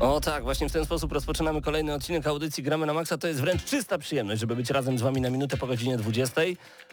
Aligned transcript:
O 0.00 0.20
tak, 0.20 0.42
właśnie 0.42 0.68
w 0.68 0.72
ten 0.72 0.84
sposób 0.84 1.12
rozpoczynamy 1.12 1.62
kolejny 1.62 1.94
odcinek 1.94 2.26
audycji 2.26 2.62
Gramy 2.62 2.86
na 2.86 2.94
Maxa. 2.94 3.18
To 3.18 3.28
jest 3.28 3.40
wręcz 3.40 3.64
czysta 3.64 3.98
przyjemność, 3.98 4.40
żeby 4.40 4.56
być 4.56 4.70
razem 4.70 4.98
z 4.98 5.02
Wami 5.02 5.20
na 5.20 5.30
minutę 5.30 5.56
po 5.56 5.66
godzinie 5.66 5.96
20. 5.96 6.40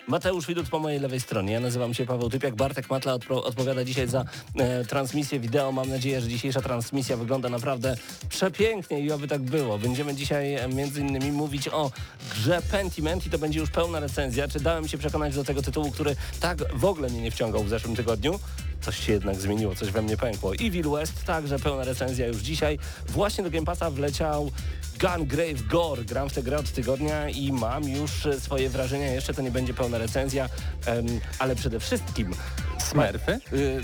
Mateusz 0.07 0.47
Widut 0.47 0.69
po 0.69 0.79
mojej 0.79 0.99
lewej 0.99 1.19
stronie. 1.19 1.53
Ja 1.53 1.59
nazywam 1.59 1.93
się 1.93 2.05
Paweł 2.05 2.29
Typiak. 2.29 2.55
Bartek 2.55 2.89
Matla 2.89 3.13
odpo 3.13 3.43
odpowiada 3.43 3.83
dzisiaj 3.83 4.07
za 4.07 4.25
e, 4.55 4.85
transmisję 4.85 5.39
wideo. 5.39 5.71
Mam 5.71 5.89
nadzieję, 5.89 6.21
że 6.21 6.27
dzisiejsza 6.27 6.61
transmisja 6.61 7.17
wygląda 7.17 7.49
naprawdę 7.49 7.95
przepięknie 8.29 8.99
i 8.99 9.11
oby 9.11 9.27
tak 9.27 9.41
było. 9.41 9.77
Będziemy 9.77 10.15
dzisiaj 10.15 10.53
e, 10.55 10.67
między 10.67 11.01
innymi 11.01 11.31
mówić 11.31 11.67
o 11.67 11.91
grze 12.31 12.61
Pentiment 12.71 13.25
i 13.25 13.29
to 13.29 13.37
będzie 13.37 13.59
już 13.59 13.69
pełna 13.69 13.99
recenzja. 13.99 14.47
Czy 14.47 14.59
dałem 14.59 14.87
się 14.87 14.97
przekonać 14.97 15.35
do 15.35 15.43
tego 15.43 15.61
tytułu, 15.61 15.91
który 15.91 16.15
tak 16.39 16.77
w 16.77 16.85
ogóle 16.85 17.09
mnie 17.09 17.21
nie 17.21 17.31
wciągał 17.31 17.63
w 17.63 17.69
zeszłym 17.69 17.95
tygodniu? 17.95 18.39
Coś 18.81 19.05
się 19.05 19.13
jednak 19.13 19.35
zmieniło, 19.35 19.75
coś 19.75 19.91
we 19.91 20.01
mnie 20.01 20.17
pękło. 20.17 20.53
Evil 20.53 20.89
West, 20.89 21.23
także 21.25 21.59
pełna 21.59 21.83
recenzja 21.83 22.27
już 22.27 22.37
dzisiaj. 22.37 22.79
Właśnie 23.07 23.43
do 23.43 23.49
Game 23.49 23.65
Passa 23.65 23.91
wleciał 23.91 24.51
Gungrave 24.99 25.67
Gore. 25.67 26.03
Gram 26.03 26.29
w 26.29 26.33
tę 26.33 26.43
grę 26.43 26.57
od 26.57 26.71
tygodnia 26.71 27.29
i 27.29 27.51
mam 27.51 27.83
już 27.83 28.11
swoje 28.39 28.69
wrażenia. 28.69 29.11
Jeszcze 29.11 29.33
to 29.33 29.41
nie 29.41 29.51
będzie 29.51 29.73
pełna 29.73 29.97
recenzja, 29.97 30.49
um, 30.87 31.05
ale 31.39 31.55
przede 31.55 31.79
wszystkim... 31.79 32.33
Smurfy? 32.79 33.39
Y, 33.53 33.81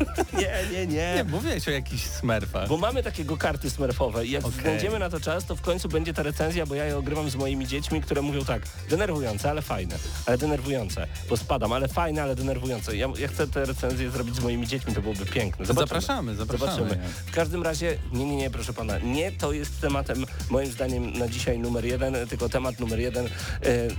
nie, 0.40 0.52
nie, 0.72 0.86
nie, 0.86 1.14
nie. 1.14 1.24
Mówiłeś 1.24 1.68
o 1.68 1.70
jakichś 1.70 2.02
smurfach. 2.02 2.68
Bo 2.68 2.76
mamy 2.76 3.02
takiego 3.02 3.36
karty 3.36 3.70
smurfowe 3.70 4.26
i 4.26 4.30
jak 4.30 4.44
okay. 4.44 4.60
znajdziemy 4.60 4.98
na 4.98 5.10
to 5.10 5.20
czas, 5.20 5.46
to 5.46 5.56
w 5.56 5.60
końcu 5.60 5.88
będzie 5.88 6.14
ta 6.14 6.22
recenzja, 6.22 6.66
bo 6.66 6.74
ja 6.74 6.84
je 6.84 6.96
ogrywam 6.96 7.30
z 7.30 7.36
moimi 7.36 7.66
dziećmi, 7.66 8.00
które 8.00 8.22
mówią 8.22 8.44
tak, 8.44 8.62
denerwujące, 8.90 9.50
ale 9.50 9.62
fajne, 9.62 9.96
ale 10.26 10.38
denerwujące, 10.38 11.06
bo 11.28 11.36
spadam, 11.36 11.72
ale 11.72 11.88
fajne, 11.88 12.22
ale 12.22 12.34
denerwujące. 12.34 12.96
Ja, 12.96 13.08
ja 13.18 13.28
chcę 13.28 13.48
tę 13.48 13.64
recenzję 13.64 14.10
zrobić 14.10 14.36
z 14.36 14.40
moimi 14.40 14.66
dziećmi, 14.66 14.94
to 14.94 15.02
byłoby 15.02 15.26
piękne. 15.26 15.66
Zobaczymy. 15.66 16.00
Zapraszamy, 16.00 16.34
zapraszamy. 16.34 16.72
Zobaczymy. 16.72 17.02
W 17.26 17.30
każdym 17.30 17.62
razie, 17.62 17.98
nie, 18.12 18.24
nie, 18.24 18.36
nie, 18.36 18.50
proszę 18.50 18.72
pana, 18.72 18.98
nie 18.98 19.32
to 19.32 19.52
jest 19.52 19.80
tematem 19.80 20.26
moim 20.50 20.72
zdaniem 20.72 21.12
na 21.18 21.28
dzisiaj 21.28 21.58
numer 21.58 21.84
jeden, 21.84 22.16
tylko 22.28 22.48
temat 22.48 22.80
numer 22.80 23.00
jeden, 23.00 23.28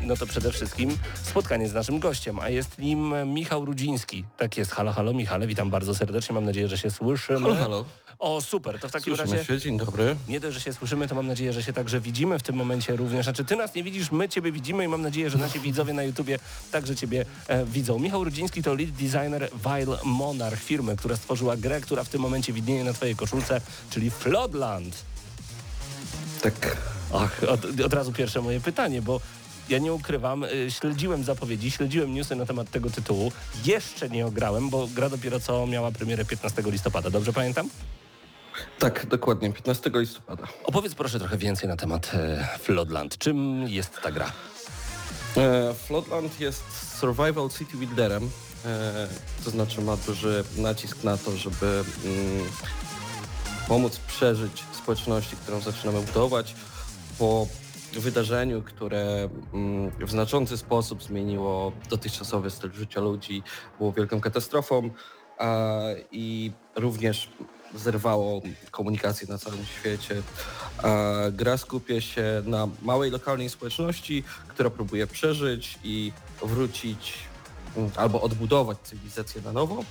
no 0.02 0.18
to 0.18 0.26
przede 0.26 0.52
wszystkim 0.52 0.98
spotkanie 1.24 1.70
z 1.70 1.74
naszym 1.74 2.00
gościem, 2.00 2.40
a 2.40 2.50
jest 2.50 2.80
nim 2.80 3.14
Michał 3.34 3.66
Rudziński. 3.66 4.26
Tak 4.38 4.58
jest, 4.58 4.72
halo, 4.72 4.92
halo 4.92 5.14
Michale, 5.14 5.48
witam 5.48 5.70
bardzo 5.70 5.93
serdecznie, 5.96 6.36
mam 6.36 6.46
nadzieję, 6.46 6.68
że 6.68 6.78
się 6.78 6.92
słyszymy. 6.92 7.40
Halo, 7.40 7.56
halo. 7.56 7.86
O, 8.20 8.42
super, 8.42 8.80
to 8.80 8.90
w 8.90 8.92
takim 8.92 9.16
Słyszymy 9.16 9.38
razie... 9.38 9.48
się, 9.48 9.60
dzień 9.60 9.78
dobry. 9.78 10.16
Nie 10.28 10.40
dość, 10.40 10.54
że 10.54 10.62
się 10.62 10.74
słyszymy, 10.74 11.08
to 11.08 11.16
mam 11.16 11.28
nadzieję, 11.28 11.54
że 11.54 11.64
się 11.64 11.74
także 11.74 12.00
widzimy 12.00 12.40
w 12.40 12.44
tym 12.44 12.56
momencie 12.56 12.96
również. 12.96 13.26
Znaczy, 13.26 13.46
ty 13.46 13.56
nas 13.56 13.76
nie 13.76 13.84
widzisz, 13.84 14.12
my 14.12 14.30
ciebie 14.30 14.52
widzimy 14.52 14.84
i 14.84 14.88
mam 14.88 15.02
nadzieję, 15.02 15.30
że 15.30 15.38
nasi 15.38 15.60
widzowie 15.60 15.94
na 15.94 16.04
YouTubie 16.04 16.40
także 16.72 16.96
ciebie 16.96 17.26
e, 17.48 17.66
widzą. 17.66 18.00
Michał 18.00 18.24
Rudziński 18.24 18.64
to 18.64 18.74
lead 18.74 18.92
designer 18.92 19.50
Vile 19.66 19.98
Monarch, 20.04 20.60
firmy, 20.64 20.96
która 20.96 21.16
stworzyła 21.16 21.58
grę, 21.58 21.82
która 21.82 22.04
w 22.04 22.10
tym 22.10 22.22
momencie 22.22 22.54
widnieje 22.54 22.84
na 22.84 22.94
twojej 22.94 23.16
koszulce, 23.16 23.62
czyli 23.90 24.12
Floodland. 24.12 25.04
Tak. 26.42 26.78
Ach, 27.14 27.44
od, 27.44 27.82
od 27.86 27.94
razu 27.94 28.14
pierwsze 28.14 28.42
moje 28.42 28.62
pytanie, 28.62 29.02
bo 29.02 29.22
ja 29.70 29.78
nie 29.80 29.94
ukrywam, 29.94 30.44
y, 30.44 30.72
śledziłem 30.72 31.24
zapowiedzi, 31.24 31.72
śledziłem 31.72 32.14
newsy 32.14 32.36
na 32.36 32.46
temat 32.46 32.70
tego 32.72 32.90
tytułu. 32.90 33.32
Jeszcze 33.66 34.10
nie 34.10 34.26
ograłem, 34.26 34.70
bo 34.70 34.88
gra 34.88 35.10
dopiero 35.10 35.40
co 35.40 35.68
miała 35.68 35.92
premierę 35.92 36.26
15 36.26 36.64
listopada. 36.66 37.10
Dobrze 37.10 37.34
pamiętam? 37.34 37.70
Tak, 38.80 39.06
dokładnie, 39.06 39.54
15 39.54 39.92
listopada. 39.94 40.48
Opowiedz 40.64 40.96
proszę 40.96 41.20
trochę 41.20 41.38
więcej 41.38 41.70
na 41.70 41.76
temat 41.76 42.12
e, 42.14 42.48
Floodland. 42.60 43.18
Czym 43.18 43.68
jest 43.68 44.02
ta 44.04 44.12
gra? 44.12 44.32
E, 45.38 45.74
Floodland 45.74 46.40
jest 46.40 46.64
survival 47.00 47.50
city 47.58 47.78
builderem, 47.78 48.30
e, 48.66 49.08
to 49.44 49.50
znaczy 49.50 49.82
ma 49.82 49.98
duży 49.98 50.44
nacisk 50.58 51.04
na 51.04 51.18
to, 51.18 51.38
żeby 51.38 51.84
mm, 52.06 52.48
pomóc 53.68 53.98
przeżyć 53.98 54.64
społeczności, 54.74 55.36
którą 55.36 55.62
zaczynamy 55.62 56.02
budować 56.02 56.56
po 57.20 57.48
wydarzeniu, 58.00 58.62
które 58.62 59.30
mm, 59.54 59.92
w 60.08 60.12
znaczący 60.12 60.58
sposób 60.58 61.04
zmieniło 61.04 61.72
dotychczasowy 61.90 62.50
styl 62.50 62.72
życia 62.72 63.02
ludzi, 63.02 63.44
było 63.78 63.92
wielką 63.92 64.22
katastrofą 64.22 64.90
i 66.12 66.52
również 66.76 67.30
zerwało 67.76 68.42
komunikację 68.72 69.28
na 69.28 69.38
całym 69.38 69.66
świecie. 69.66 70.22
Gra 71.32 71.58
skupia 71.58 72.02
się 72.02 72.44
na 72.46 72.68
małej 72.82 73.12
lokalnej 73.12 73.50
społeczności, 73.50 74.24
która 74.48 74.70
próbuje 74.70 75.08
przeżyć 75.08 75.80
i 75.84 76.12
wrócić 76.44 77.14
mm, 77.78 77.92
albo 77.96 78.22
odbudować 78.22 78.78
cywilizację 78.84 79.42
na 79.42 79.52
nowo 79.52 79.84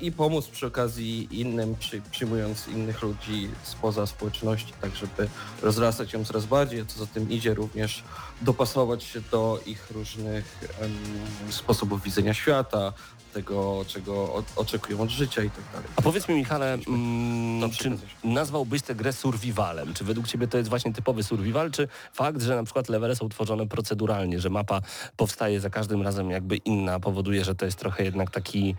i 0.00 0.12
pomóc 0.12 0.46
przy 0.46 0.66
okazji 0.66 1.40
innym, 1.40 1.76
przy, 1.76 2.02
przyjmując 2.10 2.68
innych 2.68 3.02
ludzi 3.02 3.48
spoza 3.62 4.06
społeczności, 4.06 4.72
tak 4.80 4.96
żeby 4.96 5.28
rozrastać 5.62 6.12
ją 6.12 6.24
coraz 6.24 6.46
bardziej, 6.46 6.80
a 6.80 6.84
co 6.84 6.98
za 6.98 7.06
tym 7.06 7.30
idzie 7.30 7.54
również 7.54 8.04
dopasować 8.42 9.04
się 9.04 9.20
do 9.20 9.60
ich 9.66 9.90
różnych 9.90 10.60
um, 10.80 11.52
sposobów 11.52 12.02
widzenia 12.02 12.34
świata, 12.34 12.92
tego, 13.36 13.84
czego 13.88 14.42
oczekują 14.56 15.00
od 15.00 15.10
życia 15.10 15.42
i 15.42 15.50
tak 15.50 15.64
dalej. 15.72 15.88
A 15.96 16.02
powiedz 16.02 16.28
mi 16.28 16.34
Michale, 16.34 16.78
mm, 16.88 17.70
czy 17.70 17.98
nazwałbyś 18.24 18.82
tę 18.82 18.94
grę 18.94 19.12
survivalem? 19.12 19.94
Czy 19.94 20.04
według 20.04 20.28
Ciebie 20.28 20.48
to 20.48 20.58
jest 20.58 20.70
właśnie 20.70 20.92
typowy 20.92 21.22
survival, 21.22 21.70
czy 21.70 21.88
fakt, 22.12 22.42
że 22.42 22.56
na 22.56 22.64
przykład 22.64 22.88
levele 22.88 23.16
są 23.16 23.28
tworzone 23.28 23.66
proceduralnie, 23.66 24.40
że 24.40 24.50
mapa 24.50 24.80
powstaje 25.16 25.60
za 25.60 25.70
każdym 25.70 26.02
razem 26.02 26.30
jakby 26.30 26.56
inna, 26.56 27.00
powoduje, 27.00 27.44
że 27.44 27.54
to 27.54 27.64
jest 27.64 27.78
trochę 27.78 28.04
jednak 28.04 28.30
taki 28.30 28.74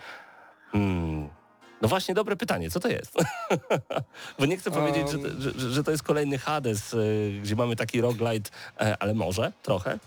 Hmm. 0.71 1.29
No 1.81 1.87
właśnie, 1.87 2.15
dobre 2.15 2.35
pytanie, 2.35 2.69
co 2.69 2.79
to 2.79 2.87
jest? 2.87 3.13
Bo 4.39 4.45
nie 4.45 4.57
chcę 4.57 4.71
powiedzieć, 4.71 5.07
um... 5.13 5.41
że, 5.41 5.51
że, 5.51 5.71
że, 5.71 5.83
to 5.83 5.91
jest 5.91 6.03
kolejny 6.03 6.37
Hades, 6.37 6.93
y, 6.93 7.39
gdzie 7.43 7.55
mamy 7.55 7.75
taki 7.75 8.01
roguelite, 8.01 8.49
e, 8.79 8.97
ale 8.99 9.13
może 9.13 9.51
trochę? 9.63 9.99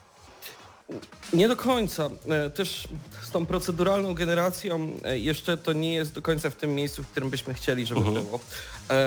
Nie 1.33 1.49
do 1.49 1.57
końca. 1.57 2.11
E, 2.29 2.51
też 2.51 2.89
z 3.23 3.31
tą 3.31 3.47
proceduralną 3.47 4.15
generacją 4.15 4.93
e, 5.05 5.19
jeszcze 5.19 5.57
to 5.57 5.73
nie 5.73 5.95
jest 5.95 6.13
do 6.13 6.23
końca 6.23 6.51
w 6.51 6.55
tym 6.55 6.75
miejscu, 6.75 7.03
w 7.03 7.07
którym 7.07 7.31
byśmy 7.31 7.55
chcieli, 7.55 7.87
żeby 7.87 8.01
uh 8.01 8.07
mhm. 8.07 8.25
-huh. 8.25 8.29
było. 8.29 8.41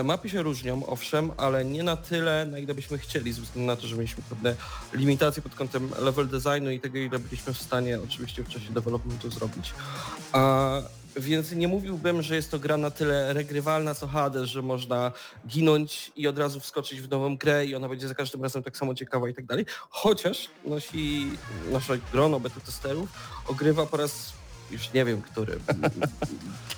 Mapy 0.03 0.29
się 0.29 0.41
różnią, 0.41 0.85
owszem, 0.85 1.31
ale 1.37 1.65
nie 1.65 1.83
na 1.83 1.97
tyle, 1.97 2.45
na 2.45 2.59
ile 2.59 2.73
byśmy 2.73 2.97
chcieli, 2.97 3.33
ze 3.33 3.41
względu 3.41 3.67
na 3.67 3.75
to, 3.75 3.87
że 3.87 3.95
mieliśmy 3.95 4.23
pewne 4.29 4.55
limitacje 4.93 5.43
pod 5.43 5.55
kątem 5.55 5.89
level 5.99 6.27
designu 6.27 6.71
i 6.71 6.79
tego, 6.79 6.97
ile 6.97 7.19
byliśmy 7.19 7.53
w 7.53 7.61
stanie 7.61 7.99
oczywiście 8.03 8.43
w 8.43 8.49
czasie 8.49 8.73
developmentu 8.73 9.31
zrobić. 9.31 9.73
Więc 11.15 11.51
nie 11.51 11.67
mówiłbym, 11.67 12.21
że 12.21 12.35
jest 12.35 12.51
to 12.51 12.59
gra 12.59 12.77
na 12.77 12.91
tyle 12.91 13.33
regrywalna 13.33 13.95
co 13.95 14.07
Hades, 14.07 14.49
że 14.49 14.61
można 14.61 15.11
ginąć 15.47 16.11
i 16.15 16.27
od 16.27 16.37
razu 16.37 16.59
wskoczyć 16.59 17.01
w 17.01 17.09
nową 17.09 17.37
grę 17.37 17.65
i 17.65 17.75
ona 17.75 17.89
będzie 17.89 18.07
za 18.07 18.15
każdym 18.15 18.43
razem 18.43 18.63
tak 18.63 18.77
samo 18.77 18.95
ciekawa 18.95 19.29
i 19.29 19.33
tak 19.33 19.45
dalej. 19.45 19.65
Chociaż 19.89 20.49
nosi 20.65 21.31
nasze 21.71 21.97
grono 22.11 22.39
beta 22.39 22.59
testerów 22.59 23.09
ogrywa 23.47 23.85
po 23.85 23.97
raz 23.97 24.33
już 24.71 24.93
nie 24.93 25.05
wiem 25.05 25.21
który, 25.21 25.59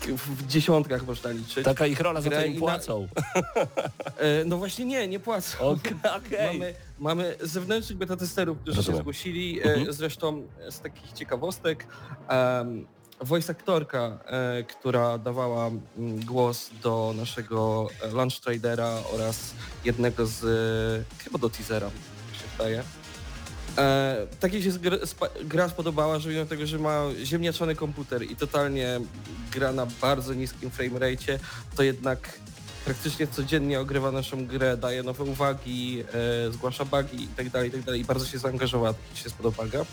w 0.07 0.47
dziesiątkach 0.47 1.05
można 1.05 1.29
liczyć. 1.29 1.65
Taka 1.65 1.87
ich 1.87 1.99
rola, 1.99 2.21
za 2.21 2.29
to 2.29 2.45
im 2.45 2.59
płacą. 2.59 3.07
E, 4.17 4.45
no 4.45 4.57
właśnie 4.57 4.85
nie, 4.85 5.07
nie 5.07 5.19
płacą. 5.19 5.57
Okay, 5.59 5.93
okay. 6.17 6.47
Mamy, 6.47 6.73
mamy 6.99 7.35
zewnętrznych 7.41 7.97
beta 7.97 8.15
testerów, 8.15 8.57
którzy 8.59 8.77
Rozumiem. 8.77 8.97
się 8.97 9.01
zgłosili. 9.01 9.59
E, 9.59 9.63
mhm. 9.63 9.93
Zresztą 9.93 10.47
z 10.69 10.79
takich 10.79 11.11
ciekawostek 11.11 11.87
um, 12.29 12.87
voice 13.21 13.51
aktorka, 13.51 14.17
e, 14.25 14.63
która 14.63 15.17
dawała 15.17 15.67
mm, 15.67 16.25
głos 16.25 16.69
do 16.83 17.13
naszego 17.17 17.89
e, 18.01 18.07
lunch 18.07 18.39
tradera 18.39 18.97
oraz 19.13 19.53
jednego 19.85 20.25
z, 20.25 20.43
e, 20.43 21.23
chyba 21.23 21.39
do 21.39 21.49
teasera, 21.49 21.89
się 22.33 22.47
wydaje. 22.57 22.83
E, 23.77 24.27
tak 24.39 24.53
jej 24.53 24.63
się 24.63 24.71
gra 25.43 25.69
spodobała, 25.69 26.19
że 26.19 26.29
mimo 26.29 26.45
tego, 26.45 26.67
że 26.67 26.79
ma 26.79 27.03
ziemniaczany 27.23 27.75
komputer 27.75 28.23
i 28.23 28.35
totalnie 28.35 28.99
gra 29.51 29.73
na 29.73 29.87
bardzo 30.01 30.33
niskim 30.33 30.71
frame 30.71 30.99
rate, 30.99 31.39
to 31.75 31.83
jednak 31.83 32.39
praktycznie 32.85 33.27
codziennie 33.27 33.79
ogrywa 33.79 34.11
naszą 34.11 34.47
grę, 34.47 34.77
daje 34.77 35.03
nowe 35.03 35.23
uwagi, 35.23 36.03
e, 36.47 36.51
zgłasza 36.51 36.85
bugi 36.85 37.23
i 37.23 37.27
tak 37.27 37.49
dalej, 37.49 37.79
i 37.79 37.83
tak. 37.83 37.95
I 37.95 38.05
bardzo 38.05 38.25
się 38.25 38.37
zaangażowała, 38.39 38.93
tak 38.93 39.11
mi 39.11 39.17
się 39.17 39.29
spodoba 39.29 39.65
gra. 39.65 39.85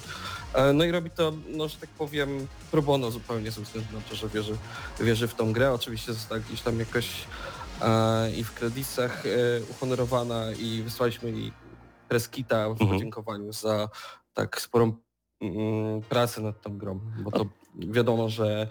E, 0.54 0.72
no 0.72 0.84
i 0.84 0.90
robi 0.90 1.10
to, 1.10 1.32
no 1.48 1.68
że 1.68 1.76
tak 1.78 1.90
powiem, 1.90 2.46
pro 2.70 2.82
bono 2.82 3.10
zupełnie 3.10 3.50
ze 3.50 3.60
względu 3.60 3.88
na 3.92 4.00
to, 4.00 4.16
że 4.16 4.28
wierzy, 4.28 4.56
wierzy 5.00 5.28
w 5.28 5.34
tą 5.34 5.52
grę. 5.52 5.72
Oczywiście 5.72 6.12
została 6.12 6.40
gdzieś 6.40 6.60
tam 6.60 6.78
jakoś 6.78 7.08
e, 7.82 8.30
i 8.32 8.44
w 8.44 8.54
kredytach 8.54 9.26
e, 9.26 9.30
uhonorowana 9.70 10.52
i 10.52 10.82
wysłaliśmy 10.82 11.30
jej 11.30 11.52
preskita 12.08 12.68
w 12.68 12.70
Mhm. 12.70 12.90
podziękowaniu 12.90 13.52
za 13.52 13.88
tak 14.34 14.60
sporą 14.60 14.96
mm, 15.40 16.02
pracę 16.02 16.40
nad 16.40 16.60
tą 16.62 16.78
grą, 16.78 17.00
bo 17.24 17.30
to 17.30 17.46
wiadomo, 17.74 18.28
że 18.28 18.68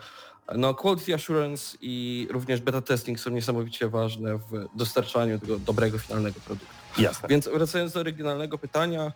no, 0.55 0.73
quality 0.73 1.13
assurance 1.15 1.77
i 1.81 2.27
również 2.31 2.61
beta 2.61 2.81
testing 2.81 3.19
są 3.19 3.29
niesamowicie 3.29 3.89
ważne 3.89 4.37
w 4.37 4.67
dostarczaniu 4.75 5.39
tego 5.39 5.59
dobrego 5.59 5.99
finalnego 5.99 6.39
produktu. 6.45 6.73
Jasne. 6.97 7.29
Więc 7.29 7.47
wracając 7.47 7.91
do 7.93 7.99
oryginalnego 7.99 8.57
pytania, 8.57 9.11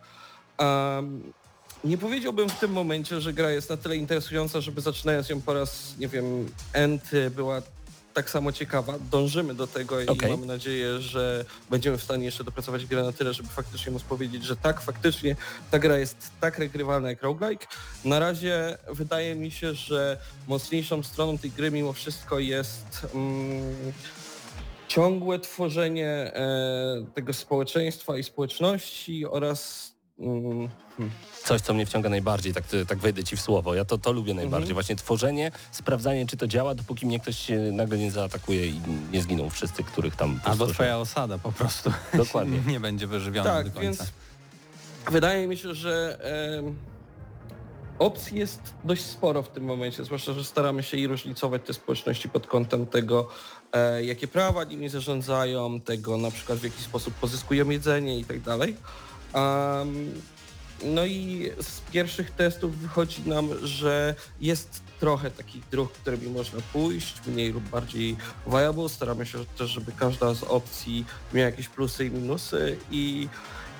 em, 0.58 1.32
nie 1.84 1.98
powiedziałbym 1.98 2.48
w 2.48 2.58
tym 2.58 2.72
momencie, 2.72 3.20
że 3.20 3.32
gra 3.32 3.50
jest 3.50 3.70
na 3.70 3.76
tyle 3.76 3.96
interesująca, 3.96 4.60
żeby 4.60 4.80
zaczynając 4.80 5.28
ją 5.28 5.40
po 5.40 5.54
raz, 5.54 5.94
nie 5.98 6.08
wiem, 6.08 6.48
enty 6.72 7.30
była 7.30 7.62
tak 8.16 8.30
samo 8.30 8.52
ciekawa. 8.52 8.94
Dążymy 9.10 9.54
do 9.54 9.66
tego 9.66 10.00
i 10.00 10.06
Okej. 10.06 10.30
mamy 10.30 10.46
nadzieję, 10.46 11.00
że 11.00 11.44
będziemy 11.70 11.98
w 11.98 12.02
stanie 12.02 12.24
jeszcze 12.24 12.44
dopracować 12.44 12.86
grę 12.86 13.02
na 13.02 13.12
tyle, 13.12 13.34
żeby 13.34 13.48
faktycznie 13.48 13.92
móc 13.92 14.02
powiedzieć, 14.02 14.44
że 14.44 14.56
tak, 14.56 14.80
faktycznie 14.80 15.36
ta 15.70 15.78
gra 15.78 15.98
jest 15.98 16.30
tak 16.40 16.58
regrywalna 16.58 17.08
jak 17.08 17.22
roguelike. 17.22 17.66
Na 18.04 18.18
razie 18.18 18.78
wydaje 18.92 19.34
mi 19.34 19.50
się, 19.50 19.74
że 19.74 20.18
mocniejszą 20.46 21.02
stroną 21.02 21.38
tej 21.38 21.50
gry 21.50 21.70
mimo 21.70 21.92
wszystko 21.92 22.38
jest 22.38 23.06
mm, 23.14 23.92
ciągłe 24.88 25.38
tworzenie 25.38 26.08
e, 26.08 27.06
tego 27.14 27.32
społeczeństwa 27.32 28.18
i 28.18 28.22
społeczności 28.22 29.26
oraz 29.26 29.92
mm, 30.18 30.68
hmm, 30.96 31.10
Coś, 31.44 31.60
co 31.60 31.74
mnie 31.74 31.86
wciąga 31.86 32.08
najbardziej, 32.08 32.54
tak, 32.54 32.64
tak 32.88 32.98
wejdę 32.98 33.24
ci 33.24 33.36
w 33.36 33.40
słowo. 33.40 33.74
Ja 33.74 33.84
to, 33.84 33.98
to 33.98 34.12
lubię 34.12 34.34
najbardziej. 34.34 34.70
Mhm. 34.70 34.74
Właśnie 34.74 34.96
tworzenie, 34.96 35.50
sprawdzanie, 35.72 36.26
czy 36.26 36.36
to 36.36 36.46
działa, 36.46 36.74
dopóki 36.74 37.06
mnie 37.06 37.20
ktoś 37.20 37.46
nagle 37.72 37.98
nie 37.98 38.10
zaatakuje 38.10 38.66
i 38.66 38.80
nie 39.12 39.22
zginą 39.22 39.50
wszyscy, 39.50 39.84
których 39.84 40.16
tam 40.16 40.40
Albo 40.44 40.66
twoja 40.66 40.98
osada 40.98 41.38
po 41.38 41.52
prostu 41.52 41.92
Dokładnie. 42.24 42.60
nie 42.66 42.80
będzie 42.80 43.06
wyżywiona 43.06 43.50
tak, 43.50 43.68
do 43.68 43.80
końca. 43.80 44.04
więc 44.04 44.12
wydaje 45.10 45.48
mi 45.48 45.56
się, 45.56 45.74
że 45.74 46.18
em, 46.58 46.76
opcji 47.98 48.38
jest 48.38 48.60
dość 48.84 49.04
sporo 49.04 49.42
w 49.42 49.48
tym 49.48 49.64
momencie, 49.64 50.04
zwłaszcza, 50.04 50.32
że 50.32 50.44
staramy 50.44 50.82
się 50.82 50.96
i 50.96 51.06
różnicować 51.06 51.62
te 51.66 51.74
społeczności 51.74 52.28
pod 52.28 52.46
kątem 52.46 52.86
tego, 52.86 53.28
e, 53.72 54.04
jakie 54.04 54.28
prawa 54.28 54.64
nimi 54.64 54.88
zarządzają, 54.88 55.80
tego 55.80 56.16
na 56.16 56.30
przykład 56.30 56.58
w 56.58 56.64
jaki 56.64 56.82
sposób 56.82 57.14
pozyskują 57.14 57.70
jedzenie 57.70 58.18
i 58.18 58.24
tak 58.24 58.40
dalej. 58.40 58.76
Am, 59.36 60.12
no 60.84 61.04
i 61.04 61.50
z 61.60 61.80
pierwszych 61.80 62.30
testów 62.30 62.78
wychodzi 62.78 63.22
nam, 63.28 63.48
że 63.62 64.14
jest 64.40 64.82
trochę 65.00 65.30
takich 65.30 65.68
dróg, 65.68 65.92
którymi 65.92 66.26
można 66.28 66.58
pójść, 66.72 67.14
mniej 67.26 67.52
lub 67.52 67.68
bardziej 67.68 68.16
viable. 68.46 68.88
Staramy 68.88 69.26
się 69.26 69.44
też, 69.58 69.70
żeby 69.70 69.92
każda 69.92 70.34
z 70.34 70.42
opcji 70.42 71.04
miała 71.34 71.46
jakieś 71.46 71.68
plusy 71.68 72.06
i 72.06 72.10
minusy 72.10 72.78
i, 72.90 73.28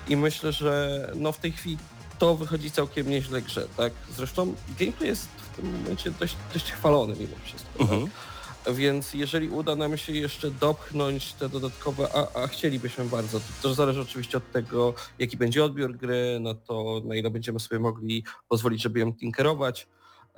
i 0.08 0.16
myślę, 0.16 0.52
że 0.52 1.12
no 1.14 1.32
w 1.32 1.38
tej 1.38 1.52
chwili 1.52 1.78
to 2.18 2.36
wychodzi 2.36 2.70
całkiem 2.70 3.10
nieźle 3.10 3.42
grze, 3.42 3.66
tak? 3.76 3.92
Zresztą 4.16 4.54
gameplay 4.78 5.08
jest 5.08 5.28
w 5.52 5.56
tym 5.56 5.78
momencie 5.78 6.10
dość, 6.10 6.36
dość 6.52 6.72
chwalony 6.72 7.14
mimo 7.18 7.36
wszystko. 7.44 7.80
Mhm. 7.80 8.00
Tak? 8.02 8.35
Więc 8.74 9.14
jeżeli 9.14 9.48
uda 9.48 9.76
nam 9.76 9.96
się 9.96 10.12
jeszcze 10.12 10.50
dopchnąć 10.50 11.32
te 11.32 11.48
dodatkowe, 11.48 12.08
a, 12.14 12.42
a 12.42 12.46
chcielibyśmy 12.46 13.04
bardzo, 13.04 13.40
to 13.62 13.74
zależy 13.74 14.00
oczywiście 14.00 14.38
od 14.38 14.52
tego, 14.52 14.94
jaki 15.18 15.36
będzie 15.36 15.64
odbiór 15.64 15.96
gry, 15.96 16.38
no 16.40 16.54
to 16.54 17.02
na 17.04 17.14
ile 17.14 17.30
będziemy 17.30 17.60
sobie 17.60 17.78
mogli 17.78 18.24
pozwolić, 18.48 18.82
żeby 18.82 19.00
ją 19.00 19.14
tinkerować 19.14 19.88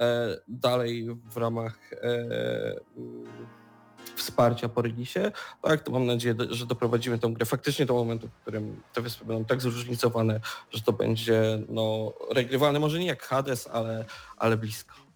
e, 0.00 0.36
dalej 0.48 1.08
w 1.30 1.36
ramach 1.36 1.92
e, 1.92 1.96
mm, 2.96 3.26
wsparcia 4.16 4.68
po 4.68 4.82
releasie, 4.82 5.32
tak, 5.62 5.82
to 5.82 5.92
mam 5.92 6.06
nadzieję, 6.06 6.34
że 6.50 6.66
doprowadzimy 6.66 7.18
tę 7.18 7.28
grę 7.28 7.46
faktycznie 7.46 7.86
do 7.86 7.94
momentu, 7.94 8.28
w 8.28 8.42
którym 8.42 8.82
te 8.92 9.00
wyspy 9.00 9.24
będą 9.24 9.44
tak 9.44 9.60
zróżnicowane, 9.60 10.40
że 10.70 10.82
to 10.82 10.92
będzie 10.92 11.62
no, 11.68 12.12
regrywalne, 12.30 12.78
może 12.78 12.98
nie 12.98 13.06
jak 13.06 13.22
Hades, 13.22 13.68
ale, 13.72 14.04
ale 14.36 14.56
blisko. 14.56 15.07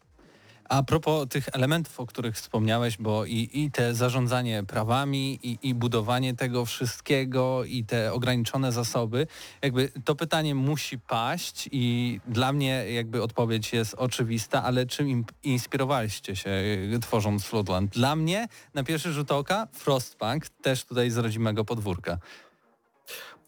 A 0.72 0.82
propos 0.82 1.28
tych 1.28 1.48
elementów, 1.52 2.00
o 2.00 2.06
których 2.06 2.36
wspomniałeś, 2.36 2.96
bo 2.96 3.24
i, 3.24 3.50
i 3.52 3.70
te 3.70 3.94
zarządzanie 3.94 4.64
prawami, 4.64 5.38
i, 5.42 5.58
i 5.62 5.74
budowanie 5.74 6.34
tego 6.34 6.64
wszystkiego, 6.64 7.64
i 7.64 7.84
te 7.84 8.12
ograniczone 8.12 8.72
zasoby, 8.72 9.26
jakby 9.62 9.92
to 10.04 10.14
pytanie 10.14 10.54
musi 10.54 10.98
paść 10.98 11.68
i 11.72 12.20
dla 12.28 12.52
mnie 12.52 12.92
jakby 12.92 13.22
odpowiedź 13.22 13.72
jest 13.72 13.94
oczywista, 13.94 14.64
ale 14.64 14.86
czym 14.86 15.24
inspirowaliście 15.42 16.36
się 16.36 16.50
y, 16.50 16.98
tworząc 17.02 17.44
Floodland? 17.44 17.92
Dla 17.92 18.16
mnie 18.16 18.48
na 18.74 18.84
pierwszy 18.84 19.12
rzut 19.12 19.32
oka 19.32 19.68
Frostpunk, 19.72 20.48
też 20.48 20.84
tutaj 20.84 21.10
z 21.10 21.16
rodzimego 21.16 21.64
podwórka. 21.64 22.18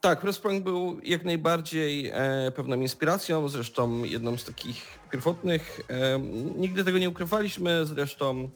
Tak, 0.05 0.21
Frostpunk 0.21 0.65
był 0.65 1.01
jak 1.03 1.25
najbardziej 1.25 2.11
e, 2.15 2.53
pewną 2.57 2.77
inspiracją, 2.77 3.49
zresztą 3.49 4.05
jedną 4.05 4.37
z 4.37 4.45
takich 4.45 4.99
pierwotnych. 5.11 5.81
E, 5.89 6.19
nigdy 6.57 6.85
tego 6.85 6.99
nie 6.99 7.09
ukrywaliśmy, 7.09 7.87
zresztą 7.87 8.51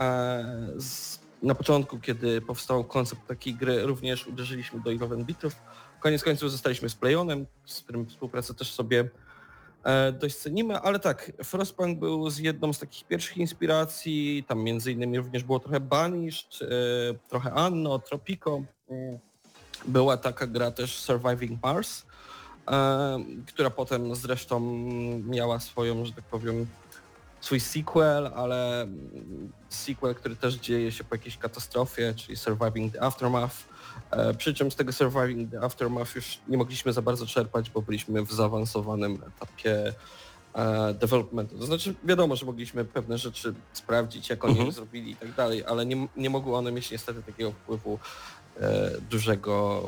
e, 0.00 0.68
z, 0.76 1.20
na 1.42 1.54
początku, 1.54 1.98
kiedy 1.98 2.40
powstał 2.40 2.84
koncept 2.84 3.26
takiej 3.26 3.54
gry, 3.54 3.82
również 3.82 4.26
uderzyliśmy 4.26 4.80
do 4.80 4.90
11 4.90 5.24
bitów. 5.24 5.56
Koniec 6.00 6.22
końców 6.24 6.50
zostaliśmy 6.50 6.88
z 6.88 6.94
Playonem, 6.94 7.46
z 7.66 7.80
którym 7.80 8.06
współpracę 8.06 8.54
też 8.54 8.72
sobie 8.72 9.08
e, 9.84 10.12
dość 10.12 10.36
cenimy, 10.36 10.78
ale 10.78 10.98
tak, 10.98 11.32
Frostpunk 11.44 11.98
był 11.98 12.30
z 12.30 12.38
jedną 12.38 12.72
z 12.72 12.78
takich 12.78 13.06
pierwszych 13.06 13.36
inspiracji, 13.36 14.44
tam 14.48 14.62
między 14.62 14.92
innymi 14.92 15.18
również 15.18 15.44
było 15.44 15.60
trochę 15.60 15.80
Banished, 15.80 16.62
e, 16.62 16.66
trochę 17.28 17.52
Anno, 17.52 17.98
Tropico. 17.98 18.62
Była 19.86 20.16
taka 20.16 20.46
gra 20.46 20.70
też 20.70 20.98
Surviving 20.98 21.62
Mars, 21.62 22.02
e, 22.70 23.18
która 23.46 23.70
potem 23.70 24.14
zresztą 24.16 24.60
miała 25.26 25.60
swoją, 25.60 26.04
że 26.04 26.12
tak 26.12 26.24
powiem, 26.24 26.66
swój 27.40 27.60
sequel, 27.60 28.26
ale 28.36 28.86
sequel, 29.68 30.14
który 30.14 30.36
też 30.36 30.54
dzieje 30.54 30.92
się 30.92 31.04
po 31.04 31.14
jakiejś 31.14 31.38
katastrofie, 31.38 32.14
czyli 32.16 32.36
Surviving 32.36 32.92
the 32.92 33.02
Aftermath. 33.02 33.54
E, 34.10 34.34
przy 34.34 34.54
czym 34.54 34.70
z 34.70 34.76
tego 34.76 34.92
Surviving 34.92 35.50
the 35.50 35.60
Aftermath 35.60 36.14
już 36.16 36.38
nie 36.48 36.58
mogliśmy 36.58 36.92
za 36.92 37.02
bardzo 37.02 37.26
czerpać, 37.26 37.70
bo 37.70 37.82
byliśmy 37.82 38.22
w 38.22 38.32
zaawansowanym 38.32 39.22
etapie 39.36 39.92
e, 40.54 40.94
developmentu. 40.94 41.58
To 41.58 41.66
znaczy 41.66 41.94
wiadomo, 42.04 42.36
że 42.36 42.46
mogliśmy 42.46 42.84
pewne 42.84 43.18
rzeczy 43.18 43.54
sprawdzić, 43.72 44.28
jak 44.30 44.44
oni 44.44 44.54
Mhm. 44.54 44.72
zrobili 44.72 45.10
i 45.10 45.16
tak 45.16 45.34
dalej, 45.34 45.64
ale 45.64 45.86
nie, 45.86 46.08
nie 46.16 46.30
mogły 46.30 46.56
one 46.56 46.72
mieć 46.72 46.90
niestety 46.90 47.22
takiego 47.22 47.52
wpływu 47.52 47.98
dużego, 49.10 49.82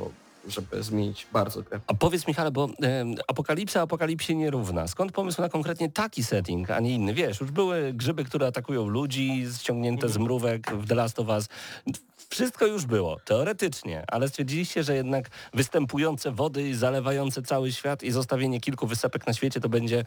żeby 0.49 0.83
zmienić 0.83 1.27
bardzo 1.33 1.63
grę. 1.63 1.81
A 1.87 1.95
powiedz 1.95 2.27
Michale, 2.27 2.51
bo 2.51 2.69
e, 2.83 3.05
apokalipsa 3.29 3.81
apokalipsie 3.83 4.37
nie 4.37 4.51
równa. 4.51 4.89
Skąd 4.89 5.13
pomysł 5.13 5.43
na 5.43 5.49
konkretnie 5.49 5.91
taki 5.91 6.25
setting, 6.25 6.71
a 6.71 6.81
nie 6.81 6.95
inny? 6.95 7.15
Wiesz, 7.15 7.41
już 7.41 7.51
były 7.51 7.93
grzyby, 7.93 8.25
które 8.25 8.47
atakują 8.47 8.89
ludzi, 8.89 9.47
ściągnięte 9.59 10.09
z 10.09 10.19
mrówek 10.19 10.73
w 10.73 10.89
The 10.89 10.95
Last 10.95 11.19
of 11.19 11.29
Us. 11.29 11.49
Wszystko 12.31 12.67
już 12.67 12.87
było, 12.87 13.21
teoretycznie, 13.25 14.05
ale 14.09 14.29
stwierdziliście, 14.29 14.83
że 14.83 14.95
jednak 14.95 15.31
występujące 15.55 16.33
wody, 16.33 16.77
zalewające 16.77 17.43
cały 17.43 17.73
świat 17.73 18.03
i 18.03 18.11
zostawienie 18.11 18.61
kilku 18.61 18.87
wysepek 18.87 19.27
na 19.27 19.33
świecie 19.33 19.61
to 19.61 19.69
będzie, 19.69 20.05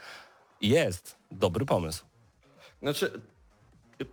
jest 0.62 1.16
dobry 1.32 1.66
pomysł. 1.66 2.06
Znaczy, 2.82 3.22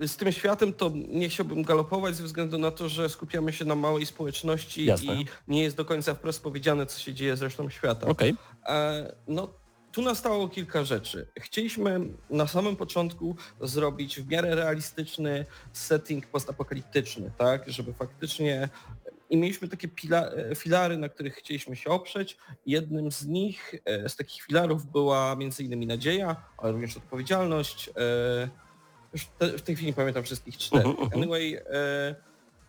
z 0.06 0.16
tym 0.16 0.32
światem 0.32 0.72
to 0.72 0.90
nie 1.08 1.28
chciałbym 1.28 1.62
galopować 1.62 2.16
ze 2.16 2.24
względu 2.24 2.58
na 2.58 2.70
to, 2.70 2.88
że 2.88 3.08
skupiamy 3.08 3.52
się 3.52 3.64
na 3.64 3.74
małej 3.74 4.06
społeczności 4.06 4.84
Jasne. 4.84 5.14
i 5.14 5.26
nie 5.48 5.62
jest 5.62 5.76
do 5.76 5.84
końca 5.84 6.14
wprost 6.14 6.42
powiedziane, 6.42 6.86
co 6.86 7.00
się 7.00 7.14
dzieje 7.14 7.36
z 7.36 7.42
resztą 7.42 7.70
świata. 7.70 8.06
Okej. 8.06 8.34
E, 8.66 9.14
no, 9.28 9.48
tu 9.92 10.02
nastało 10.02 10.48
kilka 10.48 10.84
rzeczy. 10.84 11.28
Chcieliśmy 11.38 12.00
na 12.30 12.46
samym 12.46 12.76
początku 12.76 13.36
zrobić 13.60 14.20
w 14.20 14.28
miarę 14.30 14.54
realistyczny 14.54 15.46
setting 15.72 16.26
postapokaliptyczny, 16.26 17.30
tak, 17.38 17.70
żeby 17.70 17.92
faktycznie 17.92 18.68
i 19.30 19.36
mieliśmy 19.36 19.68
takie 19.68 19.88
pila, 19.88 20.30
e, 20.30 20.54
filary, 20.54 20.96
na 20.96 21.08
których 21.08 21.34
chcieliśmy 21.34 21.76
się 21.76 21.90
oprzeć. 21.90 22.36
Jednym 22.66 23.12
z 23.12 23.26
nich, 23.26 23.74
e, 23.84 24.08
z 24.08 24.16
takich 24.16 24.42
filarów 24.42 24.86
była 24.86 25.36
między 25.36 25.64
innymi 25.64 25.86
nadzieja, 25.86 26.36
ale 26.58 26.72
również 26.72 26.96
odpowiedzialność. 26.96 27.90
Już 29.12 29.26
te, 29.38 29.58
w 29.58 29.62
tej 29.62 29.74
chwili 29.74 29.86
nie 29.86 29.94
pamiętam 29.94 30.22
wszystkich 30.22 30.58
czterech. 30.58 30.86
Mhm, 30.86 31.04
mhm. 31.04 31.22
Anyway, 31.22 31.62
e, 31.70 32.14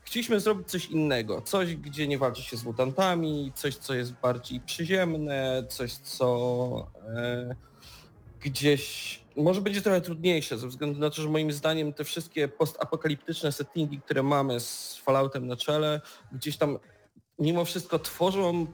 chcieliśmy 0.01 0.39
zrobić 0.39 0.67
coś 0.67 0.85
innego. 0.85 1.41
Coś, 1.41 1.75
gdzie 1.75 2.07
nie 2.07 2.17
walczy 2.17 2.41
się 2.41 2.57
z 2.57 2.63
mutantami, 2.63 3.51
coś, 3.55 3.75
co 3.75 3.93
jest 3.93 4.13
bardziej 4.13 4.59
przyziemne, 4.59 5.63
coś, 5.69 5.93
co... 5.93 6.87
E, 7.15 7.55
gdzieś 8.39 9.21
może 9.35 9.61
będzie 9.61 9.81
trochę 9.81 10.01
trudniejsze 10.01 10.57
ze 10.57 10.67
względu 10.67 10.99
na 10.99 11.09
to, 11.09 11.21
że 11.21 11.29
moim 11.29 11.51
zdaniem 11.51 11.93
te 11.93 12.03
wszystkie 12.03 12.47
postapokaliptyczne 12.47 13.51
settingi, 13.51 14.01
które 14.01 14.23
mamy 14.23 14.59
z 14.59 14.97
Falloutem 14.97 15.47
na 15.47 15.55
czele, 15.55 16.01
gdzieś 16.31 16.57
tam 16.57 16.79
mimo 17.39 17.65
wszystko 17.65 17.99
tworzą 17.99 18.67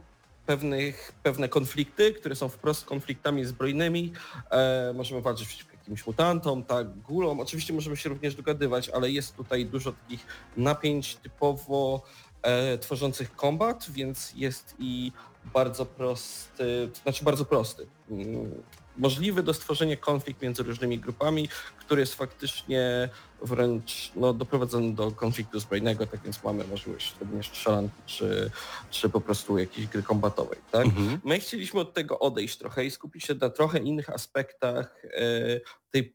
pewnych, 0.45 1.13
pewne 1.24 1.50
konflikty, 1.50 2.13
które 2.13 2.36
są 2.36 2.50
wprost 2.50 2.86
konfliktami 2.86 3.45
zbrojnymi. 3.45 4.13
E, 4.51 4.93
możemy 4.95 5.21
walczyć 5.21 5.47
przeciwko 5.47 5.76
jakimś 5.88 6.08
mutantom, 6.08 6.63
tak, 6.63 7.00
gulom. 7.00 7.39
Oczywiście 7.39 7.74
możemy 7.74 7.98
się 7.98 8.10
również 8.10 8.36
dogadywać, 8.36 8.89
ale 8.89 9.12
jest 9.12 9.36
tutaj 9.36 9.65
dużo 9.65 9.91
takich 9.91 10.25
napięć 10.58 11.15
typowo 11.15 12.01
e, 12.41 12.77
tworzących 12.77 13.36
kombat, 13.36 13.91
więc 13.91 14.34
jest 14.36 14.75
i 14.79 15.12
bardzo 15.53 15.86
prosty, 15.86 16.89
to 16.94 17.00
znaczy 17.01 17.25
bardzo 17.25 17.46
prosty. 17.46 17.88
Możliwy 18.98 19.44
do 19.44 19.54
stworzenia 19.54 19.98
konflikt 19.98 20.42
między 20.42 20.63
różnymi 20.63 21.00
grupami, 21.00 21.50
który 21.80 22.01
jest 22.01 22.16
faktycznie 22.16 23.10
wręcz 23.42 24.12
no, 24.16 24.34
doprowadzony 24.34 24.94
do 24.94 25.12
konfliktu 25.12 25.60
zbrojnego, 25.60 26.08
tak 26.08 26.22
więc 26.22 26.44
mamy 26.44 26.63
możliwość 26.63 27.16
również 27.20 27.48
strzelanki 27.48 27.96
czy, 28.06 28.51
czy 28.89 29.10
po 29.10 29.22
prostu 29.22 29.58
jakiejś 29.58 29.88
gry 29.88 30.04
kombatowej. 30.04 30.60
Tak? 30.72 30.86
Mhm. 30.86 31.20
My 31.24 31.39
chcieliśmy 31.39 31.80
od 31.80 31.94
tego 31.94 32.20
odejść 32.20 32.58
trochę 32.58 32.86
i 32.86 32.92
skupić 32.92 33.24
się 33.24 33.36
na 33.36 33.50
trochę 33.50 33.80
innych 33.80 34.10
aspektach 34.10 35.06
e, 35.06 35.60
tej 35.92 36.13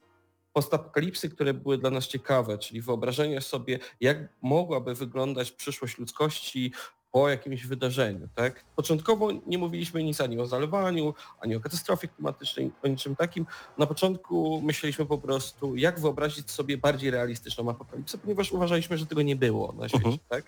postapokalipsy, 0.52 1.30
które 1.30 1.54
były 1.54 1.78
dla 1.78 1.90
nas 1.90 2.06
ciekawe, 2.06 2.58
czyli 2.58 2.80
wyobrażenie 2.80 3.40
sobie, 3.40 3.78
jak 4.00 4.18
mogłaby 4.42 4.94
wyglądać 4.94 5.52
przyszłość 5.52 5.98
ludzkości 5.98 6.72
po 7.12 7.28
jakimś 7.28 7.66
wydarzeniu. 7.66 8.28
Tak? 8.34 8.64
Początkowo 8.76 9.28
nie 9.46 9.58
mówiliśmy 9.58 10.04
nic 10.04 10.20
ani 10.20 10.38
o 10.38 10.46
zalewaniu, 10.46 11.14
ani 11.40 11.56
o 11.56 11.60
katastrofie 11.60 12.08
klimatycznej, 12.08 12.70
o 12.82 12.88
niczym 12.88 13.16
takim. 13.16 13.46
Na 13.78 13.86
początku 13.86 14.60
myśleliśmy 14.64 15.06
po 15.06 15.18
prostu, 15.18 15.76
jak 15.76 16.00
wyobrazić 16.00 16.50
sobie 16.50 16.78
bardziej 16.78 17.10
realistyczną 17.10 17.70
apokalipsę, 17.70 18.18
ponieważ 18.18 18.52
uważaliśmy, 18.52 18.98
że 18.98 19.06
tego 19.06 19.22
nie 19.22 19.36
było 19.36 19.72
na 19.72 19.88
świecie. 19.88 20.04
Mhm. 20.04 20.18
Tak? 20.28 20.44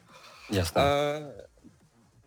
Jasne. 0.50 0.82
E, 0.82 1.54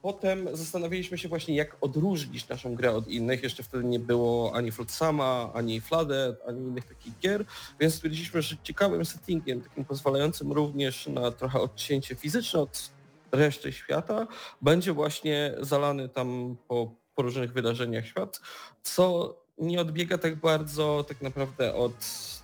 Potem 0.01 0.47
zastanawialiśmy 0.53 1.17
się 1.17 1.29
właśnie, 1.29 1.55
jak 1.55 1.77
odróżnić 1.81 2.47
naszą 2.47 2.75
grę 2.75 2.91
od 2.95 3.07
innych. 3.07 3.43
Jeszcze 3.43 3.63
wtedy 3.63 3.83
nie 3.83 3.99
było 3.99 4.55
ani 4.55 4.71
Flotsama, 4.71 5.51
ani 5.53 5.81
Flooded, 5.81 6.39
ani 6.47 6.61
innych 6.61 6.85
takich 6.85 7.19
gier, 7.19 7.45
więc 7.79 7.93
stwierdziliśmy, 7.95 8.41
że 8.41 8.55
ciekawym 8.63 9.05
settingiem, 9.05 9.61
takim 9.61 9.85
pozwalającym 9.85 10.51
również 10.51 11.07
na 11.07 11.31
trochę 11.31 11.59
odcięcie 11.59 12.15
fizyczne 12.15 12.59
od 12.59 12.89
reszty 13.37 13.73
świata, 13.73 14.27
będzie 14.61 14.93
właśnie 14.93 15.53
zalany 15.59 16.09
tam 16.09 16.57
po, 16.67 16.91
po 17.15 17.21
różnych 17.21 17.53
wydarzeniach 17.53 18.05
świat, 18.05 18.41
co 18.83 19.35
nie 19.57 19.81
odbiega 19.81 20.17
tak 20.17 20.35
bardzo 20.35 21.05
tak 21.07 21.21
naprawdę 21.21 21.75
od 21.75 21.93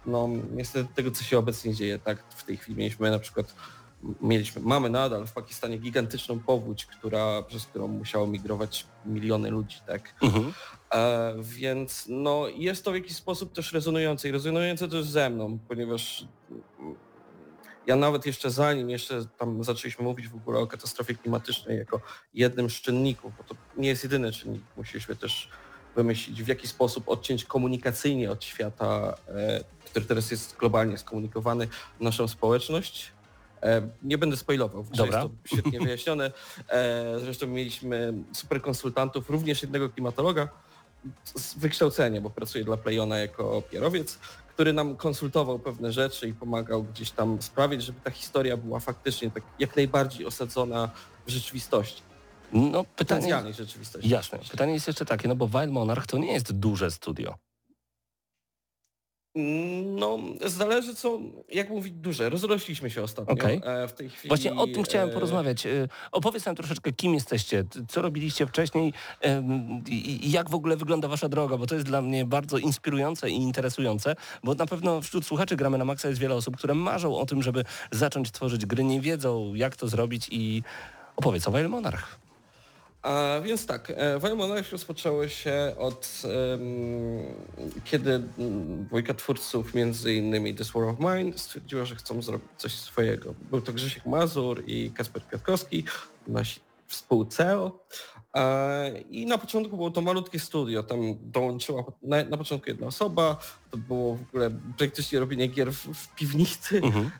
no 0.05 0.29
niestety 0.51 0.93
tego, 0.95 1.12
co 1.12 1.23
się 1.23 1.38
obecnie 1.38 1.73
dzieje. 1.73 2.00
Tak, 2.00 2.23
w 2.35 2.43
tej 2.43 2.57
chwili 2.57 2.77
mieliśmy 2.77 3.12
na 3.12 3.19
przykład 3.19 3.55
mieliśmy, 4.21 4.62
mamy 4.62 4.89
nadal 4.89 5.27
w 5.27 5.33
Pakistanie 5.33 5.77
gigantyczną 5.77 6.39
powódź, 6.39 6.85
która, 6.85 7.43
przez 7.43 7.65
którą 7.65 7.88
musiało 7.88 8.27
migrować 8.27 8.85
miliony 9.05 9.50
ludzi, 9.50 9.77
tak? 9.88 10.15
Mhm. 10.21 10.53
E, 10.93 11.35
więc 11.41 12.05
no, 12.09 12.47
jest 12.47 12.85
to 12.85 12.91
w 12.91 12.95
jakiś 12.95 13.15
sposób 13.15 13.53
też 13.53 13.73
rezonujące 13.73 14.29
i 14.29 14.31
rezonujące 14.31 14.88
też 14.88 15.05
ze 15.05 15.29
mną, 15.29 15.59
ponieważ 15.67 16.25
ja 17.87 17.95
nawet 17.95 18.25
jeszcze 18.25 18.51
zanim 18.51 18.89
jeszcze 18.89 19.25
tam 19.37 19.63
zaczęliśmy 19.63 20.03
mówić 20.03 20.27
w 20.27 20.35
ogóle 20.35 20.59
o 20.59 20.67
katastrofie 20.67 21.15
klimatycznej 21.15 21.77
jako 21.77 22.01
jednym 22.33 22.69
z 22.69 22.73
czynników, 22.73 23.33
bo 23.37 23.43
to 23.43 23.55
nie 23.77 23.89
jest 23.89 24.03
jedyny 24.03 24.31
czynnik, 24.31 24.61
musieliśmy 24.77 25.15
też 25.15 25.49
wymyślić 25.95 26.43
w 26.43 26.47
jaki 26.47 26.67
sposób 26.67 27.09
odciąć 27.09 27.45
komunikacyjnie 27.45 28.31
od 28.31 28.43
świata, 28.43 29.17
e, 29.27 29.63
który 29.85 30.05
teraz 30.05 30.31
jest 30.31 30.57
globalnie 30.57 30.97
skomunikowany, 30.97 31.67
naszą 31.99 32.27
społeczność. 32.27 33.11
E, 33.63 33.89
Nie 34.03 34.17
będę 34.17 34.37
spoilował, 34.37 34.85
Dobra. 34.95 35.21
jest 35.21 35.33
to 35.33 35.55
świetnie 35.55 35.79
wyjaśnione. 35.79 36.31
E, 36.69 37.19
Zresztą 37.19 37.47
mieliśmy 37.47 38.13
super 38.33 38.61
konsultantów, 38.61 39.29
również 39.29 39.61
jednego 39.61 39.89
klimatologa 39.89 40.49
z 41.35 41.57
wykształcenia, 41.57 42.21
bo 42.21 42.29
pracuje 42.29 42.63
dla 42.63 42.77
Playona 42.77 43.17
jako 43.19 43.61
pierowiec, 43.71 44.19
który 44.53 44.74
nam 44.74 44.95
konsultował 44.95 45.60
pewne 45.60 45.91
rzeczy 45.91 46.27
i 46.27 46.33
pomagał 46.33 46.83
gdzieś 46.83 47.12
tam 47.12 47.41
sprawić, 47.41 47.83
żeby 47.83 48.00
ta 48.03 48.12
historia 48.12 48.57
była 48.57 48.79
faktycznie 48.79 49.31
tak 49.31 49.43
jak 49.60 49.75
najbardziej 49.75 50.25
osadzona 50.25 50.89
w 51.25 51.29
rzeczywistości, 51.29 52.01
No 52.53 52.83
pytanie, 52.83 53.53
rzeczywistości. 53.53 54.10
jasne. 54.10 54.39
Pytanie 54.51 54.74
jest 54.74 54.88
jeszcze 54.88 55.05
takie, 55.05 55.27
no 55.27 55.36
bo 55.36 55.48
Wild 55.48 55.72
Monarch 55.72 56.07
to 56.07 56.17
nie 56.17 56.33
jest 56.33 56.51
duże 56.53 56.91
studio. 56.91 57.36
No, 59.85 60.19
zależy 60.45 60.95
co, 60.95 61.19
jak 61.49 61.69
mówić 61.69 61.93
duże. 61.93 62.29
Rozrośliśmy 62.29 62.89
się 62.89 63.03
ostatnio. 63.03 63.33
Okej. 63.33 63.61
E, 63.63 63.87
W 63.87 63.93
tej 63.93 64.09
chwili... 64.09 64.29
Właśnie 64.29 64.53
o 64.55 64.67
tym 64.67 64.83
chciałem 64.83 65.09
e, 65.09 65.13
porozmawiać. 65.13 65.65
Y, 65.65 65.89
Opowiedz 66.11 66.45
nam 66.45 66.55
troszeczkę, 66.55 66.91
kim 66.91 67.13
jesteście, 67.13 67.63
co 67.87 68.01
robiliście 68.01 68.47
wcześniej 68.47 68.93
i 69.89 70.31
jak 70.31 70.49
w 70.49 70.55
ogóle 70.55 70.77
wygląda 70.77 71.07
wasza 71.07 71.29
droga, 71.29 71.57
bo 71.57 71.65
to 71.65 71.75
jest 71.75 71.87
dla 71.87 72.01
mnie 72.01 72.25
bardzo 72.25 72.57
inspirujące 72.57 73.29
i 73.29 73.35
interesujące, 73.35 74.15
bo 74.43 74.55
na 74.55 74.65
pewno 74.65 75.01
wśród 75.01 75.25
słuchaczy 75.25 75.55
Gramy 75.55 75.77
na 75.77 75.85
Maxa 75.85 76.07
jest 76.07 76.21
wiele 76.21 76.35
osób, 76.35 76.57
które 76.57 76.73
marzą 76.73 77.17
o 77.17 77.25
tym, 77.25 77.43
żeby 77.43 77.63
zacząć 77.91 78.31
tworzyć 78.31 78.65
gry, 78.65 78.83
nie 78.83 79.01
wiedzą 79.01 79.53
jak 79.53 79.75
to 79.75 79.87
zrobić 79.87 80.27
i 80.31 80.63
opowiedz 81.15 81.47
o 81.47 81.51
Wild 81.51 81.69
Monarch. 81.69 82.19
A 83.03 83.41
więc 83.43 83.65
tak, 83.65 83.93
e, 83.95 84.19
Wild 84.19 84.38
Monarch 84.38 84.72
rozpoczęło 84.72 85.27
się 85.27 85.75
od 85.77 86.22
em, 86.53 86.63
kiedy 87.83 88.24
dwójka 88.88 89.13
twórców, 89.13 89.74
między 89.74 90.13
innymi 90.13 90.55
This 90.55 90.72
War 90.72 90.83
of 90.83 91.00
Mine, 91.00 91.38
stwierdziła, 91.38 91.86
że 91.86 91.95
chcą 91.95 92.22
zrobić 92.22 92.50
coś 92.57 92.72
swojego. 92.72 93.33
Był 93.51 93.62
to 93.62 93.74
Grzesiek 93.74 94.05
Mazur 94.05 94.63
i 94.67 94.91
Kasper 94.91 95.24
Kwiatkowski, 95.24 95.86
nasi 96.27 96.60
współceo. 96.88 97.79
E, 98.35 98.99
I 99.09 99.25
na 99.25 99.37
początku 99.37 99.75
było 99.75 99.91
to 99.91 100.01
malutkie 100.01 100.39
studio, 100.39 100.83
tam 100.83 100.99
dołączyła 101.21 101.83
na, 102.01 102.23
na 102.23 102.37
początku 102.37 102.69
jedna 102.69 102.87
osoba, 102.87 103.37
to 103.71 103.77
było 103.77 104.15
w 104.15 104.21
ogóle 104.21 104.51
praktycznie 104.77 105.19
robienie 105.19 105.47
gier 105.47 105.73
w, 105.73 105.93
w 105.93 106.15
piwnicy. 106.15 106.81
Mhm. 106.83 107.11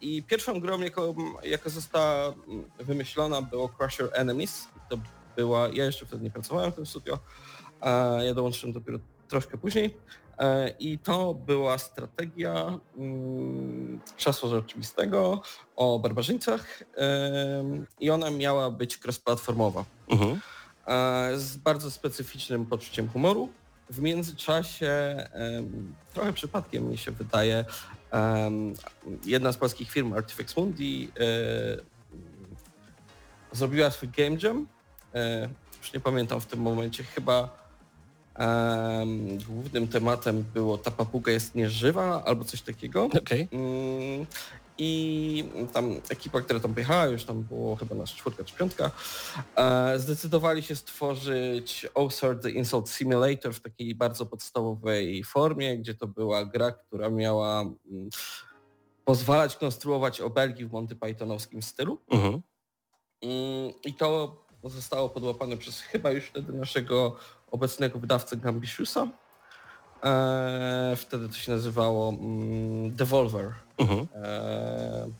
I 0.00 0.22
pierwszą 0.22 0.60
grą, 0.60 0.80
jako, 0.80 1.14
jaka 1.42 1.70
została 1.70 2.34
wymyślona, 2.80 3.42
było 3.42 3.68
Crush 3.68 3.98
Your 3.98 4.10
Enemies. 4.12 4.68
To 4.90 4.98
była, 5.36 5.68
ja 5.68 5.84
jeszcze 5.84 6.06
wtedy 6.06 6.24
nie 6.24 6.30
pracowałem 6.30 6.72
w 6.72 6.74
tym 6.74 6.86
studio, 6.86 7.18
ja 8.24 8.34
dołączyłem 8.34 8.72
dopiero 8.72 8.98
troszkę 9.28 9.58
później. 9.58 9.96
E, 10.38 10.68
I 10.78 10.98
to 10.98 11.34
była 11.34 11.78
strategia 11.78 12.78
mm, 12.98 14.00
czasu 14.16 14.48
rzeczywistego 14.48 15.42
o 15.76 15.98
barbarzyńcach 15.98 16.82
i 18.00 18.10
ona 18.10 18.30
miała 18.30 18.70
być 18.70 18.98
cross-platformowa 18.98 19.84
Mhm. 20.08 20.40
e, 20.86 21.30
z 21.38 21.56
bardzo 21.56 21.90
specyficznym 21.90 22.66
poczuciem 22.66 23.08
humoru. 23.08 23.48
W 23.90 24.00
międzyczasie, 24.00 25.16
trochę 26.14 26.32
przypadkiem 26.32 26.90
mi 26.90 26.98
się 26.98 27.10
wydaje, 27.10 27.64
jedna 29.24 29.52
z 29.52 29.56
polskich 29.56 29.90
firm 29.90 30.12
Artifex 30.12 30.56
Mundi 30.56 31.10
e, 31.20 31.92
zrobiła 33.56 33.90
swój 33.90 34.08
game 34.08 34.36
jam. 34.42 34.66
Już 35.82 35.92
nie 35.92 36.00
pamiętam 36.00 36.40
w 36.40 36.46
tym 36.46 36.60
momencie, 36.60 37.04
chyba 37.04 37.61
em, 38.34 39.38
głównym 39.38 39.88
tematem 39.88 40.44
było 40.54 40.78
ta 40.78 40.90
papuga 40.90 41.32
jest 41.32 41.54
nieżywa 41.54 42.24
albo 42.24 42.44
coś 42.44 42.62
takiego. 42.62 43.04
Okej. 43.04 43.48
Mm, 43.52 44.26
I 44.78 45.44
tam 45.72 45.96
ekipa, 46.08 46.40
która 46.40 46.60
tam 46.60 46.74
pojechała, 46.74 47.06
już 47.06 47.24
tam 47.24 47.42
było 47.42 47.76
chyba 47.76 47.94
nasza 47.94 48.16
czwórka 48.16 48.44
czy 48.44 48.54
piątka, 48.56 48.90
e, 49.56 49.98
zdecydowali 49.98 50.62
się 50.62 50.76
stworzyć 50.76 51.86
OSER 51.94 52.40
The 52.40 52.50
Insult 52.50 52.90
Simulator 52.90 53.54
w 53.54 53.60
takiej 53.60 53.94
bardzo 53.94 54.26
podstawowej 54.26 55.24
formie, 55.24 55.78
gdzie 55.78 55.94
to 55.94 56.06
była 56.06 56.44
gra, 56.44 56.72
która 56.72 57.10
miała 57.10 57.60
mm, 57.60 58.10
pozwalać 59.04 59.56
konstruować 59.56 60.20
obelgi 60.20 60.66
w 60.66 60.72
Monty 60.72 60.96
Pythonowskim 60.96 61.62
stylu. 61.62 61.98
Mhm. 62.10 62.42
Mm, 63.22 63.72
I 63.84 63.94
to 63.94 64.36
zostało 64.64 65.08
podłapane 65.08 65.56
przez 65.56 65.80
chyba 65.80 66.10
już 66.10 66.24
wtedy 66.24 66.52
naszego 66.52 67.16
obecnego 67.52 67.98
wydawcę 67.98 68.36
Gambitiusa. 68.36 69.08
Eee, 70.02 70.96
wtedy 70.96 71.28
to 71.28 71.34
się 71.34 71.52
nazywało 71.52 72.08
mm, 72.08 72.96
Devolver. 72.96 73.52
Mhm. 73.78 74.00
Eee, 74.00 75.12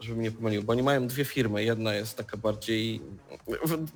żeby 0.00 0.18
mnie 0.18 0.30
pomylił, 0.30 0.62
bo 0.62 0.72
oni 0.72 0.82
mają 0.82 1.06
dwie 1.06 1.24
firmy. 1.24 1.64
Jedna 1.64 1.94
jest 1.94 2.16
taka 2.16 2.36
bardziej... 2.36 3.02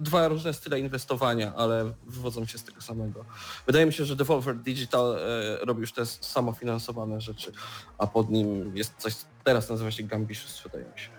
Dwa 0.01 0.29
różne 0.29 0.55
style 0.55 0.81
inwestowania, 0.81 1.55
ale 1.55 1.93
wywodzą 2.07 2.47
się 2.47 2.59
z 2.59 2.65
tego 2.65 2.81
samego. 2.81 3.25
Wydaje 3.67 3.87
mi 3.87 3.93
się, 3.93 4.05
że 4.05 4.17
Devolver 4.17 4.57
Digital 4.57 5.17
e, 5.17 5.65
robi 5.65 5.81
już 5.81 5.93
te 5.93 6.07
samofinansowane 6.07 7.21
rzeczy, 7.21 7.53
a 7.99 8.07
pod 8.07 8.31
nim 8.31 8.77
jest 8.77 8.95
coś, 8.99 9.15
teraz 9.45 9.71
nazywa 9.71 9.91
się 9.91 10.03
Gambitius, 10.03 10.63
wydaje 10.63 10.85
mi 10.85 10.99
się. 11.01 11.18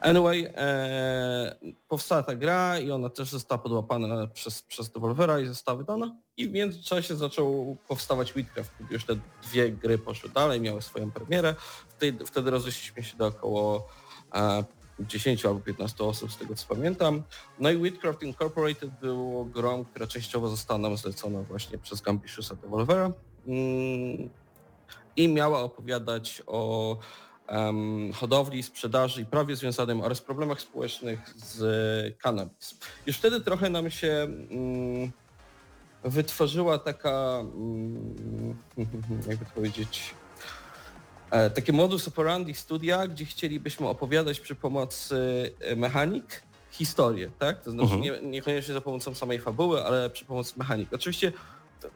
Anyway, 0.00 0.52
e, 0.56 1.56
powstała 1.88 2.22
ta 2.22 2.34
gra 2.34 2.78
i 2.78 2.90
ona 2.90 3.10
też 3.10 3.30
została 3.30 3.58
podłapana 3.58 4.26
przez, 4.26 4.62
przez 4.62 4.90
Devolvera 4.90 5.40
i 5.40 5.46
została 5.46 5.78
wydana. 5.78 6.16
I 6.36 6.48
w 6.48 6.52
międzyczasie 6.52 7.16
zaczął 7.16 7.76
powstawać 7.88 8.32
Witchcraft, 8.32 8.72
kiedy 8.78 8.94
już 8.94 9.04
te 9.04 9.16
dwie 9.42 9.72
gry 9.72 9.98
poszły 9.98 10.30
dalej, 10.30 10.60
miały 10.60 10.82
swoją 10.82 11.10
premierę. 11.10 11.54
Wtedy, 11.88 12.26
wtedy 12.26 12.50
rozeszliśmy 12.50 13.02
się 13.02 13.16
do 13.16 13.26
około 13.26 13.88
e, 14.34 14.64
10 15.00 15.46
albo 15.46 15.60
15 15.60 16.04
osób, 16.04 16.32
z 16.32 16.36
tego 16.36 16.54
co 16.54 16.66
pamiętam. 16.74 17.22
No 17.58 17.70
i 17.70 17.78
Witchcraft 17.78 18.22
Incorporated 18.22 18.90
było 19.00 19.44
grą, 19.44 19.84
która 19.84 20.06
częściowo 20.06 20.48
została 20.48 20.78
nam 20.78 20.96
zlecona 20.96 21.42
właśnie 21.42 21.78
przez 21.78 22.00
Gambitiusa 22.00 22.54
Devolvera 22.54 23.12
mm, 23.46 24.30
i 25.16 25.28
miała 25.28 25.60
opowiadać 25.60 26.42
o 26.46 26.96
em, 27.46 28.12
hodowli, 28.12 28.62
sprzedaży 28.62 29.20
i 29.22 29.26
prawie 29.26 29.56
związanym 29.56 30.00
oraz 30.00 30.20
problemach 30.20 30.60
społecznych 30.60 31.20
z 31.36 32.16
cannabis. 32.22 32.78
Już 33.06 33.16
wtedy 33.16 33.40
trochę 33.40 33.70
nam 33.70 33.90
się 33.90 34.08
mm, 34.50 35.12
wytworzyła 36.04 36.78
taka, 36.78 37.38
mm, 37.40 38.56
jakby 39.28 39.44
to 39.44 39.50
powiedzieć, 39.54 40.14
e, 41.30 41.50
takie 41.50 41.72
modus 41.72 42.08
operandi 42.08 42.54
studia, 42.54 43.06
gdzie 43.08 43.24
chcielibyśmy 43.24 43.88
opowiadać 43.88 44.40
przy 44.40 44.54
pomocy 44.54 45.16
e, 45.60 45.76
mechanik 45.76 46.42
historię, 46.70 47.30
tak? 47.38 47.62
To 47.62 47.70
znaczy 47.70 47.94
Mhm. 47.94 48.02
nie, 48.02 48.30
niekoniecznie 48.30 48.74
za 48.74 48.80
pomocą 48.80 49.14
samej 49.14 49.38
fabuły, 49.40 49.84
ale 49.84 50.10
przy 50.10 50.24
pomocy 50.24 50.54
mechanik. 50.56 50.88
Oczywiście 50.94 51.32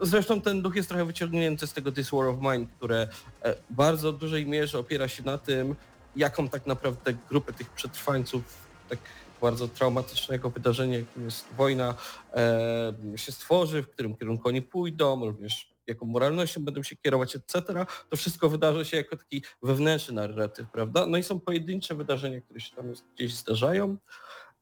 Zresztą 0.00 0.40
ten 0.40 0.62
duch 0.62 0.76
jest 0.76 0.88
trochę 0.88 1.04
wyciągnięty 1.04 1.66
z 1.66 1.73
tego 1.73 1.92
This 1.92 2.11
War 2.11 2.26
of 2.26 2.37
Mine, 2.40 2.66
które 2.76 3.09
e, 3.42 3.54
bardzo 3.71 4.12
w 4.12 4.18
dużej 4.18 4.47
mierze 4.47 4.78
opiera 4.78 5.09
się 5.09 5.23
na 5.23 5.38
tym, 5.38 5.75
jaką 6.16 6.49
tak 6.49 6.66
naprawdę 6.66 7.14
grupę 7.28 7.52
tych 7.52 7.71
przetrwańców 7.71 8.42
tak 8.88 8.99
bardzo 9.40 9.68
traumatycznego 9.68 10.50
wydarzenia, 10.50 10.99
jakim 10.99 11.25
jest 11.25 11.47
wojna, 11.57 11.95
e, 12.35 13.18
się 13.18 13.33
stworzy, 13.33 13.83
w 13.83 13.88
którym 13.88 14.16
kierunku 14.16 14.49
oni 14.49 14.62
pójdą, 14.62 15.25
również 15.25 15.78
jaką 15.87 16.07
moralnością 16.07 16.64
będą 16.64 16.83
się 16.83 16.97
kierować, 16.97 17.37
etc. 17.37 17.87
To 18.11 18.16
wszystko 18.16 18.49
wydarzy 18.49 18.85
się 18.85 18.97
jako 18.97 19.16
taki 19.16 19.42
wewnętrzny 19.62 20.14
narratyw, 20.14 20.71
prawda? 20.71 21.07
No 21.07 21.18
i 21.18 21.23
są 21.23 21.40
pojedyncze 21.40 21.95
wydarzenia, 21.95 22.40
które 22.40 22.61
się 22.61 22.76
tam 22.76 22.92
gdzieś 23.14 23.35
zdarzają. 23.35 23.97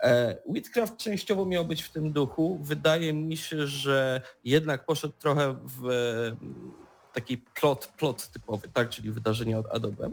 E, 0.02 0.36
Whitcraft 0.46 0.96
częściowo 0.96 1.46
miał 1.46 1.64
być 1.64 1.82
w 1.82 1.90
tym 1.90 2.12
duchu. 2.12 2.58
Wydaje 2.62 3.12
mi 3.12 3.36
się, 3.36 3.66
że 3.66 4.20
jednak 4.44 4.86
poszedł 4.86 5.14
trochę 5.18 5.56
w 5.64 5.90
e, 5.90 6.36
taki 7.12 7.38
plot, 7.38 7.92
plot 7.98 8.28
typowy, 8.28 8.68
tak, 8.68 8.88
czyli 8.88 9.10
wydarzenia 9.10 9.58
od 9.58 9.66
A 9.72 9.78
do 9.78 9.92
B, 9.92 10.10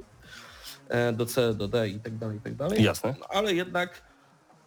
e, 0.89 1.13
do 1.13 1.25
C, 1.25 1.53
do 1.53 1.67
D 1.67 1.89
i 1.89 1.99
tak 1.99 2.17
dalej, 2.17 2.37
i 2.37 2.41
tak 2.41 2.55
dalej. 2.55 2.83
Jasne. 2.83 3.15
No, 3.19 3.27
ale 3.29 3.53
jednak 3.53 4.01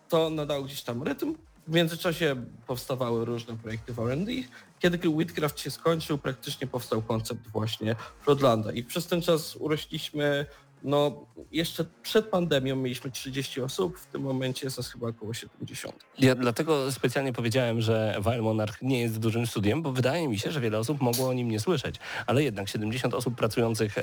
to 0.08 0.30
nadało 0.30 0.62
gdzieś 0.62 0.82
tam 0.82 1.02
rytm. 1.02 1.34
W 1.66 1.74
międzyczasie 1.74 2.36
powstawały 2.66 3.24
różne 3.24 3.56
projekty 3.56 3.92
w 3.92 3.98
R&D. 3.98 4.32
Kiedy 4.78 5.08
Whitcraft 5.08 5.60
się 5.60 5.70
skończył, 5.70 6.18
praktycznie 6.18 6.66
powstał 6.66 7.02
koncept 7.02 7.48
właśnie 7.48 7.96
Floodlanda 8.20 8.72
i 8.72 8.84
przez 8.84 9.06
ten 9.06 9.22
czas 9.22 9.56
urośliśmy 9.56 10.46
no 10.82 11.26
jeszcze 11.52 11.84
przed 12.02 12.26
pandemią 12.28 12.76
mieliśmy 12.76 13.10
30 13.10 13.60
osób, 13.60 13.98
w 13.98 14.06
tym 14.06 14.22
momencie 14.22 14.66
jest 14.66 14.76
nas 14.76 14.88
chyba 14.88 15.08
około 15.08 15.34
70. 15.34 15.94
Ja 16.18 16.34
dlatego 16.34 16.92
specjalnie 16.92 17.32
powiedziałem, 17.32 17.80
że 17.80 18.20
Wild 18.24 18.42
Monarch 18.42 18.82
nie 18.82 19.00
jest 19.00 19.18
dużym 19.18 19.46
studiem, 19.46 19.82
bo 19.82 19.92
wydaje 19.92 20.28
mi 20.28 20.38
się, 20.38 20.50
że 20.50 20.60
wiele 20.60 20.78
osób 20.78 21.00
mogło 21.00 21.28
o 21.28 21.32
nim 21.32 21.50
nie 21.50 21.60
słyszeć. 21.60 21.96
Ale 22.26 22.42
jednak 22.42 22.68
70 22.68 23.14
osób 23.14 23.34
pracujących 23.34 23.98
e, 23.98 24.02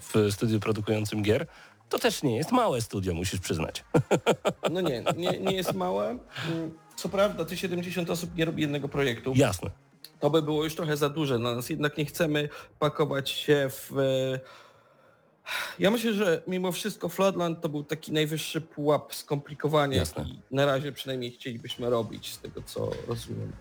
w 0.00 0.32
studiu 0.32 0.60
produkującym 0.60 1.22
gier 1.22 1.46
to 1.90 1.98
też 1.98 2.22
nie 2.22 2.36
jest 2.36 2.52
małe 2.52 2.80
studio, 2.80 3.14
musisz 3.14 3.40
przyznać. 3.40 3.84
No 4.70 4.80
nie, 4.80 5.04
nie, 5.16 5.38
nie 5.38 5.56
jest 5.56 5.74
małe. 5.74 6.18
Co 6.96 7.08
prawda, 7.08 7.44
te 7.44 7.56
70 7.56 8.10
osób 8.10 8.36
nie 8.36 8.44
robi 8.44 8.62
jednego 8.62 8.88
projektu. 8.88 9.32
Jasne. 9.36 9.70
To 10.20 10.30
by 10.30 10.42
było 10.42 10.64
już 10.64 10.74
trochę 10.74 10.96
za 10.96 11.08
duże 11.08 11.38
dla 11.38 11.54
nas, 11.54 11.70
jednak 11.70 11.98
nie 11.98 12.04
chcemy 12.04 12.48
pakować 12.78 13.30
się 13.30 13.70
w... 13.70 13.92
Ja 15.78 15.90
myślę, 15.90 16.14
że 16.14 16.42
mimo 16.46 16.72
wszystko 16.72 17.08
Floodland 17.08 17.60
to 17.60 17.68
był 17.68 17.84
taki 17.84 18.12
najwyższy 18.12 18.60
pułap 18.60 19.14
skomplikowania 19.14 19.96
Jasne. 19.96 20.24
i 20.24 20.54
na 20.54 20.66
razie 20.66 20.92
przynajmniej 20.92 21.30
chcielibyśmy 21.30 21.90
robić 21.90 22.32
z 22.32 22.38
tego, 22.38 22.62
co 22.62 22.90
rozumiem. 23.08 23.52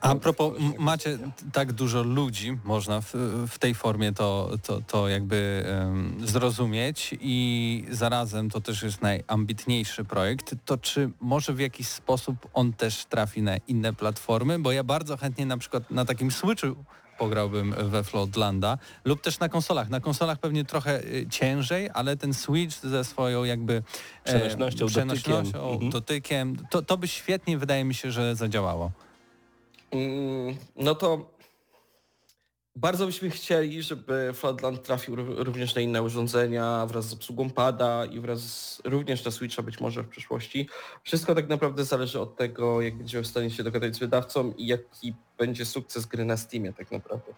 A 0.00 0.14
propos, 0.14 0.52
macie 0.78 1.18
tak 1.52 1.72
dużo 1.72 2.02
ludzi, 2.02 2.58
można 2.64 3.00
w, 3.00 3.14
w 3.48 3.58
tej 3.58 3.74
formie 3.74 4.12
to, 4.12 4.50
to, 4.62 4.80
to 4.86 5.08
jakby 5.08 5.64
em, 5.66 6.16
zrozumieć 6.24 7.14
i 7.20 7.84
zarazem 7.90 8.50
to 8.50 8.60
też 8.60 8.82
jest 8.82 9.02
najambitniejszy 9.02 10.04
projekt, 10.04 10.54
to 10.64 10.78
czy 10.78 11.10
może 11.20 11.52
w 11.52 11.60
jakiś 11.60 11.88
sposób 11.88 12.36
on 12.54 12.72
też 12.72 13.04
trafi 13.04 13.42
na 13.42 13.56
inne 13.56 13.92
platformy? 13.92 14.58
Bo 14.58 14.72
ja 14.72 14.84
bardzo 14.84 15.16
chętnie 15.16 15.46
na 15.46 15.56
przykład 15.56 15.90
na 15.90 16.04
takim 16.04 16.30
Switchu 16.30 16.84
pograłbym 17.22 17.74
we 17.78 18.04
Floodlanda 18.04 18.78
lub 19.04 19.20
też 19.20 19.38
na 19.38 19.48
konsolach. 19.48 19.88
Na 19.90 20.00
konsolach 20.00 20.38
pewnie 20.38 20.64
trochę 20.64 21.04
y, 21.04 21.26
ciężej, 21.30 21.90
ale 21.94 22.16
ten 22.16 22.34
Switch 22.34 22.80
ze 22.80 23.04
swoją 23.04 23.44
jakby 23.44 23.82
Przenośnością, 24.24 24.86
przenośnością 24.86 25.52
dotykiem. 25.52 25.72
Mhm. 25.72 25.90
dotykiem, 25.90 26.56
to, 26.70 26.82
to 26.82 26.96
by 26.98 27.08
świetnie 27.08 27.58
wydaje 27.58 27.84
mi 27.84 27.94
się, 27.94 28.10
że 28.10 28.36
zadziałało. 28.36 28.90
Mm, 29.90 30.56
No 30.76 30.94
to 30.94 31.30
bardzo 32.76 33.06
byśmy 33.06 33.30
chcieli, 33.30 33.82
żeby 33.82 34.30
Floodland 34.34 34.82
trafił 34.82 35.16
ró- 35.16 35.34
również 35.44 35.74
na 35.74 35.80
inne 35.80 36.02
urządzenia 36.02 36.86
wraz 36.86 37.04
z 37.08 37.12
obsługą 37.12 37.50
pada 37.50 38.04
i 38.04 38.20
wraz 38.20 38.40
z, 38.40 38.80
również 38.84 39.24
na 39.24 39.30
Switcha 39.30 39.62
być 39.62 39.80
może 39.80 40.02
w 40.02 40.08
przyszłości. 40.08 40.68
Wszystko 41.02 41.34
tak 41.34 41.48
naprawdę 41.48 41.84
zależy 41.84 42.20
od 42.20 42.36
tego, 42.36 42.80
jak 42.80 42.96
będziemy 42.96 43.24
w 43.24 43.26
stanie 43.26 43.50
się 43.50 43.62
dogadać 43.62 43.94
z 43.96 43.98
wydawcą 43.98 44.52
i 44.56 44.66
jaki 44.66 45.14
będzie 45.38 45.64
sukces 45.64 46.06
gry 46.06 46.24
na 46.24 46.36
Steamie 46.36 46.72
tak 46.72 46.90
naprawdę. 46.92 47.32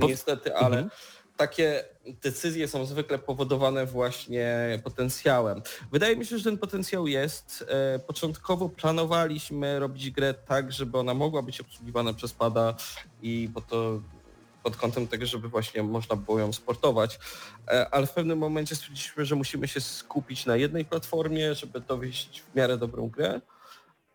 Niestety, 0.00 0.54
ale 0.56 0.76
Mhm. 0.78 0.90
takie 1.36 1.84
decyzje 2.22 2.68
są 2.68 2.86
zwykle 2.86 3.18
powodowane 3.18 3.86
właśnie 3.86 4.80
potencjałem. 4.84 5.62
Wydaje 5.92 6.16
mi 6.16 6.26
się, 6.26 6.38
że 6.38 6.44
ten 6.44 6.58
potencjał 6.58 7.06
jest. 7.06 7.64
E, 7.68 7.98
Początkowo 7.98 8.68
planowaliśmy 8.68 9.78
robić 9.80 10.10
grę 10.10 10.34
tak, 10.34 10.72
żeby 10.72 10.98
ona 10.98 11.14
mogła 11.14 11.42
być 11.42 11.60
obsługiwana 11.60 12.12
przez 12.12 12.32
pada 12.32 12.74
i 13.22 13.50
po 13.54 13.60
to 13.60 14.00
pod 14.70 14.76
kątem 14.76 15.08
tego, 15.08 15.26
żeby 15.26 15.48
właśnie 15.48 15.82
można 15.82 16.16
było 16.16 16.38
ją 16.38 16.52
sportować, 16.52 17.18
E, 17.70 17.94
ale 17.94 18.06
w 18.06 18.12
pewnym 18.12 18.38
momencie 18.38 18.76
stwierdziliśmy, 18.76 19.24
że 19.24 19.34
musimy 19.34 19.68
się 19.68 19.80
skupić 19.80 20.46
na 20.46 20.56
jednej 20.56 20.84
platformie, 20.84 21.54
żeby 21.54 21.80
dowieść 21.80 22.42
w 22.42 22.54
miarę 22.54 22.78
dobrą 22.78 23.08
grę. 23.08 23.40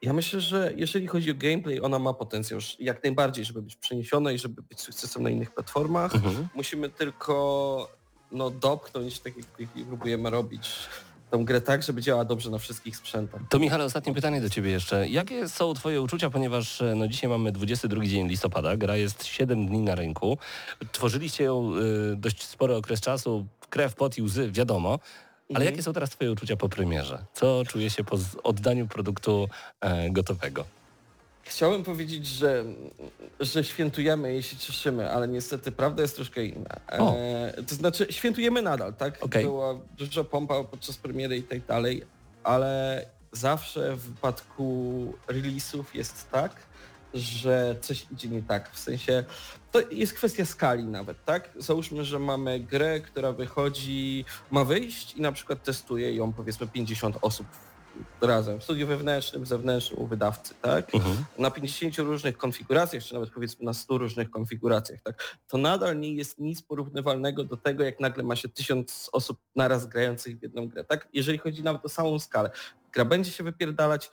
Ja 0.02 0.14
myślę, 0.14 0.42
że 0.42 0.74
jeżeli 0.76 1.08
chodzi 1.08 1.32
o 1.32 1.36
gameplay, 1.36 1.82
ona 1.82 2.00
ma 2.00 2.14
potencjał 2.14 2.60
jak 2.80 3.04
najbardziej, 3.04 3.46
żeby 3.46 3.62
być 3.62 3.76
przeniesiona 3.76 4.32
i 4.32 4.38
żeby 4.38 4.62
być 4.62 4.82
sukcesem 4.82 5.24
na 5.24 5.30
innych 5.30 5.52
platformach. 5.52 6.16
Mhm. 6.16 6.48
Musimy 6.56 6.90
tylko 6.90 7.90
no, 8.32 8.50
dopchnąć, 8.50 9.20
tak 9.20 9.34
jak 9.38 9.70
próbujemy 9.88 10.30
robić, 10.30 10.70
tą 11.34 11.46
grę 11.46 11.62
tak, 11.62 11.84
żeby 11.84 12.02
działała 12.02 12.26
dobrze 12.26 12.50
na 12.50 12.58
wszystkich 12.58 12.98
sprzętach. 12.98 13.42
To 13.50 13.60
Michale, 13.60 13.84
ostatnie 13.86 14.14
pytanie 14.14 14.42
do 14.42 14.50
Ciebie 14.50 14.72
jeszcze. 14.72 15.10
Jakie 15.10 15.50
są 15.50 15.74
Twoje 15.74 16.02
uczucia, 16.02 16.30
ponieważ 16.30 16.82
e, 16.82 16.96
no, 16.96 17.08
dzisiaj 17.08 17.30
mamy 17.30 17.52
22 17.52 18.06
dzień 18.06 18.28
listopada, 18.28 18.78
gra 18.78 18.96
jest 18.98 19.26
7 19.26 19.68
dni 19.68 19.80
na 19.80 19.96
rynku. 19.96 20.38
Tworzyliście 20.92 21.44
ją 21.44 21.72
y, 22.14 22.16
dość 22.16 22.44
spory 22.44 22.76
okres 22.76 23.02
czasu, 23.02 23.46
krew, 23.70 23.96
pot 23.96 24.18
i 24.18 24.22
łzy, 24.22 24.52
wiadomo. 24.52 24.90
Ale 24.90 25.00
Mhm. 25.50 25.66
jakie 25.66 25.84
są 25.84 25.94
teraz 25.94 26.10
Twoje 26.10 26.32
uczucia 26.32 26.56
po 26.56 26.70
premierze? 26.70 27.26
Co 27.34 27.64
czuje 27.68 27.90
się 27.90 28.04
po 28.04 28.18
oddaniu 28.44 28.88
produktu 28.88 29.50
e, 29.82 30.10
gotowego? 30.10 30.66
Chciałem 31.54 31.84
powiedzieć, 31.84 32.28
że, 32.28 32.64
że 33.40 33.64
świętujemy 33.64 34.38
i 34.38 34.44
się 34.44 34.58
cieszymy, 34.58 35.12
ale 35.12 35.28
niestety 35.28 35.72
prawda 35.72 36.02
jest 36.02 36.16
troszkę 36.16 36.46
inna. 36.46 36.80
E, 36.88 37.64
to 37.68 37.76
znaczy 37.76 38.08
świętujemy 38.10 38.62
nadal, 38.62 38.94
tak? 38.94 39.24
Okej. 39.24 39.44
Była 39.44 39.80
dużo 39.98 40.24
pompa 40.24 40.64
podczas 40.64 40.98
premiery 40.98 41.38
i 41.38 41.44
tak 41.44 41.66
dalej, 41.66 42.04
ale 42.44 43.06
zawsze 43.32 43.96
w 43.96 44.00
wypadku 44.00 45.14
release'ów 45.28 45.84
jest 45.94 46.32
tak, 46.32 46.56
że 47.14 47.76
coś 47.82 48.06
idzie 48.12 48.30
nie 48.30 48.44
tak. 48.44 48.72
W 48.72 48.80
sensie 48.80 49.24
to 49.72 49.82
jest 49.92 50.14
kwestia 50.14 50.46
skali 50.46 50.84
nawet, 50.84 51.26
tak? 51.26 51.50
Załóżmy, 51.56 52.06
że 52.06 52.20
mamy 52.20 52.60
grę, 52.60 53.00
która 53.00 53.32
wychodzi, 53.32 54.26
ma 54.52 54.64
wyjść 54.64 55.14
i 55.14 55.22
na 55.22 55.32
przykład 55.32 55.64
testuje 55.64 56.16
ją 56.16 56.34
powiedzmy 56.34 56.68
50 56.68 57.18
osób 57.22 57.48
razem 58.22 58.60
w 58.60 58.64
studiu 58.64 58.88
wewnętrznym, 58.88 59.46
zewnętrznym 59.46 60.00
u 60.00 60.08
wydawcy, 60.08 60.54
tak? 60.62 60.96
Mhm. 60.96 61.16
na 61.38 61.52
50 61.52 61.98
różnych 61.98 62.38
konfiguracjach, 62.38 63.04
czy 63.04 63.14
nawet 63.14 63.30
powiedzmy 63.30 63.66
na 63.66 63.74
100 63.74 63.98
różnych 63.98 64.30
konfiguracjach, 64.30 65.00
tak, 65.04 65.38
to 65.48 65.58
nadal 65.58 66.00
nie 66.00 66.14
jest 66.14 66.40
nic 66.40 66.62
porównywalnego 66.62 67.44
do 67.44 67.58
tego, 67.58 67.84
jak 67.84 68.00
nagle 68.00 68.24
ma 68.24 68.36
się 68.36 68.50
tysiąc 68.50 69.10
osób 69.12 69.40
naraz 69.56 69.86
grających 69.88 70.40
w 70.40 70.44
jedną 70.44 70.68
grę, 70.68 70.84
tak? 70.84 71.08
Jeżeli 71.14 71.38
chodzi 71.38 71.64
nawet 71.64 71.86
o 71.86 71.90
samą 71.90 72.20
skalę. 72.20 72.52
Gra 72.94 73.06
będzie 73.06 73.32
się 73.32 73.44
wypierdalać, 73.44 74.12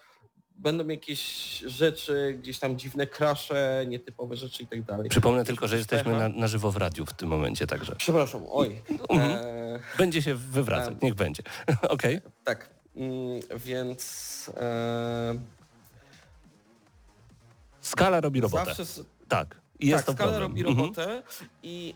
będą 0.56 0.88
jakieś 0.88 1.58
rzeczy, 1.58 2.38
gdzieś 2.42 2.58
tam 2.58 2.78
dziwne 2.78 3.06
krasze, 3.06 3.84
nietypowe 3.88 4.36
rzeczy 4.36 4.62
i 4.62 4.66
tak 4.66 4.82
dalej. 4.82 5.08
Przypomnę 5.08 5.44
tylko, 5.44 5.68
że 5.68 5.76
jesteśmy 5.76 6.12
na, 6.18 6.28
na 6.28 6.46
żywo 6.48 6.72
w 6.72 6.76
radiu 6.76 7.06
w 7.06 7.12
tym 7.12 7.28
momencie 7.28 7.66
także. 7.66 7.96
Przepraszam, 7.96 8.42
oj. 8.48 8.82
Mhm. 9.08 9.30
E, 9.44 9.80
Będzie 9.98 10.22
się 10.22 10.34
wywracać, 10.34 10.92
Em. 10.92 10.98
niech 11.02 11.14
będzie. 11.14 11.42
Okej. 11.88 12.20
tak. 12.44 12.79
Więc 13.56 14.50
e, 14.56 15.34
Skala 17.80 18.20
robi 18.20 18.40
robotę. 18.40 18.64
zawsze... 18.64 18.82
s- 18.82 19.02
Tak. 19.28 19.60
Jest 19.80 19.96
tak, 19.96 20.06
to 20.06 20.12
skala 20.12 20.30
problem. 20.30 20.50
robi 20.50 20.60
Mhm. 20.60 20.78
robotę 20.78 21.22
i 21.62 21.94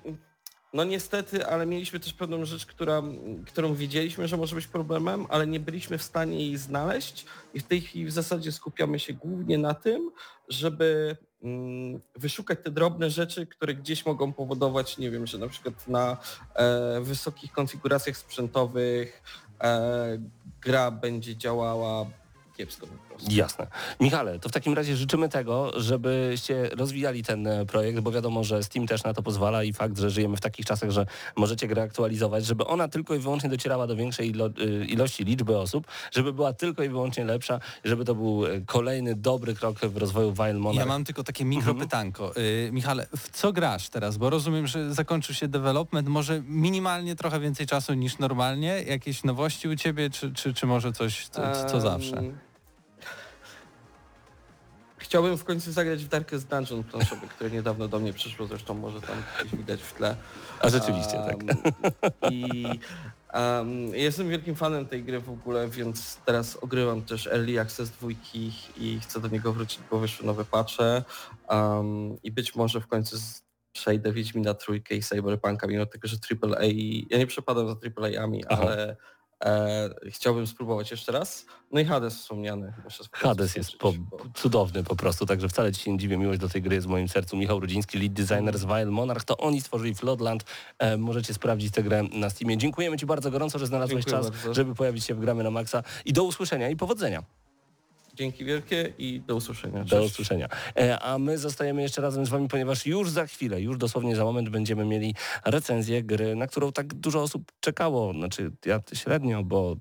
no 0.73 0.85
niestety, 0.85 1.47
ale 1.47 1.67
mieliśmy 1.67 2.01
też 2.01 2.13
pewną 2.13 2.45
rzecz, 2.45 2.67
która, 2.67 3.03
którą 3.47 3.75
wiedzieliśmy, 3.75 4.29
że 4.29 4.37
może 4.37 4.57
być 4.57 4.67
problemem, 4.67 5.27
ale 5.29 5.47
nie 5.47 5.61
byliśmy 5.61 5.99
w 5.99 6.03
stanie 6.03 6.41
jej 6.47 6.57
znaleźć 6.57 7.27
i 7.55 7.61
w 7.61 7.63
tej 7.63 7.81
chwili 7.81 8.07
w 8.07 8.13
zasadzie 8.13 8.53
skupiamy 8.53 8.99
się 8.99 9.13
głównie 9.13 9.59
na 9.59 9.75
tym, 9.75 10.11
żeby 10.49 11.17
mm, 11.43 12.01
wyszukać 12.17 12.59
te 12.65 12.71
drobne 12.71 13.11
rzeczy, 13.11 13.47
które 13.47 13.75
gdzieś 13.75 14.07
mogą 14.07 14.33
powodować, 14.33 14.99
nie 14.99 15.11
wiem, 15.11 15.27
że 15.27 15.39
na 15.39 15.49
przykład 15.49 15.89
na 15.89 16.17
e, 16.55 17.01
wysokich 17.01 17.53
konfiguracjach 17.53 18.17
sprzętowych 18.17 19.23
gra 20.61 20.91
będzie 20.91 21.37
działała 21.37 22.07
kiepsko 22.57 22.87
po 22.87 22.93
prostu. 22.93 23.14
Jasne. 23.31 23.67
Michale, 24.01 24.39
to 24.39 24.49
w 24.49 24.53
takim 24.53 24.75
razie 24.75 24.97
życzymy 24.97 25.29
tego, 25.29 25.81
żebyście 25.81 26.69
rozwijali 26.69 27.23
ten 27.23 27.47
e, 27.47 27.67
projekt, 27.67 28.01
bo 28.01 28.13
wiadomo, 28.13 28.45
że 28.45 28.63
Steam 28.63 28.87
też 28.87 29.05
na 29.05 29.15
to 29.15 29.23
pozwala 29.23 29.65
i 29.65 29.73
fakt, 29.73 29.99
że 29.99 30.11
żyjemy 30.11 30.37
w 30.37 30.41
takich 30.41 30.67
czasach, 30.67 30.91
że 30.91 31.07
możecie 31.37 31.69
grę 31.69 31.83
aktualizować, 31.83 32.47
żeby 32.47 32.67
ona 32.67 32.89
tylko 32.89 33.15
i 33.15 33.19
wyłącznie 33.19 33.51
docierała 33.51 33.87
do 33.87 33.97
większej 33.97 34.31
ilo 34.31 34.47
y, 34.47 34.85
ilości 34.85 35.25
liczby 35.25 35.59
osób, 35.59 35.87
żeby 36.13 36.33
była 36.33 36.53
tylko 36.53 36.83
i 36.83 36.89
wyłącznie 36.89 37.25
lepsza, 37.25 37.61
żeby 37.85 38.05
to 38.05 38.15
był 38.15 38.47
e, 38.47 38.61
kolejny 38.61 39.15
dobry 39.15 39.55
krok 39.55 39.79
w 39.79 39.97
rozwoju 39.97 40.33
Wild 40.33 40.59
Monarch. 40.59 40.79
Ja 40.79 40.87
mam 40.87 41.05
tylko 41.05 41.25
takie 41.25 41.45
mikropytanko. 41.45 42.37
Y, 42.37 42.71
Michale, 42.73 43.07
w 43.17 43.31
co 43.31 43.53
grasz 43.53 43.89
teraz? 43.89 44.17
Bo 44.17 44.31
rozumiem, 44.31 44.67
że 44.67 44.95
zakończył 44.95 45.35
się 45.35 45.49
development, 45.49 46.09
może 46.09 46.43
minimalnie 46.47 47.17
trochę 47.17 47.41
więcej 47.41 47.67
czasu 47.67 47.95
niż 47.95 48.19
normalnie. 48.19 48.83
Jakieś 48.83 49.25
nowości 49.25 49.69
u 49.69 49.77
ciebie, 49.77 50.11
czy, 50.11 50.33
czy, 50.33 50.55
czy 50.55 50.67
może 50.67 50.93
coś, 50.93 51.29
co, 51.29 51.43
co 51.71 51.81
zawsze? 51.81 52.23
Chciałbym 55.15 55.39
w 55.39 55.45
końcu 55.45 55.73
zagrać 55.73 56.05
w 56.05 56.09
Darkest 56.09 56.49
Dungeon 56.49 56.85
planszowy, 56.85 57.27
które 57.27 57.51
niedawno 57.51 57.89
do 57.89 57.99
mnie 57.99 58.13
przyszło, 58.13 58.47
zresztą 58.47 58.75
może 58.75 59.01
tam 59.01 59.17
gdzieś 59.41 59.57
widać 59.57 59.83
w 59.83 59.93
tle. 59.93 60.17
A 60.61 60.69
rzeczywiście, 60.69 61.13
tak. 61.13 61.37
Em, 61.41 62.33
I 62.33 62.65
em, 63.33 63.95
jestem 63.95 64.29
wielkim 64.29 64.57
fanem 64.57 64.87
tej 64.87 65.05
gry 65.05 65.21
w 65.21 65.31
ogóle, 65.31 65.69
więc 65.69 66.17
teraz 66.17 66.57
ogrywam 66.57 67.03
też 67.03 67.27
Early 67.27 67.61
Access 67.61 67.91
dwójki 67.91 68.53
i 68.77 69.01
chcę 69.01 69.21
do 69.21 69.29
niego 69.29 69.53
wrócić, 69.53 69.81
bo 69.91 69.99
wyszły 69.99 70.27
nowe 70.27 70.45
patche 70.45 71.03
Em, 71.49 72.17
i 72.23 72.31
być 72.33 72.55
może 72.55 72.81
w 72.81 72.87
końcu 72.87 73.17
przejdę 73.73 74.13
Wiedźmina 74.13 74.55
trójkę 74.55 74.95
i 74.95 75.03
Cyberpunka, 75.03 75.67
mimo 75.67 75.87
tego, 75.87 76.09
że 76.09 76.17
AAA, 76.43 76.65
ja 77.11 77.19
nie 77.19 77.27
przepadam 77.27 77.69
za 77.69 77.75
AAA-ami, 77.75 78.45
ale 78.45 78.97
e, 79.45 79.91
chciałbym 80.11 80.47
spróbować 80.47 80.91
jeszcze 80.91 81.13
raz. 81.13 81.47
No 81.73 81.81
i 81.81 81.85
Hades 81.85 82.15
wspomniany. 82.15 82.73
Hades 83.13 83.57
jest 83.57 83.77
po, 83.77 83.93
cudowny 84.35 84.85
po 84.85 84.97
prostu, 84.97 85.27
także 85.27 85.49
wcale 85.49 85.73
ci 85.73 85.83
się 85.83 85.93
nie 85.93 85.99
dziwię. 85.99 86.17
Miłość 86.17 86.41
do 86.41 86.49
tej 86.49 86.63
gry 86.63 86.75
jest 86.75 86.87
w 86.87 86.91
moim 86.91 87.09
sercu. 87.09 87.37
Michał 87.37 87.61
Rudziński, 87.61 87.99
lead 87.99 88.13
designer 88.13 88.59
z 88.59 88.65
Wild 88.65 88.91
Monarch, 88.91 89.25
to 89.25 89.37
oni 89.37 89.61
stworzyli 89.61 89.95
Floodland. 89.95 90.45
E, 90.79 90.97
możecie 90.97 91.35
sprawdzić 91.35 91.73
tę 91.73 91.83
grę 91.83 92.03
na 92.03 92.31
Steamie. 92.31 92.59
Dziękujemy 92.59 92.97
ci 92.97 93.07
bardzo 93.07 93.31
gorąco, 93.31 93.59
że 93.59 93.67
znalazłeś 93.67 94.05
Dziękuję 94.05 94.23
czas, 94.23 94.31
bardzo. 94.31 94.55
żeby 94.55 94.75
pojawić 94.75 95.05
się 95.05 95.15
w 95.15 95.21
Gramy 95.21 95.45
na 95.45 95.51
Maxa. 95.51 95.83
I 96.05 96.13
do 96.13 96.25
usłyszenia 96.25 96.69
i 96.69 96.77
powodzenia. 96.77 97.23
Dzięki 98.15 98.45
wielkie 98.45 98.93
i 98.99 99.21
do 99.21 99.37
usłyszenia. 99.37 99.85
Do 99.85 99.91
Cześć. 99.91 100.13
usłyszenia. 100.13 100.49
E, 100.77 100.99
a 100.99 101.19
my 101.19 101.39
zostajemy 101.39 101.83
jeszcze 101.83 102.03
razem 102.03 102.27
z 102.27 102.29
wami, 102.29 102.49
ponieważ 102.49 102.87
już 102.87 103.11
za 103.11 103.27
chwilę, 103.27 103.61
już 103.61 103.77
dosłownie 103.77 104.17
za 104.17 104.25
moment 104.25 104.49
będziemy 104.49 104.85
mieli 104.85 105.15
recenzję 105.45 106.03
gry, 106.03 106.37
na 106.37 106.47
którą 106.47 106.73
tak 106.73 106.95
dużo 106.95 107.23
osób 107.23 107.53
czekało. 107.61 108.13
Znaczy 108.13 108.51
ja 108.67 108.81
średnio, 108.93 109.43
bo 109.43 109.77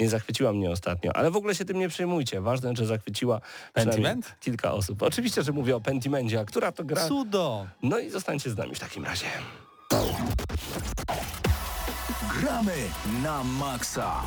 nie 0.00 0.08
zachwyciła 0.08 0.52
mnie 0.52 0.70
ostatnio, 0.70 1.16
ale 1.16 1.30
w 1.30 1.36
ogóle 1.36 1.54
się 1.54 1.64
tym 1.64 1.78
nie 1.78 1.88
przejmujcie. 1.88 2.40
Ważne, 2.40 2.76
że 2.76 2.86
zachwyciła 2.86 3.40
Pentiment? 3.72 4.36
kilka 4.40 4.72
osób. 4.72 5.02
Oczywiście, 5.02 5.42
że 5.42 5.52
mówię 5.52 5.76
o 5.76 5.80
Pentimencie, 5.80 6.40
a 6.40 6.44
która 6.44 6.72
to 6.72 6.84
gra? 6.84 7.08
Cudo! 7.08 7.66
No 7.82 7.98
i 7.98 8.10
zostańcie 8.10 8.50
z 8.50 8.56
nami 8.56 8.74
w 8.74 8.80
takim 8.80 9.04
razie. 9.04 9.26
Gramy 12.40 12.74
na 13.22 13.44
maksa. 13.44 14.22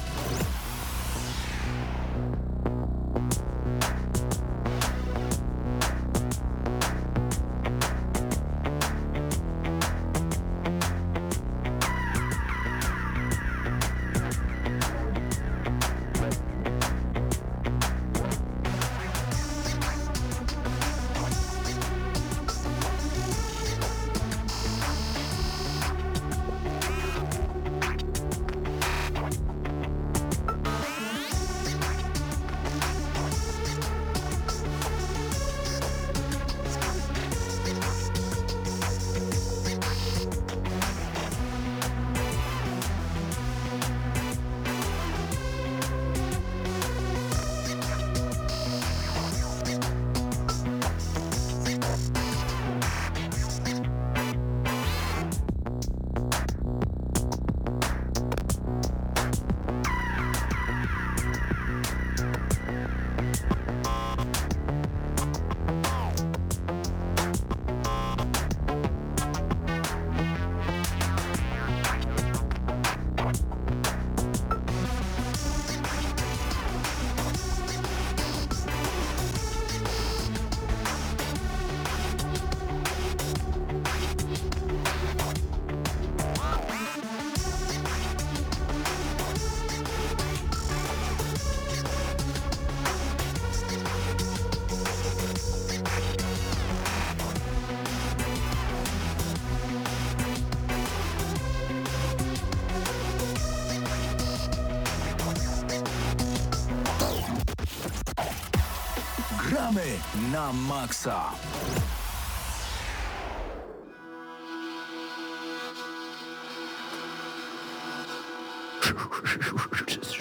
Na 110.51 110.57
maksa. 110.57 111.31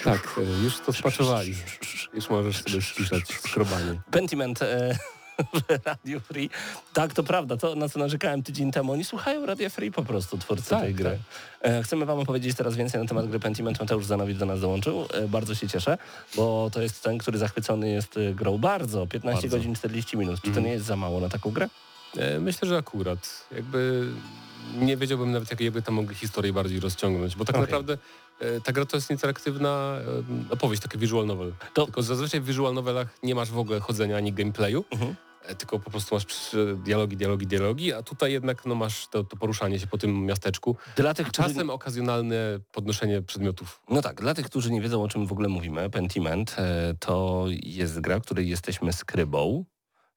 Tak, 0.05 0.39
e, 0.39 0.63
już 0.65 0.81
to 0.81 0.93
spaczowali. 0.93 1.55
Już 2.15 2.31
możesz 2.31 2.63
sobie 2.63 2.83
ściszać 2.83 3.29
skrobanie. 3.29 4.01
Pentiment 4.11 4.63
e, 4.63 4.99
Radio 5.85 6.21
Free. 6.21 6.51
Tak, 6.93 7.15
to 7.15 7.23
prawda, 7.23 7.57
to 7.57 7.75
na 7.75 7.89
co 7.89 7.99
narzekałem 7.99 8.43
tydzień 8.43 8.73
temu. 8.73 8.93
Oni 8.93 9.05
słuchają 9.05 9.47
Radio 9.47 9.71
Free 9.71 9.91
po 9.93 10.03
prostu, 10.03 10.39
twórcy 10.39 10.71
Tak, 10.71 10.81
tej 10.83 10.95
gry. 10.95 11.11
tak. 11.11 11.71
E, 11.73 11.83
chcemy 11.83 12.07
wam 12.07 12.19
opowiedzieć 12.19 12.57
teraz 12.57 12.77
więcej 12.77 13.01
na 13.03 13.07
temat 13.09 13.29
gry 13.29 13.41
Pentiment. 13.41 13.81
Mateusz 13.81 14.05
Zanowicz 14.07 14.39
do 14.39 14.47
nas 14.47 14.61
dołączył. 14.61 15.07
E, 15.15 15.29
bardzo 15.29 15.55
się 15.55 15.69
cieszę, 15.69 15.99
bo 16.37 16.71
to 16.73 16.83
jest 16.83 17.03
ten, 17.03 17.19
który 17.19 17.39
zachwycony 17.39 17.91
jest 17.91 18.17
e, 18.17 18.35
grą 18.35 18.59
bardzo. 18.59 19.07
15 19.07 19.41
Bardzo. 19.43 19.57
godzin 19.57 19.75
40 19.75 20.17
minut. 20.17 20.37
Czy 20.37 20.43
to 20.43 20.49
Mhm. 20.49 20.67
nie 20.67 20.73
jest 20.73 20.85
za 20.87 20.97
mało 20.97 21.21
na 21.21 21.29
taką 21.29 21.51
grę? 21.51 21.69
Myślę, 22.41 22.69
że 22.69 22.77
akurat. 22.77 23.45
Jakby 23.53 24.07
nie 24.79 24.97
wiedziałbym 24.97 25.33
nawet, 25.33 25.51
jak 25.51 25.61
jakby 25.61 25.83
tam 25.83 25.95
mogli 25.95 26.15
historię 26.17 26.53
bardziej 26.53 26.81
rozciągnąć, 26.81 27.37
bo 27.37 27.45
tak 27.45 27.57
Okej. 27.57 27.67
naprawdę 27.67 27.99
ta 28.65 28.73
gra 28.73 28.85
to 28.87 28.97
jest 28.97 29.11
interaktywna 29.11 29.97
opowieść, 30.51 30.83
taki 30.83 30.99
visual 30.99 31.27
novel. 31.27 31.53
To- 31.75 31.85
Tylko 31.85 32.03
zazwyczaj 32.03 32.41
w 32.41 32.45
visual 32.45 32.75
novelach 32.75 33.07
nie 33.23 33.35
masz 33.35 33.51
w 33.51 33.59
ogóle 33.59 33.81
chodzenia 33.81 34.17
ani 34.17 34.33
gameplayu, 34.33 34.85
Mhm. 34.91 35.11
e, 35.11 35.15
tylko 35.55 35.79
po 35.79 35.91
prostu 35.91 36.15
masz 36.15 36.27
dialogi, 36.77 37.17
dialogi, 37.17 37.47
dialogi, 37.47 37.93
a 37.93 38.03
tutaj 38.03 38.33
jednak 38.33 38.67
no, 38.67 38.75
masz 38.75 39.09
to, 39.09 39.25
to 39.25 39.37
poruszanie 39.37 39.79
się 39.79 39.87
po 39.87 39.99
tym 39.99 40.27
miasteczku. 40.27 40.77
Dla 40.97 41.15
tych, 41.15 41.29
którzy... 41.29 41.49
Czasem 41.49 41.71
okazjonalne 41.71 42.37
podnoszenie 42.73 43.23
przedmiotów. 43.23 43.81
No 43.89 44.03
tak, 44.03 44.21
dla 44.21 44.35
tych, 44.35 44.47
którzy 44.47 44.71
nie 44.71 44.81
wiedzą 44.81 45.03
o 45.03 45.09
czym 45.09 45.27
w 45.27 45.33
ogóle 45.33 45.49
mówimy, 45.49 45.91
Pentiment 45.91 46.57
e, 46.59 46.95
to 46.99 47.45
jest 47.63 48.01
gra, 48.01 48.19
w 48.19 48.23
której 48.23 48.49
jesteśmy 48.49 48.93
skrybą, 48.93 49.65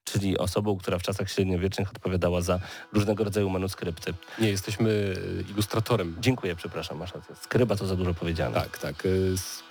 czyli 0.04 0.38
osobą, 0.38 0.76
która 0.78 0.98
w 0.98 1.02
czasach 1.02 1.30
średniowiecznych 1.30 1.90
odpowiadała 1.90 2.40
za 2.40 2.60
różnego 2.92 3.24
rodzaju 3.24 3.50
manuskrypty. 3.50 4.14
Nie, 4.38 4.48
jesteśmy 4.48 5.14
e, 5.48 5.50
ilustratorem. 5.50 6.16
Dziękuję, 6.20 6.56
przepraszam, 6.56 6.98
masz 6.98 7.14
rację. 7.14 7.34
Skryba 7.40 7.76
to 7.76 7.86
za 7.86 7.96
dużo 7.96 8.14
powiedziane. 8.14 8.54
Tak, 8.54 8.78
tak. 8.78 9.06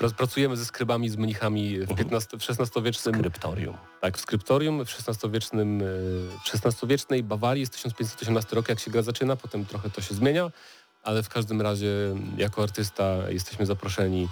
e, 0.01 0.09
Pracujemy 0.17 0.57
ze 0.57 0.65
skrybami, 0.65 1.09
z 1.09 1.15
mnichami 1.15 1.79
w, 1.79 1.95
15, 1.95 2.37
w 2.37 2.49
XVI-wiecznym 2.49 3.15
Skryptorium. 3.15 3.77
Tak, 4.01 4.17
w 4.17 4.21
skryptorium 4.21 4.85
w 4.85 5.07
XVI-wiecznym, 5.07 5.81
e, 5.81 5.85
w 6.45 6.65
XVI-wiecznej 6.65 7.23
Bawarii 7.23 7.61
jest 7.61 7.73
1518 7.73 8.55
rok, 8.55 8.69
jak 8.69 8.79
się 8.79 8.91
gra 8.91 9.01
zaczyna, 9.01 9.35
potem 9.35 9.65
trochę 9.65 9.89
to 9.89 10.01
się 10.01 10.15
zmienia, 10.15 10.51
ale 11.03 11.23
w 11.23 11.29
każdym 11.29 11.61
razie 11.61 12.15
jako 12.37 12.63
artysta 12.63 13.17
jesteśmy 13.29 13.65
zaproszeni 13.65 14.27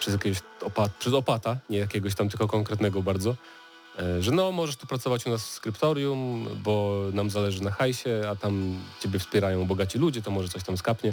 przez 0.00 0.14
jakiegoś 0.14 0.38
opat, 0.62 0.92
przez 0.92 1.12
opata, 1.12 1.56
nie 1.70 1.78
jakiegoś 1.78 2.14
tam 2.14 2.28
tylko 2.28 2.48
konkretnego 2.48 3.02
bardzo, 3.02 3.36
że 4.20 4.30
no 4.30 4.52
możesz 4.52 4.76
tu 4.76 4.86
pracować 4.86 5.26
u 5.26 5.30
nas 5.30 5.46
w 5.46 5.50
skryptorium, 5.50 6.48
bo 6.62 7.02
nam 7.12 7.30
zależy 7.30 7.62
na 7.62 7.70
hajsie, 7.70 8.10
a 8.30 8.36
tam 8.36 8.74
ciebie 9.00 9.18
wspierają 9.18 9.66
bogaci 9.66 9.98
ludzie, 9.98 10.22
to 10.22 10.30
może 10.30 10.48
coś 10.48 10.62
tam 10.62 10.76
skapnie. 10.76 11.12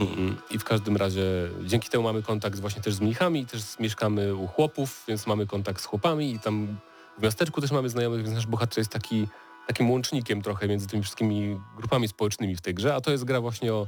Mm, 0.00 0.36
I 0.50 0.58
w 0.58 0.64
każdym 0.64 0.96
razie 0.96 1.22
dzięki 1.64 1.88
temu 1.88 2.04
mamy 2.04 2.22
kontakt 2.22 2.60
właśnie 2.60 2.82
też 2.82 2.94
z 2.94 3.00
mnichami, 3.00 3.46
też 3.46 3.62
mieszkamy 3.78 4.34
u 4.34 4.46
chłopów, 4.46 5.04
więc 5.08 5.26
mamy 5.26 5.46
kontakt 5.46 5.82
z 5.82 5.84
chłopami 5.84 6.32
i 6.32 6.38
tam 6.38 6.76
w 7.18 7.22
miasteczku 7.22 7.60
też 7.60 7.70
mamy 7.70 7.88
znajomych, 7.88 8.22
więc 8.22 8.34
nasz 8.34 8.46
bohater 8.46 8.78
jest 8.78 8.90
taki, 8.90 9.26
takim 9.66 9.90
łącznikiem 9.90 10.42
trochę 10.42 10.68
między 10.68 10.86
tymi 10.86 11.02
wszystkimi 11.02 11.60
grupami 11.76 12.08
społecznymi 12.08 12.56
w 12.56 12.60
tej 12.60 12.74
grze, 12.74 12.94
a 12.94 13.00
to 13.00 13.10
jest 13.10 13.24
gra 13.24 13.40
właśnie 13.40 13.74
o 13.74 13.86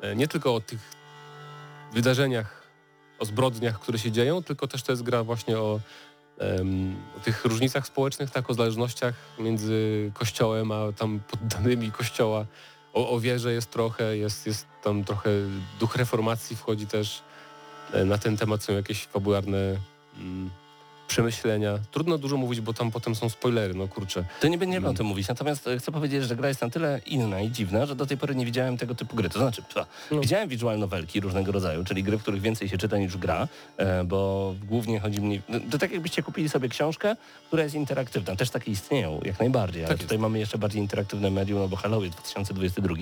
e, 0.00 0.16
nie 0.16 0.28
tylko 0.28 0.54
o 0.54 0.60
tych 0.60 0.80
wydarzeniach, 1.92 2.62
o 3.18 3.24
zbrodniach, 3.24 3.80
które 3.80 3.98
się 3.98 4.10
dzieją, 4.10 4.42
tylko 4.42 4.68
też 4.68 4.82
to 4.82 4.92
jest 4.92 5.02
gra 5.02 5.24
właśnie 5.24 5.58
o, 5.58 5.80
o 7.16 7.20
tych 7.20 7.44
różnicach 7.44 7.86
społecznych, 7.86 8.30
tak, 8.30 8.50
o 8.50 8.54
zależnościach 8.54 9.14
między 9.38 10.10
kościołem, 10.14 10.72
a 10.72 10.92
tam 10.92 11.20
poddanymi 11.30 11.92
kościoła. 11.92 12.46
O, 12.92 13.10
o 13.10 13.20
wierze 13.20 13.52
jest 13.52 13.70
trochę, 13.70 14.16
jest, 14.16 14.46
jest 14.46 14.66
tam 14.82 15.04
trochę 15.04 15.30
duch 15.80 15.96
reformacji 15.96 16.56
wchodzi 16.56 16.86
też. 16.86 17.22
E, 17.92 18.04
Na 18.04 18.18
ten 18.18 18.36
temat 18.36 18.62
są 18.62 18.72
jakieś 18.72 19.06
fabularne 19.06 19.76
mm, 20.18 20.50
przemyślenia. 21.08 21.78
Trudno 21.90 22.18
dużo 22.18 22.36
mówić, 22.36 22.60
bo 22.60 22.72
tam 22.74 22.90
potem 22.90 23.14
są 23.14 23.28
spoilery, 23.28 23.74
no 23.74 23.88
kurczę. 23.88 24.24
To 24.40 24.48
nie 24.48 24.58
będziemy 24.58 24.78
Mm. 24.84 24.90
o 24.94 24.96
tym 24.96 25.06
mówić, 25.06 25.28
natomiast 25.28 25.66
e, 25.68 25.78
chcę 25.78 25.92
powiedzieć, 25.92 26.24
że 26.24 26.36
gra 26.36 26.48
jest 26.48 26.60
na 26.62 26.70
tyle 26.70 27.00
inna 27.06 27.40
i 27.40 27.50
dziwna, 27.50 27.86
że 27.86 27.96
do 27.96 28.06
tej 28.06 28.16
pory 28.16 28.34
nie 28.34 28.44
widziałem 28.46 28.76
tego 28.76 28.94
typu 28.94 29.16
gry. 29.16 29.28
To 29.28 29.38
znaczy, 29.38 29.62
psa, 29.62 29.86
No. 30.10 30.20
widziałem 30.20 30.48
visual 30.48 30.78
novelki 30.78 31.20
różnego 31.20 31.52
rodzaju, 31.52 31.84
czyli 31.84 32.02
gry, 32.02 32.18
w 32.18 32.22
których 32.22 32.40
więcej 32.40 32.68
się 32.68 32.78
czyta 32.78 32.98
niż 32.98 33.16
gra, 33.16 33.48
e, 33.76 34.04
bo 34.04 34.54
głównie 34.68 35.00
chodzi 35.00 35.20
mi... 35.20 35.42
no, 35.48 35.58
To 35.70 35.78
tak 35.78 35.92
jakbyście 35.92 36.22
kupili 36.22 36.48
sobie 36.48 36.68
książkę, 36.68 37.16
która 37.46 37.62
jest 37.62 37.74
interaktywna. 37.74 38.36
Też 38.36 38.50
takie 38.50 38.70
istnieją, 38.70 39.20
jak 39.24 39.38
najbardziej, 39.40 39.82
ale 39.84 39.88
Tak 39.94 40.02
tutaj 40.02 40.18
mamy 40.18 40.38
jeszcze 40.38 40.58
bardziej 40.58 40.82
interaktywne 40.82 41.30
medium, 41.30 41.58
no 41.58 41.68
bo 41.68 41.76
Halloween 41.76 42.10
2022. 42.10 42.94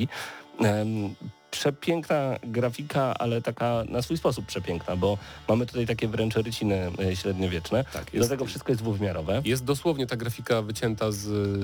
Przepiękna 1.50 2.36
grafika, 2.44 3.14
ale 3.18 3.42
taka 3.42 3.82
na 3.88 4.02
swój 4.02 4.16
sposób 4.16 4.46
przepiękna, 4.46 4.96
bo 4.96 5.18
mamy 5.48 5.66
tutaj 5.66 5.86
takie 5.86 6.08
wręcz 6.08 6.34
ryciny 6.36 6.90
e, 6.98 7.16
średniowieczne. 7.16 7.84
Tak, 7.92 8.14
jest- 8.14 8.30
tego 8.30 8.44
wszystko 8.46 8.72
jest 8.72 8.82
dwuwymiarowe. 8.82 9.42
Jest 9.44 9.64
dosłownie 9.64 10.06
ta 10.06 10.16
grafika 10.16 10.62
wycięta 10.62 11.10
z, 11.12 11.18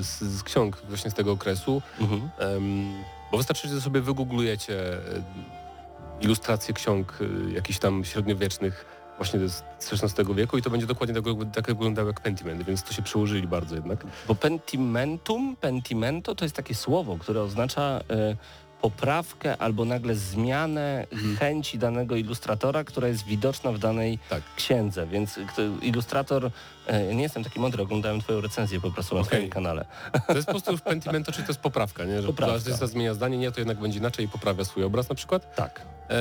z, 0.07 0.23
z 0.23 0.43
ksiąg 0.43 0.83
właśnie 0.89 1.11
z 1.11 1.15
tego 1.15 1.33
okresu, 1.33 1.83
Mhm. 2.01 2.31
em, 2.39 2.93
bo 3.33 3.37
wystarczy, 3.39 3.69
że 3.69 3.81
sobie 3.81 4.01
wygooglujecie 4.01 4.93
e, 4.93 5.01
ilustracje 6.21 6.75
ksiąg 6.75 7.19
e, 7.51 7.53
jakichś 7.55 7.79
tam 7.79 8.05
średniowiecznych 8.05 8.85
właśnie 9.17 9.41
z 9.49 9.63
XVI 9.93 10.35
wieku 10.35 10.59
i 10.59 10.63
to 10.63 10.71
będzie 10.71 10.87
dokładnie 10.87 11.15
tak, 11.15 11.25
tak 11.55 11.67
wyglądało 11.67 12.09
jak 12.09 12.21
Pentiment, 12.21 12.63
więc 12.63 12.83
to 12.83 12.93
się 12.93 13.03
przełożyli 13.03 13.47
bardzo 13.47 13.75
jednak. 13.75 14.05
Bo 14.29 14.35
pentimentum, 14.35 15.57
pentimento 15.57 16.35
to 16.35 16.45
jest 16.45 16.57
takie 16.57 16.75
słowo, 16.75 17.17
które 17.19 17.43
oznacza 17.43 18.01
e, 18.11 18.37
poprawkę 18.83 19.57
albo 19.57 19.85
nagle 19.85 20.15
zmianę 20.15 21.07
chęci 21.39 21.79
danego 21.79 22.17
ilustratora, 22.17 22.85
która 22.85 23.09
jest 23.09 23.25
widoczna 23.25 23.73
w 23.73 23.79
danej 23.79 24.19
Tak. 24.31 24.43
księdze. 24.57 25.07
Więc 25.07 25.39
kto, 25.49 25.63
ilustrator, 25.83 26.51
e, 26.87 27.15
nie 27.15 27.23
jestem 27.23 27.45
taki 27.45 27.61
mądry, 27.61 27.83
oglądałem 27.83 28.21
twoją 28.21 28.41
recenzję 28.41 28.81
po 28.81 28.91
prostu 28.91 29.15
na 29.15 29.21
Okej. 29.21 29.31
swoim 29.39 29.51
kanale. 29.51 29.85
To 30.27 30.35
jest 30.35 30.47
po 30.47 30.53
prostu 30.53 30.73
już 30.73 30.81
Pentimento, 30.81 31.33
czy 31.33 31.43
to 31.43 31.49
jest 31.49 31.61
poprawka, 31.61 32.05
nie? 32.05 32.23
Że 32.23 32.27
Poprawka. 32.27 32.55
artysta 32.57 32.87
zmienia 32.87 33.15
zdanie, 33.15 33.39
nie, 33.39 33.53
to 33.53 33.61
jednak 33.61 33.79
będzie 33.81 33.99
inaczej 33.99 34.25
i 34.25 34.29
poprawia 34.29 34.65
swój 34.65 34.85
obraz 34.85 35.09
na 35.09 35.15
przykład. 35.15 35.57
Tak. 35.57 35.83
E, 36.11 36.17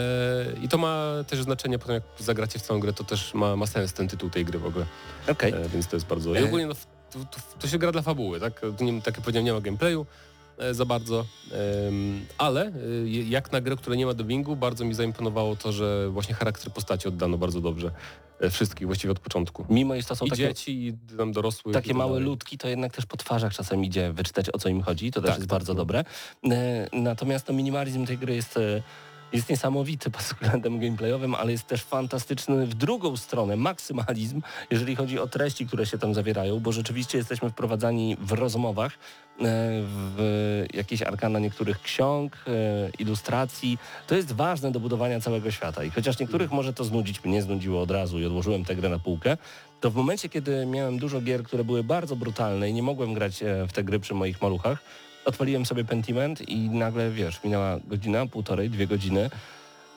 I 0.63 0.67
to 0.69 0.77
ma 0.77 1.03
też 1.27 1.41
znaczenie 1.43 1.79
potem, 1.79 1.93
jak 1.93 2.03
zagracie 2.19 2.59
w 2.59 2.61
całą 2.61 2.79
grę, 2.79 2.93
to 2.93 3.03
też 3.03 3.33
ma, 3.33 3.55
ma 3.55 3.67
sens 3.67 3.93
ten 3.93 4.07
tytuł 4.07 4.29
tej 4.29 4.45
gry 4.45 4.59
w 4.59 4.65
ogóle. 4.65 4.85
Okej. 5.31 5.53
E, 5.53 5.69
więc 5.69 5.87
to 5.87 5.95
jest 5.95 6.05
bardzo... 6.05 6.35
I 6.35 6.43
ogólnie 6.43 6.65
no, 6.67 6.73
w- 6.75 6.87
to, 7.11 7.19
to, 7.19 7.39
to 7.59 7.67
się 7.67 7.77
gra 7.77 7.91
dla 7.91 8.01
fabuły, 8.01 8.39
tak? 8.39 8.61
Nie, 8.81 9.01
tak 9.01 9.15
jak 9.15 9.23
powiedziałem, 9.23 9.45
nie 9.45 9.53
ma 9.53 9.61
gameplayu 9.61 10.01
e, 10.01 10.05
za 10.71 10.85
bardzo, 10.85 11.25
ale 12.37 12.65
e, 12.65 12.71
jak 13.07 13.51
na 13.51 13.61
grę, 13.61 13.75
która 13.75 13.95
nie 13.95 14.05
ma 14.05 14.13
dubbingu, 14.13 14.55
bardzo 14.55 14.85
mi 14.85 14.93
zaimponowało 14.93 15.55
to, 15.55 15.71
że 15.71 16.09
właśnie 16.09 16.35
charakter 16.35 16.73
postaci 16.73 17.07
oddano 17.07 17.37
bardzo 17.37 17.61
dobrze. 17.61 17.91
E, 18.39 18.49
wszystkich 18.49 18.87
właściwie 18.87 19.11
od 19.11 19.19
początku. 19.19 19.65
Mimo 19.69 19.95
iż 19.95 20.05
to 20.05 20.15
są 20.15 20.25
I 20.25 20.29
takie, 20.29 20.47
dzieci, 20.47 20.87
i 20.87 20.93
tam 21.17 21.31
dorosłych. 21.31 21.73
takie 21.73 21.87
tak 21.87 21.97
małe 21.97 22.11
dalej. 22.11 22.25
ludki, 22.25 22.57
to 22.57 22.67
jednak 22.67 22.93
też 22.95 23.05
po 23.05 23.17
twarzach 23.17 23.53
czasem 23.53 23.83
idzie 23.85 24.13
wyczytać 24.13 24.45
o 24.53 24.57
co 24.57 24.69
im 24.69 24.81
chodzi, 24.81 25.11
to 25.11 25.21
też 25.21 25.29
Tak, 25.29 25.37
jest 25.37 25.49
tak, 25.49 25.59
bardzo 25.59 25.73
no. 25.73 25.77
dobre. 25.77 26.03
E, 26.51 26.87
Natomiast 26.93 27.47
no, 27.47 27.53
minimalizm 27.53 28.05
tej 28.05 28.17
gry 28.17 28.35
jest, 28.35 28.57
e, 28.57 28.81
jest 29.33 29.49
niesamowity 29.49 30.09
pod 30.09 30.21
względem 30.21 30.79
gameplayowym, 30.79 31.35
ale 31.35 31.51
jest 31.51 31.67
też 31.67 31.83
fantastyczny 31.83 32.65
w 32.65 32.73
drugą 32.73 33.17
stronę, 33.17 33.55
maksymalizm, 33.55 34.41
jeżeli 34.71 34.95
chodzi 34.95 35.19
o 35.19 35.27
treści, 35.27 35.67
które 35.67 35.85
się 35.85 35.97
tam 35.97 36.13
zawierają, 36.13 36.59
bo 36.59 36.71
rzeczywiście 36.71 37.17
jesteśmy 37.17 37.49
wprowadzani 37.49 38.17
w 38.19 38.31
rozmowach 38.31 38.93
e, 38.93 38.97
w 39.39 40.65
jakieś 40.73 41.01
arkana 41.01 41.39
niektórych 41.39 41.81
ksiąg, 41.81 42.37
e, 42.47 42.51
ilustracji. 42.99 43.77
To 44.07 44.15
jest 44.15 44.31
ważne 44.31 44.71
do 44.71 44.79
budowania 44.79 45.19
całego 45.19 45.51
świata 45.51 45.83
i 45.83 45.89
chociaż 45.89 46.19
niektórych 46.19 46.51
może 46.51 46.73
to 46.73 46.83
znudzić, 46.83 47.23
mnie 47.23 47.41
znudziło 47.41 47.81
od 47.81 47.91
razu 47.91 48.19
i 48.19 48.25
odłożyłem 48.25 48.65
tę 48.65 48.75
grę 48.75 48.89
na 48.89 48.99
półkę, 48.99 49.37
to 49.81 49.91
w 49.91 49.95
momencie, 49.95 50.29
kiedy 50.29 50.65
miałem 50.65 50.99
dużo 50.99 51.21
gier, 51.21 51.43
które 51.43 51.63
były 51.63 51.83
bardzo 51.83 52.15
brutalne 52.15 52.69
i 52.69 52.73
nie 52.73 52.83
mogłem 52.83 53.13
grać 53.13 53.43
e, 53.43 53.67
w 53.67 53.73
te 53.73 53.83
gry 53.83 53.99
przy 53.99 54.13
moich 54.13 54.41
maluchach, 54.41 54.83
odpaliłem 55.27 55.65
sobie 55.65 55.85
Pentiment 55.85 56.49
i 56.49 56.69
nagle, 56.69 57.11
wiesz, 57.11 57.43
minęła 57.43 57.79
godzina, 57.87 58.25
półtorej, 58.25 58.69
dwie 58.69 58.87
godziny 58.87 59.29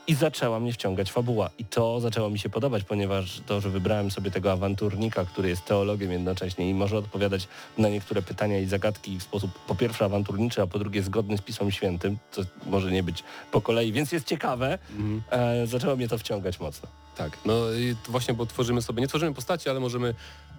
i 0.06 0.14
zaczęła 0.14 0.60
mnie 0.60 0.72
wciągać 0.72 1.12
fabuła. 1.12 1.50
I 1.58 1.64
to 1.64 2.00
zaczęło 2.00 2.30
mi 2.30 2.38
się 2.38 2.48
podobać, 2.48 2.84
ponieważ 2.84 3.40
to, 3.46 3.60
że 3.60 3.70
wybrałem 3.70 4.10
sobie 4.10 4.30
tego 4.30 4.52
awanturnika, 4.52 5.24
który 5.24 5.48
jest 5.48 5.64
teologiem 5.64 6.12
jednocześnie 6.12 6.70
i 6.70 6.74
może 6.74 6.98
odpowiadać 6.98 7.48
na 7.78 7.88
niektóre 7.88 8.22
pytania 8.22 8.58
i 8.58 8.66
zagadki 8.66 9.18
w 9.18 9.22
sposób 9.22 9.50
po 9.66 9.74
pierwsze 9.74 10.04
awanturniczy, 10.04 10.62
a 10.62 10.66
po 10.66 10.78
drugie 10.78 11.02
zgodny 11.02 11.38
z 11.38 11.40
Pismem 11.42 11.70
Świętym, 11.70 12.18
co 12.30 12.42
może 12.66 12.92
nie 12.92 13.02
być 13.02 13.24
po 13.52 13.60
kolei, 13.60 13.92
więc 13.92 14.12
jest 14.12 14.26
ciekawe, 14.26 14.78
Mhm. 14.98 15.22
e, 15.30 15.66
zaczęło 15.66 15.96
mnie 15.96 16.08
to 16.08 16.18
wciągać 16.18 16.60
mocno. 16.60 16.88
Tak, 17.16 17.38
no 17.44 17.72
i 17.72 17.96
właśnie, 18.08 18.34
bo 18.34 18.46
tworzymy 18.46 18.82
sobie, 18.82 19.00
nie 19.00 19.08
tworzymy 19.08 19.34
postaci, 19.34 19.70
ale 19.70 19.80
możemy 19.80 20.14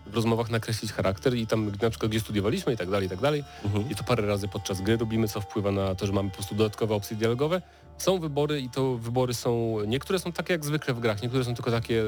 w 0.05 0.15
rozmowach 0.15 0.49
nakreślić 0.49 0.93
charakter 0.93 1.35
i 1.35 1.47
tam 1.47 1.71
na 1.81 1.89
przykład 1.89 2.11
gdzie 2.11 2.19
studiowaliśmy 2.19 2.73
i 2.73 2.77
tak 2.77 2.89
dalej, 2.89 3.05
i 3.05 3.09
tak 3.09 3.19
dalej. 3.19 3.43
Mhm. 3.65 3.89
I 3.89 3.95
to 3.95 4.03
parę 4.03 4.25
razy 4.27 4.47
podczas 4.47 4.81
gry 4.81 4.97
robimy, 4.97 5.27
co 5.27 5.41
wpływa 5.41 5.71
na 5.71 5.95
to, 5.95 6.05
że 6.05 6.13
mamy 6.13 6.29
po 6.29 6.35
prostu 6.35 6.55
dodatkowe 6.55 6.95
opcje 6.95 7.17
dialogowe. 7.17 7.61
Są 7.97 8.19
wybory 8.19 8.61
i 8.61 8.69
to 8.69 8.97
wybory 8.97 9.33
są, 9.33 9.77
niektóre 9.87 10.19
są 10.19 10.31
takie 10.31 10.53
jak 10.53 10.65
zwykle 10.65 10.93
w 10.93 10.99
grach, 10.99 11.21
niektóre 11.21 11.43
są 11.43 11.55
tylko 11.55 11.71
takie 11.71 12.03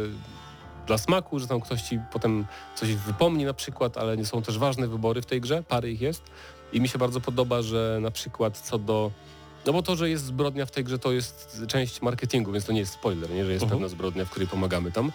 dla 0.88 0.98
smaku, 0.98 1.40
że 1.40 1.48
tam 1.48 1.62
ktoś 1.62 1.82
ci 1.82 2.00
potem 2.12 2.46
coś 2.76 2.96
wypomni 2.96 3.46
na 3.46 3.54
przykład, 3.54 3.98
ale 3.98 4.18
nie 4.18 4.26
są 4.26 4.42
też 4.42 4.58
ważne 4.58 4.88
wybory 4.88 5.22
w 5.22 5.26
tej 5.26 5.42
grze, 5.42 5.64
parę 5.64 5.90
ich 5.90 6.02
jest. 6.02 6.24
I 6.74 6.82
mi 6.82 6.88
się 6.88 7.00
bardzo 7.00 7.22
podoba, 7.22 7.62
że 7.62 8.00
na 8.02 8.12
przykład 8.12 8.58
co 8.58 8.78
do 8.78 9.12
no 9.66 9.74
bo 9.74 9.82
to, 9.82 9.96
że 9.96 10.10
jest 10.10 10.26
zbrodnia 10.26 10.66
w 10.66 10.72
tej 10.72 10.84
grze, 10.84 11.00
to 11.00 11.12
jest 11.12 11.62
część 11.68 12.02
marketingu, 12.02 12.52
więc 12.52 12.66
to 12.66 12.74
nie 12.74 12.80
jest 12.80 12.94
spoiler, 12.94 13.30
nie? 13.30 13.46
że 13.46 13.52
jest 13.52 13.64
Mhm. 13.64 13.80
pewna 13.80 13.88
zbrodnia, 13.90 14.26
w 14.26 14.30
której 14.30 14.48
pomagamy 14.48 14.92
tam. 14.92 15.12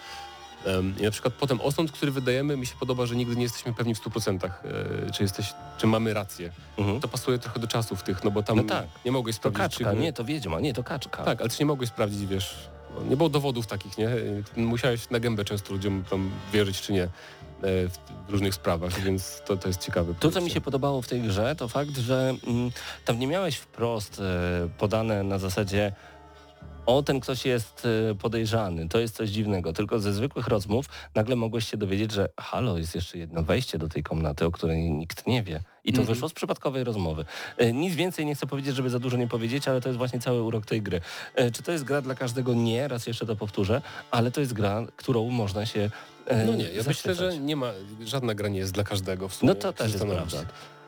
I 0.99 1.03
na 1.03 1.11
przykład 1.11 1.33
potem 1.33 1.61
osąd, 1.61 1.91
który 1.91 2.11
wydajemy, 2.11 2.57
mi 2.57 2.65
się 2.65 2.75
podoba, 2.79 3.05
że 3.05 3.15
nigdy 3.15 3.35
nie 3.35 3.43
jesteśmy 3.43 3.73
pewni 3.73 3.95
w 3.95 3.99
100%, 4.03 4.45
e, 5.07 5.11
czy, 5.11 5.23
jesteś, 5.23 5.53
czy 5.77 5.87
mamy 5.87 6.13
rację. 6.13 6.51
Mhm. 6.77 6.99
To 6.99 7.07
pasuje 7.07 7.39
trochę 7.39 7.59
do 7.59 7.67
czasów 7.67 8.03
tych, 8.03 8.23
no 8.23 8.31
bo 8.31 8.43
tam 8.43 8.57
No 8.57 8.63
tak. 8.63 8.85
nie 9.05 9.11
mogłeś 9.11 9.35
To 9.35 9.49
sprawdzić, 9.49 9.77
kaczka, 9.77 9.93
czy... 9.93 9.99
nie, 9.99 10.13
to 10.13 10.23
wiedźma, 10.25 10.59
nie, 10.59 10.73
to 10.73 10.83
kaczka. 10.83 11.23
Tak, 11.23 11.39
ale 11.41 11.49
też 11.49 11.59
nie 11.59 11.65
mogłeś 11.65 11.89
sprawdzić, 11.89 12.25
wiesz, 12.25 12.69
nie 13.09 13.17
było 13.17 13.29
dowodów 13.29 13.67
takich, 13.67 13.97
nie? 13.97 14.09
Musiałeś 14.57 15.09
na 15.09 15.19
gębę 15.19 15.45
często 15.45 15.73
ludziom 15.73 16.03
tam 16.09 16.31
wierzyć, 16.53 16.81
czy 16.81 16.93
nie 16.93 17.03
e, 17.03 17.09
w, 17.61 17.97
różnych 18.29 18.53
sprawach, 18.53 18.99
więc 18.99 19.41
to, 19.45 19.57
to 19.57 19.67
jest 19.67 19.81
ciekawe. 19.85 20.13
To, 20.19 20.31
co 20.31 20.41
mi 20.41 20.49
się 20.49 20.61
podobało 20.61 21.01
w 21.01 21.07
tej 21.07 21.21
grze, 21.21 21.55
to 21.55 21.67
fakt, 21.67 21.97
że 21.97 22.33
mm, 22.47 22.71
tam 23.05 23.19
nie 23.19 23.27
miałeś 23.27 23.55
wprost 23.55 24.19
e, 24.19 24.69
podane 24.77 25.23
na 25.23 25.39
zasadzie 25.39 25.91
o, 26.89 27.03
ten 27.03 27.19
ktoś 27.19 27.45
jest 27.45 27.87
e, 28.11 28.15
podejrzany, 28.15 28.89
to 28.89 28.99
jest 28.99 29.15
coś 29.15 29.29
dziwnego, 29.29 29.73
tylko 29.73 29.99
ze 29.99 30.13
zwykłych 30.13 30.47
rozmów 30.47 30.85
nagle 31.15 31.35
mogłeś 31.35 31.67
się 31.71 31.77
dowiedzieć, 31.77 32.11
że 32.11 32.29
halo, 32.39 32.77
jest 32.77 32.95
jeszcze 32.95 33.17
jedno 33.17 33.43
wejście 33.43 33.77
do 33.77 33.87
tej 33.89 34.03
komnaty, 34.03 34.45
o 34.45 34.51
której 34.51 34.91
nikt 34.91 35.27
nie 35.27 35.43
wie. 35.43 35.61
I 35.83 35.93
to 35.93 35.99
Mhm. 35.99 36.15
wyszło 36.15 36.29
z 36.29 36.33
przypadkowej 36.33 36.83
rozmowy. 36.83 37.25
E, 37.57 37.73
Nic 37.73 37.95
więcej 37.95 38.25
nie 38.25 38.35
chcę 38.35 38.47
powiedzieć, 38.47 38.75
żeby 38.75 38.89
za 38.89 38.99
dużo 38.99 39.17
nie 39.17 39.27
powiedzieć, 39.27 39.67
ale 39.67 39.81
to 39.81 39.89
jest 39.89 39.97
właśnie 39.97 40.19
cały 40.19 40.41
urok 40.43 40.65
tej 40.65 40.81
gry. 40.81 41.01
E, 41.35 41.51
Czy 41.51 41.63
to 41.63 41.71
jest 41.71 41.83
gra 41.83 42.01
dla 42.01 42.15
każdego? 42.15 42.53
Nie, 42.53 42.87
raz 42.87 43.07
jeszcze 43.07 43.25
to 43.25 43.35
powtórzę, 43.35 43.81
ale 44.11 44.31
to 44.31 44.39
jest 44.41 44.53
gra, 44.53 44.85
którą 44.95 45.29
można 45.29 45.65
się 45.65 45.89
No 46.45 46.53
nie, 46.55 46.63
ja 46.63 46.69
myślę, 46.69 46.83
zachwycać. 46.83 47.17
że 47.17 47.37
nie 47.37 47.55
ma, 47.55 47.71
żadna 48.05 48.33
gra 48.35 48.49
nie 48.49 48.59
jest 48.59 48.73
dla 48.73 48.83
każdego 48.83 49.27
w 49.27 49.35
sumie. 49.35 49.49
No 49.49 49.55
to 49.55 49.73
też 49.73 49.93
jest 49.93 50.05
prawda. 50.05 50.37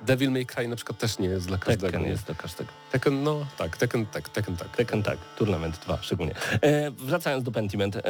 Devil 0.05 0.31
May 0.31 0.45
Cry 0.45 0.67
na 0.67 0.75
przykład 0.75 0.97
też 0.97 1.19
nie 1.19 1.27
jest 1.27 1.47
dla 1.47 1.57
każdego. 1.57 1.85
Tekken 1.87 2.03
nie? 2.03 2.09
jest 2.09 2.25
dla 2.25 2.35
każdego. 2.35 2.71
Tekken, 2.91 3.23
no 3.23 3.45
tak, 3.57 3.77
Tekken 3.77 4.05
tak, 4.05 4.29
Tekken 4.29 4.57
tak. 4.57 4.75
Tekken 4.77 5.03
tak, 5.03 5.17
Tournament 5.37 5.79
2 5.85 5.97
szczególnie. 6.01 6.35
E, 6.61 6.91
wracając 6.91 7.43
do 7.43 7.51
Pentiment. 7.51 7.95
E, 7.95 8.01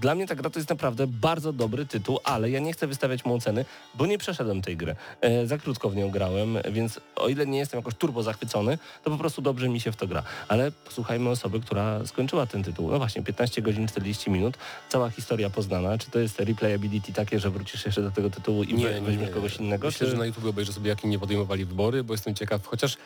dla 0.00 0.14
mnie 0.14 0.26
ta 0.26 0.34
gra 0.34 0.50
to 0.50 0.58
jest 0.58 0.70
naprawdę 0.70 1.06
bardzo 1.06 1.52
dobry 1.52 1.86
tytuł, 1.86 2.18
ale 2.24 2.50
ja 2.50 2.60
nie 2.60 2.72
chcę 2.72 2.86
wystawiać 2.86 3.24
mu 3.24 3.34
oceny, 3.34 3.64
bo 3.94 4.06
nie 4.06 4.18
przeszedłem 4.18 4.62
tej 4.62 4.76
gry. 4.76 4.96
E, 5.20 5.46
za 5.46 5.58
krótko 5.58 5.90
w 5.90 5.96
nią 5.96 6.10
grałem, 6.10 6.58
więc 6.72 7.00
o 7.16 7.28
ile 7.28 7.46
nie 7.46 7.58
jestem 7.58 7.78
jakoś 7.78 7.94
turbo 7.94 8.22
zachwycony, 8.22 8.78
to 9.04 9.10
po 9.10 9.18
prostu 9.18 9.42
dobrze 9.42 9.68
mi 9.68 9.80
się 9.80 9.92
w 9.92 9.96
to 9.96 10.06
gra. 10.06 10.22
Ale 10.48 10.72
posłuchajmy 10.72 11.30
osoby, 11.30 11.60
która 11.60 12.06
skończyła 12.06 12.46
ten 12.46 12.62
tytuł. 12.62 12.90
No 12.90 12.98
właśnie, 12.98 13.22
15 13.22 13.62
godzin 13.62 13.88
40 13.88 14.30
minut, 14.30 14.58
cała 14.88 15.10
historia 15.10 15.50
poznana. 15.50 15.98
Czy 15.98 16.10
to 16.10 16.18
jest 16.18 16.40
replayability 16.40 17.12
takie, 17.12 17.40
że 17.40 17.50
wrócisz 17.50 17.86
jeszcze 17.86 18.02
do 18.02 18.10
tego 18.10 18.30
tytułu 18.30 18.62
i 18.62 18.82
we- 18.82 19.00
weźmiesz 19.00 19.30
kogoś 19.30 19.56
innego? 19.56 19.86
Myślę, 19.86 20.06
czy... 20.06 20.10
że 20.10 20.18
na 20.18 20.26
YouTube 20.26 20.44
obejrzę 20.44 20.72
sobie, 20.72 20.88
jakie 20.88 21.08
nie 21.08 21.18
podejmowali 21.44 21.64
wybory, 21.64 22.04
bo 22.04 22.14
jestem 22.14 22.34
ciekaw, 22.34 22.66
chociaż, 22.66 22.96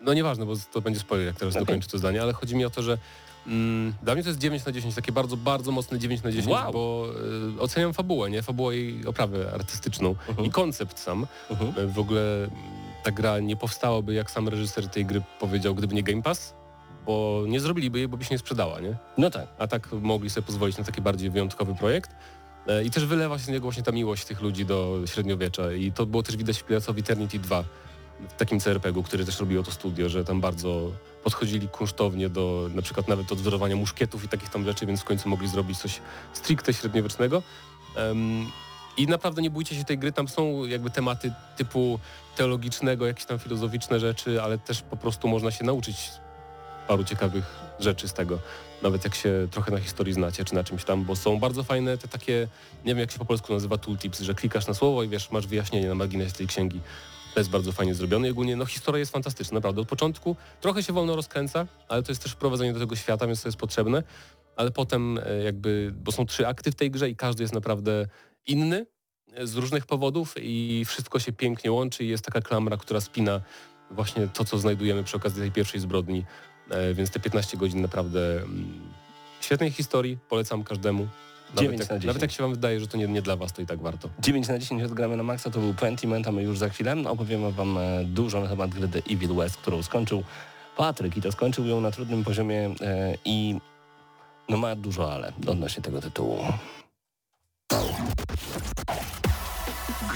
no 0.00 0.14
nieważne, 0.14 0.46
bo 0.46 0.52
to 0.72 0.80
będzie 0.80 1.00
spoiler, 1.00 1.26
jak 1.26 1.36
teraz 1.36 1.54
Okej. 1.54 1.66
dokończę 1.66 1.88
to 1.88 1.98
zdanie, 1.98 2.22
ale 2.22 2.32
chodzi 2.32 2.56
mi 2.56 2.64
o 2.64 2.70
to, 2.70 2.82
że 2.82 2.98
mm, 3.46 3.94
dla 4.02 4.14
mnie 4.14 4.22
to 4.22 4.28
jest 4.28 4.40
9 4.40 4.64
na 4.64 4.72
10, 4.72 4.94
takie 4.94 5.12
bardzo, 5.12 5.36
bardzo 5.36 5.72
mocne 5.72 5.98
9 5.98 6.22
na 6.22 6.30
10, 6.32 6.48
Wow. 6.48 6.72
bo 6.72 7.06
y, 7.56 7.60
oceniam 7.60 7.92
fabułę, 7.92 8.30
nie? 8.30 8.42
Fabułę 8.42 8.76
i 8.76 9.06
oprawę 9.06 9.50
artystyczną 9.54 10.14
Mhm. 10.28 10.46
i 10.46 10.50
koncept 10.50 10.98
sam. 10.98 11.26
Mhm. 11.50 11.78
Y, 11.78 11.92
W 11.92 11.98
ogóle 11.98 12.20
mm, 12.36 12.50
ta 13.02 13.10
gra 13.10 13.38
nie 13.38 13.56
powstałaby, 13.56 14.14
jak 14.14 14.30
sam 14.30 14.48
reżyser 14.48 14.88
tej 14.88 15.04
gry 15.06 15.22
powiedział, 15.40 15.74
gdyby 15.74 15.94
nie 15.94 16.02
Game 16.02 16.22
Pass, 16.22 16.54
bo 17.06 17.44
nie 17.46 17.60
zrobiliby 17.60 17.98
jej, 17.98 18.08
bo 18.08 18.16
by 18.16 18.24
się 18.24 18.34
nie 18.34 18.38
sprzedała, 18.38 18.80
nie? 18.80 18.96
No 19.18 19.30
tak. 19.30 19.46
a 19.58 19.66
tak 19.66 19.92
mogli 19.92 20.30
sobie 20.30 20.46
pozwolić 20.46 20.78
na 20.78 20.84
taki 20.84 21.00
bardziej 21.02 21.30
wyjątkowy 21.30 21.74
projekt. 21.74 22.10
E, 22.66 22.84
I 22.84 22.90
też 22.90 23.06
wylewa 23.06 23.38
się 23.38 23.44
z 23.44 23.48
niego 23.48 23.60
właśnie 23.60 23.82
ta 23.82 23.92
miłość 23.92 24.24
tych 24.24 24.40
ludzi 24.40 24.66
do 24.66 25.00
średniowiecza 25.06 25.72
i 25.72 25.92
to 25.92 26.06
było 26.06 26.22
też 26.22 26.36
widać 26.36 26.58
w 26.58 26.64
Pirates 26.64 26.88
Eternity 26.98 27.38
2, 27.38 27.64
w 28.28 28.32
takim 28.36 28.60
CRPG-u, 28.60 29.02
który 29.02 29.24
też 29.24 29.40
robiło 29.40 29.62
to 29.62 29.70
studio, 29.70 30.08
że 30.08 30.24
tam 30.24 30.40
bardzo 30.40 30.92
podchodzili 31.24 31.68
kunsztownie 31.68 32.28
do 32.28 32.70
na 32.74 32.82
przykład 32.82 33.08
nawet 33.08 33.32
odwzorowania 33.32 33.76
muszkietów 33.76 34.24
i 34.24 34.28
takich 34.28 34.48
tam 34.48 34.64
rzeczy, 34.64 34.86
więc 34.86 35.00
w 35.00 35.04
końcu 35.04 35.28
mogli 35.28 35.48
zrobić 35.48 35.78
coś 35.78 36.00
stricte 36.32 36.74
średniowiecznego. 36.74 37.42
Em, 37.96 38.46
I 38.96 39.06
naprawdę 39.06 39.42
nie 39.42 39.50
bójcie 39.50 39.76
się 39.76 39.84
tej 39.84 39.98
gry, 39.98 40.12
tam 40.12 40.28
są 40.28 40.64
jakby 40.64 40.90
tematy 40.90 41.32
typu 41.56 41.98
teologicznego, 42.36 43.06
jakieś 43.06 43.24
tam 43.24 43.38
filozoficzne 43.38 44.00
rzeczy, 44.00 44.42
ale 44.42 44.58
też 44.58 44.82
po 44.82 44.96
prostu 44.96 45.28
można 45.28 45.50
się 45.50 45.64
nauczyć 45.64 46.10
paru 46.88 47.04
ciekawych 47.04 47.44
rzeczy 47.80 48.08
z 48.08 48.12
tego 48.12 48.38
nawet 48.84 49.04
jak 49.04 49.14
się 49.14 49.48
trochę 49.50 49.70
na 49.70 49.78
historii 49.78 50.12
znacie, 50.14 50.44
czy 50.44 50.54
na 50.54 50.64
czymś 50.64 50.84
tam, 50.84 51.04
bo 51.04 51.16
są 51.16 51.38
bardzo 51.38 51.62
fajne 51.62 51.98
te 51.98 52.08
takie, 52.08 52.48
nie 52.84 52.90
wiem 52.90 52.98
jak 52.98 53.10
się 53.10 53.18
po 53.18 53.24
polsku 53.24 53.52
nazywa 53.52 53.78
tooltips, 53.78 54.20
że 54.20 54.34
klikasz 54.34 54.66
na 54.66 54.74
słowo 54.74 55.02
i 55.02 55.08
wiesz, 55.08 55.30
masz 55.30 55.46
wyjaśnienie 55.46 55.88
na 55.88 55.94
marginesie 55.94 56.32
tej 56.32 56.46
księgi. 56.46 56.80
To 57.34 57.40
jest 57.40 57.50
bardzo 57.50 57.72
fajnie 57.72 57.94
zrobione 57.94 58.28
i 58.28 58.30
ogólnie 58.30 58.56
no 58.56 58.66
historia 58.66 58.98
jest 58.98 59.12
fantastyczna, 59.12 59.54
naprawdę. 59.54 59.80
Od 59.80 59.88
początku 59.88 60.36
trochę 60.60 60.82
się 60.82 60.92
wolno 60.92 61.16
rozkręca, 61.16 61.66
ale 61.88 62.02
to 62.02 62.12
jest 62.12 62.22
też 62.22 62.32
wprowadzenie 62.32 62.72
do 62.72 62.80
tego 62.80 62.96
świata, 62.96 63.26
więc 63.26 63.42
to 63.42 63.48
jest 63.48 63.58
potrzebne, 63.58 64.02
ale 64.56 64.70
potem 64.70 65.18
e, 65.18 65.42
jakby, 65.44 65.94
bo 65.96 66.12
są 66.12 66.26
trzy 66.26 66.46
akty 66.46 66.72
w 66.72 66.74
tej 66.74 66.90
grze 66.90 67.10
i 67.10 67.16
każdy 67.16 67.42
jest 67.42 67.54
naprawdę 67.54 68.06
inny 68.46 68.86
e, 69.32 69.46
z 69.46 69.56
różnych 69.56 69.86
powodów 69.86 70.34
i 70.38 70.84
wszystko 70.86 71.18
się 71.18 71.32
pięknie 71.32 71.72
łączy 71.72 72.04
i 72.04 72.08
jest 72.08 72.24
taka 72.24 72.40
klamra, 72.40 72.76
która 72.76 73.00
spina 73.00 73.40
właśnie 73.90 74.28
to, 74.28 74.44
co 74.44 74.58
znajdujemy 74.58 75.04
przy 75.04 75.16
okazji 75.16 75.42
tej 75.42 75.52
pierwszej 75.52 75.80
zbrodni, 75.80 76.24
więc 76.94 77.10
te 77.10 77.20
15 77.20 77.56
godzin 77.56 77.82
naprawdę 77.82 78.42
mm, 78.42 78.80
świetnej 79.40 79.70
historii, 79.70 80.18
polecam 80.28 80.64
każdemu. 80.64 81.08
Nawet 81.54 81.62
9 81.62 81.80
jak, 81.80 81.90
na 81.90 81.96
10. 81.96 82.06
nawet 82.06 82.22
jak 82.22 82.32
się 82.32 82.42
wam 82.42 82.52
wydaje, 82.52 82.80
że 82.80 82.86
to 82.86 82.96
nie, 82.96 83.08
nie 83.08 83.22
dla 83.22 83.36
was, 83.36 83.52
to 83.52 83.62
i 83.62 83.66
tak 83.66 83.80
warto. 83.80 84.08
9 84.18 84.48
na 84.48 84.58
10 84.58 84.82
odgramy 84.82 85.16
na 85.16 85.22
maksa, 85.22 85.50
to 85.50 85.60
był 85.60 85.74
Pentiment, 85.74 86.28
a 86.28 86.32
my 86.32 86.42
już 86.42 86.58
za 86.58 86.68
chwilę 86.68 86.96
opowiemy 87.08 87.52
wam 87.52 87.78
e, 87.78 88.04
dużo 88.04 88.40
na 88.40 88.48
temat 88.48 88.70
gry 88.70 88.88
The 88.88 89.02
Evil 89.10 89.34
West, 89.34 89.56
którą 89.56 89.82
skończył 89.82 90.24
Patryk 90.76 91.16
i 91.16 91.22
to 91.22 91.32
skończył 91.32 91.66
ją 91.66 91.80
na 91.80 91.90
trudnym 91.90 92.24
poziomie 92.24 92.70
e, 92.80 93.14
i 93.24 93.60
no 94.48 94.56
ma 94.56 94.76
dużo 94.76 95.12
ale 95.12 95.32
odnośnie 95.46 95.82
tego 95.82 96.00
tytułu. 96.00 96.38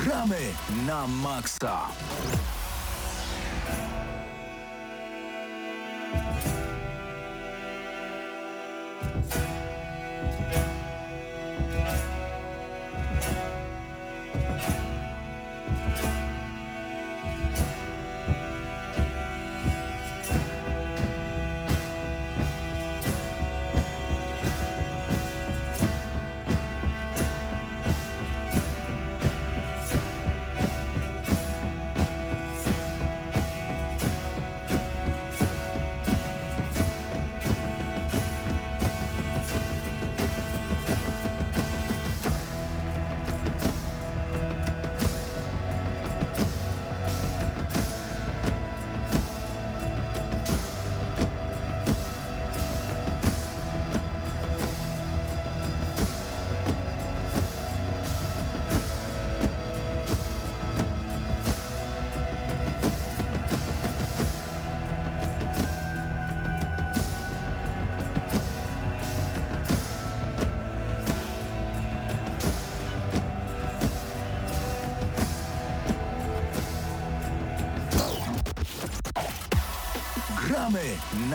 Gramy 0.05 0.39
na 0.87 1.07
maksa. 1.07 1.81
Gramy 6.11 6.49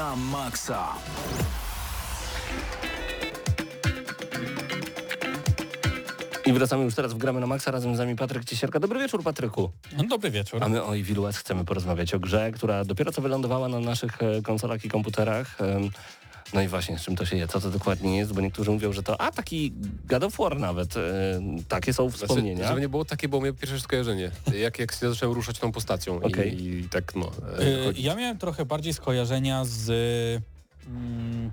na 0.04 0.16
maksa. 0.16 0.84
I 6.46 6.54
wracamy 6.54 6.84
już 6.84 6.96
teraz 6.96 7.14
w 7.14 7.18
gramy 7.18 7.40
na 7.40 7.48
maksa, 7.48 7.72
razem 7.72 7.96
z 7.96 8.00
nami 8.00 8.16
Patryk 8.16 8.46
Ciesierka. 8.46 8.80
Dobry 8.80 9.00
wieczór 9.00 9.24
Patryku. 9.24 9.72
No, 9.98 10.04
dobry 10.04 10.32
wieczór. 10.32 10.64
A 10.64 10.70
my 10.70 10.84
o 10.84 10.98
Evil 10.98 11.22
West 11.22 11.40
chcemy 11.40 11.66
porozmawiać 11.66 12.14
o 12.14 12.20
grze, 12.20 12.52
która 12.52 12.86
dopiero 12.86 13.12
co 13.12 13.22
wylądowała 13.22 13.68
na 13.68 13.80
naszych 13.80 14.24
e, 14.24 14.42
konsolach 14.42 14.86
i 14.86 14.90
komputerach. 14.90 15.58
No 16.54 16.62
i 16.62 16.68
właśnie, 16.68 17.00
z 17.00 17.02
czym 17.02 17.16
to 17.16 17.26
się 17.26 17.38
je, 17.38 17.48
co 17.48 17.62
to 17.62 17.70
dokładnie 17.70 18.18
jest, 18.18 18.34
bo 18.34 18.42
niektórzy 18.42 18.72
mówią, 18.72 18.94
że 18.94 19.04
to, 19.04 19.22
a 19.22 19.32
taki 19.32 19.74
God 20.06 20.24
of 20.24 20.38
War 20.38 20.60
nawet, 20.60 20.98
e, 20.98 21.02
takie 21.68 21.94
są 21.94 22.12
wspomnienia. 22.12 22.56
Znaczy, 22.56 22.68
żeby 22.70 22.82
nie 22.82 22.90
było 22.90 23.06
takie, 23.06 23.30
było 23.30 23.42
moje 23.42 23.54
pierwsze 23.54 23.80
skojarzenie. 23.80 24.32
Jak, 24.60 24.80
jak 24.80 24.92
się 24.92 25.10
zacząłem 25.10 25.36
ruszać 25.36 25.60
tą 25.60 25.72
postacią 25.72 26.16
Okej. 26.22 26.62
I, 26.64 26.80
i 26.80 26.90
tak 26.90 27.16
no. 27.16 27.32
e, 27.60 27.84
chodzi- 27.86 28.04
Ja 28.04 28.16
miałem 28.16 28.38
trochę 28.38 28.66
bardziej 28.66 28.94
skojarzenia 28.94 29.66
z 29.66 29.90
mm, 30.88 31.52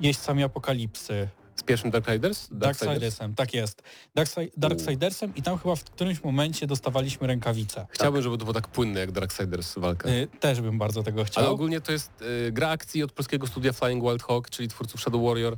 jeźdźcami 0.00 0.42
apokalipsy. 0.42 1.28
Z 1.56 1.62
pierwszym 1.62 1.90
Darksiders? 1.90 2.48
Darksidersem, 2.50 3.34
tak 3.34 3.54
jest. 3.54 3.82
Darkside- 4.16 4.50
Darksidersem 4.56 5.34
i 5.36 5.42
tam 5.42 5.58
chyba 5.58 5.76
w 5.76 5.84
którymś 5.84 6.24
momencie 6.24 6.66
dostawaliśmy 6.66 7.26
rękawice. 7.26 7.86
Chciałbym, 7.90 8.22
żeby 8.22 8.38
to 8.38 8.44
było 8.44 8.54
tak 8.54 8.68
płynne 8.68 9.00
jak 9.00 9.12
Darksiders 9.12 9.74
walka. 9.78 10.08
Y, 10.08 10.28
Też 10.40 10.60
bym 10.60 10.78
bardzo 10.78 11.02
tego 11.02 11.24
chciał. 11.24 11.44
Ale 11.44 11.52
ogólnie 11.52 11.80
to 11.80 11.92
jest 11.92 12.10
e, 12.48 12.52
gra 12.52 12.68
akcji 12.68 13.02
od 13.02 13.12
polskiego 13.12 13.46
studia 13.46 13.72
Flying 13.72 14.04
Wild 14.04 14.22
Hawk, 14.22 14.50
czyli 14.50 14.68
twórców 14.68 15.00
Shadow 15.00 15.22
Warrior. 15.24 15.56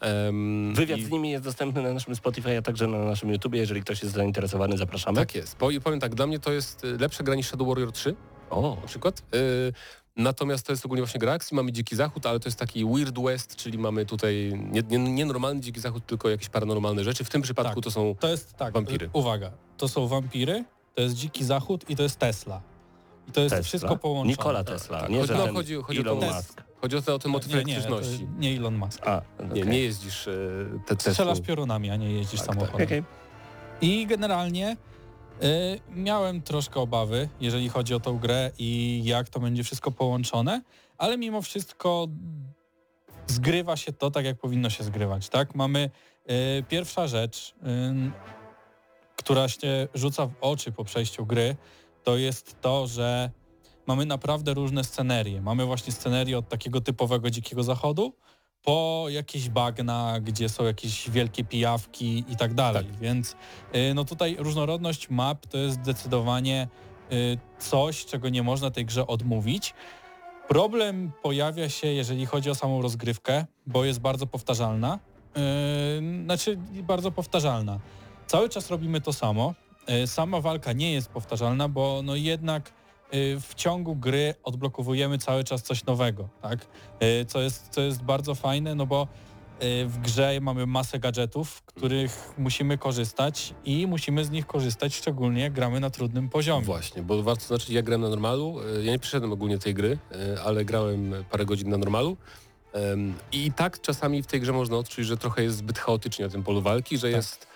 Em, 0.00 0.74
Wywiad 0.74 0.98
i- 0.98 1.04
z 1.04 1.10
nimi 1.10 1.30
jest 1.30 1.44
dostępny 1.44 1.82
na 1.82 1.92
naszym 1.92 2.16
Spotify, 2.16 2.58
a 2.58 2.62
także 2.62 2.86
na 2.86 2.98
naszym 2.98 3.30
YouTubie. 3.32 3.58
Jeżeli 3.60 3.82
ktoś 3.82 4.02
jest 4.02 4.14
zainteresowany, 4.14 4.78
zapraszamy. 4.78 5.18
Tak 5.18 5.34
jest. 5.34 5.56
Bo, 5.58 5.70
I 5.70 5.80
powiem 5.80 6.00
tak, 6.00 6.14
dla 6.14 6.26
mnie 6.26 6.38
to 6.38 6.52
jest 6.52 6.84
e, 6.84 6.86
lepsza 6.86 7.24
gra 7.24 7.34
niż 7.34 7.46
Shadow 7.46 7.68
Warrior 7.68 7.92
3 7.92 8.14
O, 8.50 8.76
na 8.82 8.86
przykład. 8.88 9.22
Y, 9.34 9.72
Natomiast 10.16 10.66
to 10.66 10.72
jest 10.72 10.84
ogólnie 10.84 11.02
właśnie 11.02 11.18
gra 11.20 11.32
akcji, 11.32 11.54
mamy 11.54 11.72
Dziki 11.72 11.96
Zachód, 11.96 12.26
ale 12.26 12.40
to 12.40 12.48
jest 12.48 12.58
taki 12.58 12.84
Weird 12.84 13.18
West, 13.22 13.56
czyli 13.56 13.78
mamy 13.78 14.06
tutaj 14.06 14.52
nie, 14.72 14.82
nie, 14.98 14.98
nie 15.12 15.24
normalny 15.26 15.60
Dziki 15.60 15.80
Zachód, 15.80 16.06
tylko 16.06 16.28
jakieś 16.30 16.48
paranormalne 16.48 17.04
rzeczy. 17.04 17.24
W 17.24 17.30
tym 17.30 17.42
przypadku 17.42 17.74
Tak. 17.74 17.84
to 17.84 17.90
są 17.90 18.14
To 18.20 18.28
jest 18.28 18.52
tak, 18.54 18.74
Wampiry. 18.74 19.10
uwaga, 19.12 19.50
to 19.76 19.88
są 19.88 20.06
wampiry, 20.08 20.64
to 20.94 21.02
jest 21.02 21.14
Dziki 21.14 21.44
Zachód 21.44 21.90
i 21.90 21.96
to 21.96 22.02
jest 22.02 22.16
Tesla. 22.18 22.62
I 23.28 23.32
to 23.32 23.40
jest 23.40 23.54
Tesla? 23.54 23.64
wszystko 23.64 23.96
połączone. 23.96 24.30
Nikola 24.30 24.64
Tesla, 24.64 25.00
Tak, 25.00 25.10
nie, 25.10 25.16
chodzi, 25.20 25.28
że 25.32 25.38
no, 25.38 25.44
ten 25.44 25.54
chodzi, 25.54 25.74
chodzi, 25.82 25.98
o 25.98 26.02
Elon 26.02 26.20
to, 26.20 26.26
Musk. 26.34 26.62
chodzi 26.80 26.96
o, 26.96 27.02
to, 27.02 27.14
o 27.14 27.18
ten 27.18 27.32
motyw 27.32 27.48
Nie, 27.54 27.64
nie, 27.64 27.76
elektryczności. 27.76 28.26
nie 28.38 28.56
Elon 28.56 28.76
Musk. 28.76 29.06
A, 29.06 29.22
Nie, 29.42 29.46
okej. 29.50 29.66
nie 29.66 29.78
jeździsz 29.80 30.28
e, 30.28 30.32
te 30.86 30.96
Tesla. 30.96 31.12
Strzelasz 31.12 31.40
piorunami, 31.40 31.90
a 31.90 31.96
nie 31.96 32.12
jeździsz 32.12 32.40
Tak, 32.40 32.48
tak. 32.48 32.56
samochodem. 32.58 32.86
Okej. 32.86 33.02
I 33.80 34.06
generalnie 34.06 34.76
miałem 35.90 36.42
troszkę 36.42 36.80
obawy, 36.80 37.28
jeżeli 37.40 37.68
chodzi 37.68 37.94
o 37.94 38.00
tą 38.00 38.18
grę 38.18 38.50
i 38.58 39.00
jak 39.04 39.28
to 39.28 39.40
będzie 39.40 39.64
wszystko 39.64 39.90
połączone, 39.90 40.62
ale 40.98 41.18
mimo 41.18 41.42
wszystko 41.42 42.08
zgrywa 43.26 43.76
się 43.76 43.92
to 43.92 44.10
tak, 44.10 44.24
jak 44.24 44.38
powinno 44.38 44.70
się 44.70 44.84
zgrywać. 44.84 45.28
Tak? 45.28 45.54
Mamy 45.54 45.90
y, 46.30 46.62
pierwsza 46.68 47.06
rzecz, 47.06 47.54
y, 47.62 48.10
która 49.16 49.48
się 49.48 49.88
rzuca 49.94 50.26
w 50.26 50.32
oczy 50.40 50.72
po 50.72 50.84
przejściu 50.84 51.26
gry, 51.26 51.56
to 52.04 52.16
jest 52.16 52.60
to, 52.60 52.86
że 52.86 53.30
mamy 53.86 54.06
naprawdę 54.06 54.54
różne 54.54 54.84
scenerie. 54.84 55.42
Mamy 55.42 55.64
właśnie 55.64 55.92
scenerię 55.92 56.38
od 56.38 56.48
takiego 56.48 56.80
typowego 56.80 57.30
dzikiego 57.30 57.62
zachodu, 57.62 58.12
po 58.66 59.06
jakieś 59.08 59.48
bagna, 59.48 60.20
gdzie 60.20 60.48
są 60.48 60.64
jakieś 60.64 61.10
wielkie 61.10 61.44
pijawki 61.44 62.24
i 62.28 62.36
tak 62.36 62.54
dalej. 62.54 62.86
Więc 63.00 63.36
y, 63.74 63.94
no 63.94 64.04
tutaj 64.04 64.36
różnorodność 64.38 65.10
map 65.10 65.46
to 65.46 65.58
jest 65.58 65.74
zdecydowanie 65.76 66.68
y, 67.12 67.38
coś, 67.58 68.06
czego 68.06 68.28
nie 68.28 68.42
można 68.42 68.70
tej 68.70 68.84
grze 68.84 69.06
odmówić. 69.06 69.74
Problem 70.48 71.12
pojawia 71.22 71.68
się, 71.68 71.88
jeżeli 71.88 72.26
chodzi 72.26 72.50
o 72.50 72.54
samą 72.54 72.82
rozgrywkę, 72.82 73.46
bo 73.66 73.84
jest 73.84 74.00
bardzo 74.00 74.26
powtarzalna. 74.26 74.98
Yy, 75.36 76.24
znaczy 76.24 76.58
bardzo 76.82 77.10
powtarzalna. 77.10 77.80
Cały 78.26 78.48
czas 78.48 78.70
robimy 78.70 79.00
to 79.00 79.12
samo. 79.12 79.54
Sama 80.06 80.40
walka 80.40 80.72
nie 80.72 80.92
jest 80.92 81.08
powtarzalna, 81.08 81.68
bo 81.68 82.00
no 82.04 82.16
jednak 82.16 82.72
w 83.40 83.54
ciągu 83.54 83.96
gry 83.96 84.34
odblokowujemy 84.42 85.18
cały 85.18 85.44
czas 85.44 85.62
coś 85.62 85.84
nowego, 85.84 86.28
tak? 86.42 86.66
Yy, 87.00 87.24
co, 87.24 87.40
jest, 87.40 87.68
co 87.70 87.80
jest 87.80 88.02
bardzo 88.02 88.34
fajne, 88.34 88.74
no 88.74 88.86
bo 88.86 89.08
yy, 89.60 89.86
w 89.86 89.98
grze 89.98 90.38
mamy 90.40 90.66
masę 90.66 90.98
gadżetów, 90.98 91.62
których 91.62 92.32
musimy 92.38 92.78
korzystać 92.78 93.54
i 93.64 93.86
musimy 93.86 94.24
z 94.24 94.30
nich 94.30 94.46
korzystać, 94.46 94.94
szczególnie 94.94 95.42
jak 95.42 95.52
gramy 95.52 95.80
na 95.80 95.90
trudnym 95.90 96.28
poziomie. 96.28 96.64
Właśnie, 96.64 97.02
bo 97.02 97.22
warto 97.22 97.40
zaznaczyć, 97.40 97.70
ja 97.70 97.82
grałem 97.82 98.00
na 98.00 98.08
normalu. 98.08 98.56
Ja 98.82 98.92
nie 98.92 98.98
przeszedłem 98.98 99.32
ogólnie 99.32 99.58
tej 99.58 99.74
gry, 99.74 99.98
ale 100.44 100.64
grałem 100.64 101.14
parę 101.30 101.46
godzin 101.46 101.70
na 101.70 101.78
normalu. 101.78 102.16
I 103.32 103.52
tak 103.52 103.80
czasami 103.80 104.22
w 104.22 104.26
tej 104.26 104.40
grze 104.40 104.52
można 104.52 104.76
odczuć, 104.76 105.06
że 105.06 105.16
trochę 105.16 105.42
jest 105.42 105.56
zbyt 105.56 105.78
chaotycznie 105.78 106.24
na 106.24 106.30
tym 106.30 106.42
polu 106.42 106.62
walki, 106.62 106.98
że 106.98 107.06
Tak. 107.06 107.16
jest. 107.16 107.46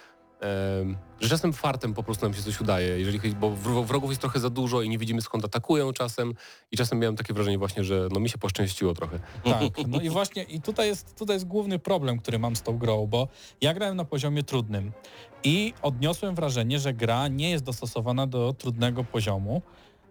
Że 1.21 1.29
czasem 1.29 1.53
fartem 1.53 1.95
po 1.95 2.03
prostu 2.03 2.27
nam 2.27 2.35
się 2.35 2.43
coś 2.43 2.61
udaje, 2.61 2.99
jeżeli 2.99 3.19
bo 3.35 3.51
wro- 3.51 3.85
wrogów 3.87 4.11
jest 4.11 4.21
trochę 4.21 4.41
za 4.41 4.51
dużo 4.51 4.83
i 4.83 4.89
nie 4.89 4.99
widzimy 4.99 5.23
skąd 5.23 5.45
atakują 5.45 5.93
czasem 5.93 6.35
i 6.73 6.77
czasem 6.77 6.99
miałem 6.99 7.17
takie 7.17 7.35
wrażenie 7.35 7.59
właśnie, 7.59 7.85
że 7.85 8.09
no 8.13 8.21
mi 8.21 8.29
się 8.29 8.39
poszczęściło 8.39 8.95
trochę. 8.95 9.19
Tak, 9.45 9.63
no 9.89 10.01
i 10.01 10.09
właśnie 10.11 10.43
i 10.43 10.61
tutaj 10.61 10.89
jest, 10.89 11.19
tutaj 11.19 11.37
jest 11.37 11.47
główny 11.47 11.79
problem, 11.79 12.19
który 12.19 12.39
mam 12.39 12.57
z 12.57 12.63
tą 12.63 12.79
grą, 12.79 13.07
bo 13.07 13.29
ja 13.61 13.75
grałem 13.75 13.97
na 13.97 14.05
poziomie 14.05 14.43
trudnym 14.43 14.93
i 15.45 15.75
odniosłem 15.83 16.35
wrażenie, 16.35 16.79
że 16.79 16.95
gra 16.95 17.29
nie 17.29 17.51
jest 17.51 17.65
dostosowana 17.65 18.27
do 18.27 18.53
trudnego 18.53 19.05
poziomu. 19.05 19.63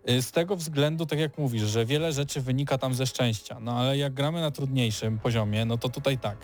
y, 0.09 0.21
Z 0.21 0.31
tego 0.31 0.55
względu, 0.55 1.05
tak 1.05 1.19
jak 1.19 1.37
mówisz, 1.37 1.61
że 1.63 1.85
wiele 1.85 2.11
rzeczy 2.13 2.41
wynika 2.41 2.77
tam 2.77 2.93
ze 2.93 3.05
szczęścia. 3.07 3.57
No 3.61 3.71
ale 3.77 3.97
jak 3.97 4.13
gramy 4.13 4.41
na 4.41 4.51
trudniejszym 4.51 5.19
poziomie, 5.19 5.65
no 5.65 5.77
to 5.77 5.89
tutaj 5.89 6.17
tak. 6.17 6.37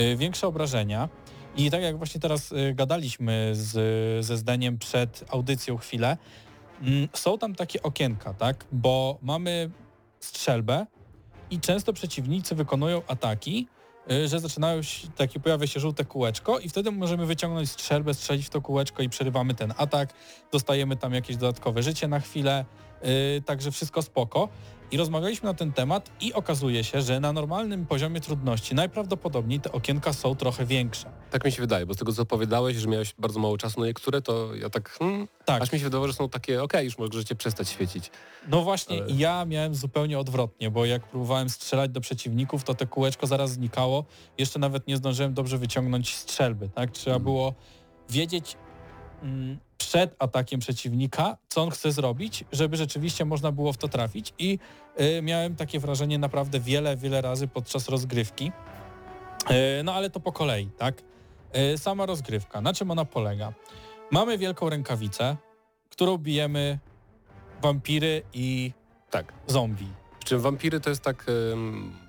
y, 0.00 0.16
Większe 0.16 0.46
obrażenia 0.46 1.08
i 1.56 1.70
tak 1.70 1.82
jak 1.82 1.98
właśnie 1.98 2.20
teraz 2.20 2.52
y, 2.52 2.74
gadaliśmy 2.74 3.50
z, 3.52 3.72
ze 4.26 4.36
Zdeniem 4.36 4.78
przed 4.78 5.24
audycją 5.28 5.76
chwilę, 5.76 6.16
mm, 6.82 7.08
są 7.12 7.38
tam 7.38 7.54
takie 7.54 7.82
okienka, 7.82 8.34
tak? 8.34 8.64
Bo 8.72 9.18
mamy 9.22 9.70
strzelbę, 10.20 10.86
i 11.50 11.60
często 11.60 11.92
przeciwnicy 11.92 12.54
wykonują 12.54 13.02
ataki, 13.06 13.68
y, 14.10 14.28
że 14.28 14.40
zaczynają 14.40 14.82
się, 14.82 15.08
takie 15.08 15.40
pojawia 15.40 15.66
się 15.66 15.80
żółte 15.80 16.04
kółeczko 16.04 16.58
i 16.58 16.68
wtedy 16.68 16.90
możemy 16.90 17.26
wyciągnąć 17.26 17.70
strzelbę, 17.70 18.14
strzelić 18.14 18.46
w 18.46 18.50
to 18.50 18.60
kółeczko 18.60 19.02
i 19.02 19.08
przerywamy 19.08 19.54
ten 19.54 19.74
atak, 19.76 20.14
dostajemy 20.52 20.96
tam 20.96 21.14
jakieś 21.14 21.36
dodatkowe 21.36 21.82
życie 21.82 22.08
na 22.08 22.20
chwilę, 22.20 22.64
y, 23.38 23.42
także 23.42 23.70
wszystko 23.70 24.02
spoko. 24.02 24.48
I 24.90 24.96
rozmawialiśmy 24.96 25.46
na 25.48 25.54
ten 25.54 25.72
temat 25.72 26.10
i 26.20 26.32
okazuje 26.32 26.84
się, 26.84 27.02
że 27.02 27.20
na 27.20 27.32
normalnym 27.32 27.86
poziomie 27.86 28.20
trudności 28.20 28.74
najprawdopodobniej 28.74 29.60
te 29.60 29.72
okienka 29.72 30.12
są 30.12 30.34
trochę 30.34 30.66
większe. 30.66 31.10
Tak 31.30 31.44
mi 31.44 31.52
się 31.52 31.62
wydaje, 31.62 31.86
bo 31.86 31.94
z 31.94 31.96
tego 31.96 32.12
co 32.12 32.22
opowiadałeś, 32.22 32.76
że 32.76 32.88
miałeś 32.88 33.14
bardzo 33.18 33.40
mało 33.40 33.58
czasu 33.58 33.80
na 33.80 33.86
niektóre, 33.86 34.22
to 34.22 34.54
ja 34.54 34.70
tak, 34.70 34.90
hmm, 34.90 35.28
Tak. 35.44 35.62
aż 35.62 35.72
mi 35.72 35.78
się 35.78 35.84
wydawało, 35.84 36.06
że 36.08 36.14
są 36.14 36.28
takie, 36.28 36.62
okej, 36.62 36.84
już 36.84 36.98
możecie 36.98 37.34
przestać 37.34 37.68
świecić. 37.68 38.10
No 38.48 38.62
właśnie, 38.62 39.02
Ale- 39.02 39.12
ja 39.12 39.44
miałem 39.44 39.74
zupełnie 39.74 40.18
odwrotnie, 40.18 40.70
bo 40.70 40.84
jak 40.84 41.02
próbowałem 41.08 41.48
strzelać 41.50 41.90
do 41.90 42.00
przeciwników, 42.00 42.64
to 42.64 42.74
te 42.74 42.86
kółeczko 42.86 43.26
zaraz 43.26 43.50
znikało. 43.52 44.04
Jeszcze 44.38 44.58
nawet 44.58 44.86
nie 44.86 44.96
zdążyłem 44.96 45.34
dobrze 45.34 45.58
wyciągnąć 45.58 46.14
strzelby, 46.16 46.68
tak? 46.68 46.90
Trzeba 46.90 47.16
Mm. 47.16 47.24
było 47.24 47.54
wiedzieć 48.10 48.56
mm, 49.22 49.58
przed 49.78 50.16
atakiem 50.18 50.60
przeciwnika, 50.60 51.36
co 51.48 51.62
on 51.62 51.70
chce 51.70 51.92
zrobić, 51.92 52.44
żeby 52.52 52.76
rzeczywiście 52.76 53.24
można 53.24 53.52
było 53.52 53.72
w 53.72 53.76
to 53.76 53.88
trafić 53.88 54.34
i 54.38 54.58
y, 55.00 55.22
miałem 55.22 55.56
takie 55.56 55.80
wrażenie 55.80 56.18
naprawdę 56.18 56.60
wiele, 56.60 56.96
wiele 56.96 57.20
razy 57.20 57.48
podczas 57.48 57.88
rozgrywki. 57.88 58.52
Y, 59.50 59.82
no 59.84 59.94
ale 59.94 60.10
to 60.10 60.20
po 60.20 60.32
kolei, 60.32 60.66
tak? 60.78 61.02
Y, 61.74 61.78
sama 61.78 62.06
rozgrywka, 62.06 62.60
na 62.60 62.72
czym 62.72 62.90
ona 62.90 63.04
polega? 63.04 63.52
Mamy 64.10 64.38
wielką 64.38 64.68
rękawicę, 64.70 65.36
którą 65.90 66.18
bijemy 66.18 66.78
wampiry 67.62 68.22
i 68.32 68.72
Tak. 69.10 69.32
zombie. 69.46 70.05
Czym 70.26 70.40
wampiry 70.40 70.80
to 70.80 70.90
jest 70.90 71.02
tak, 71.02 71.26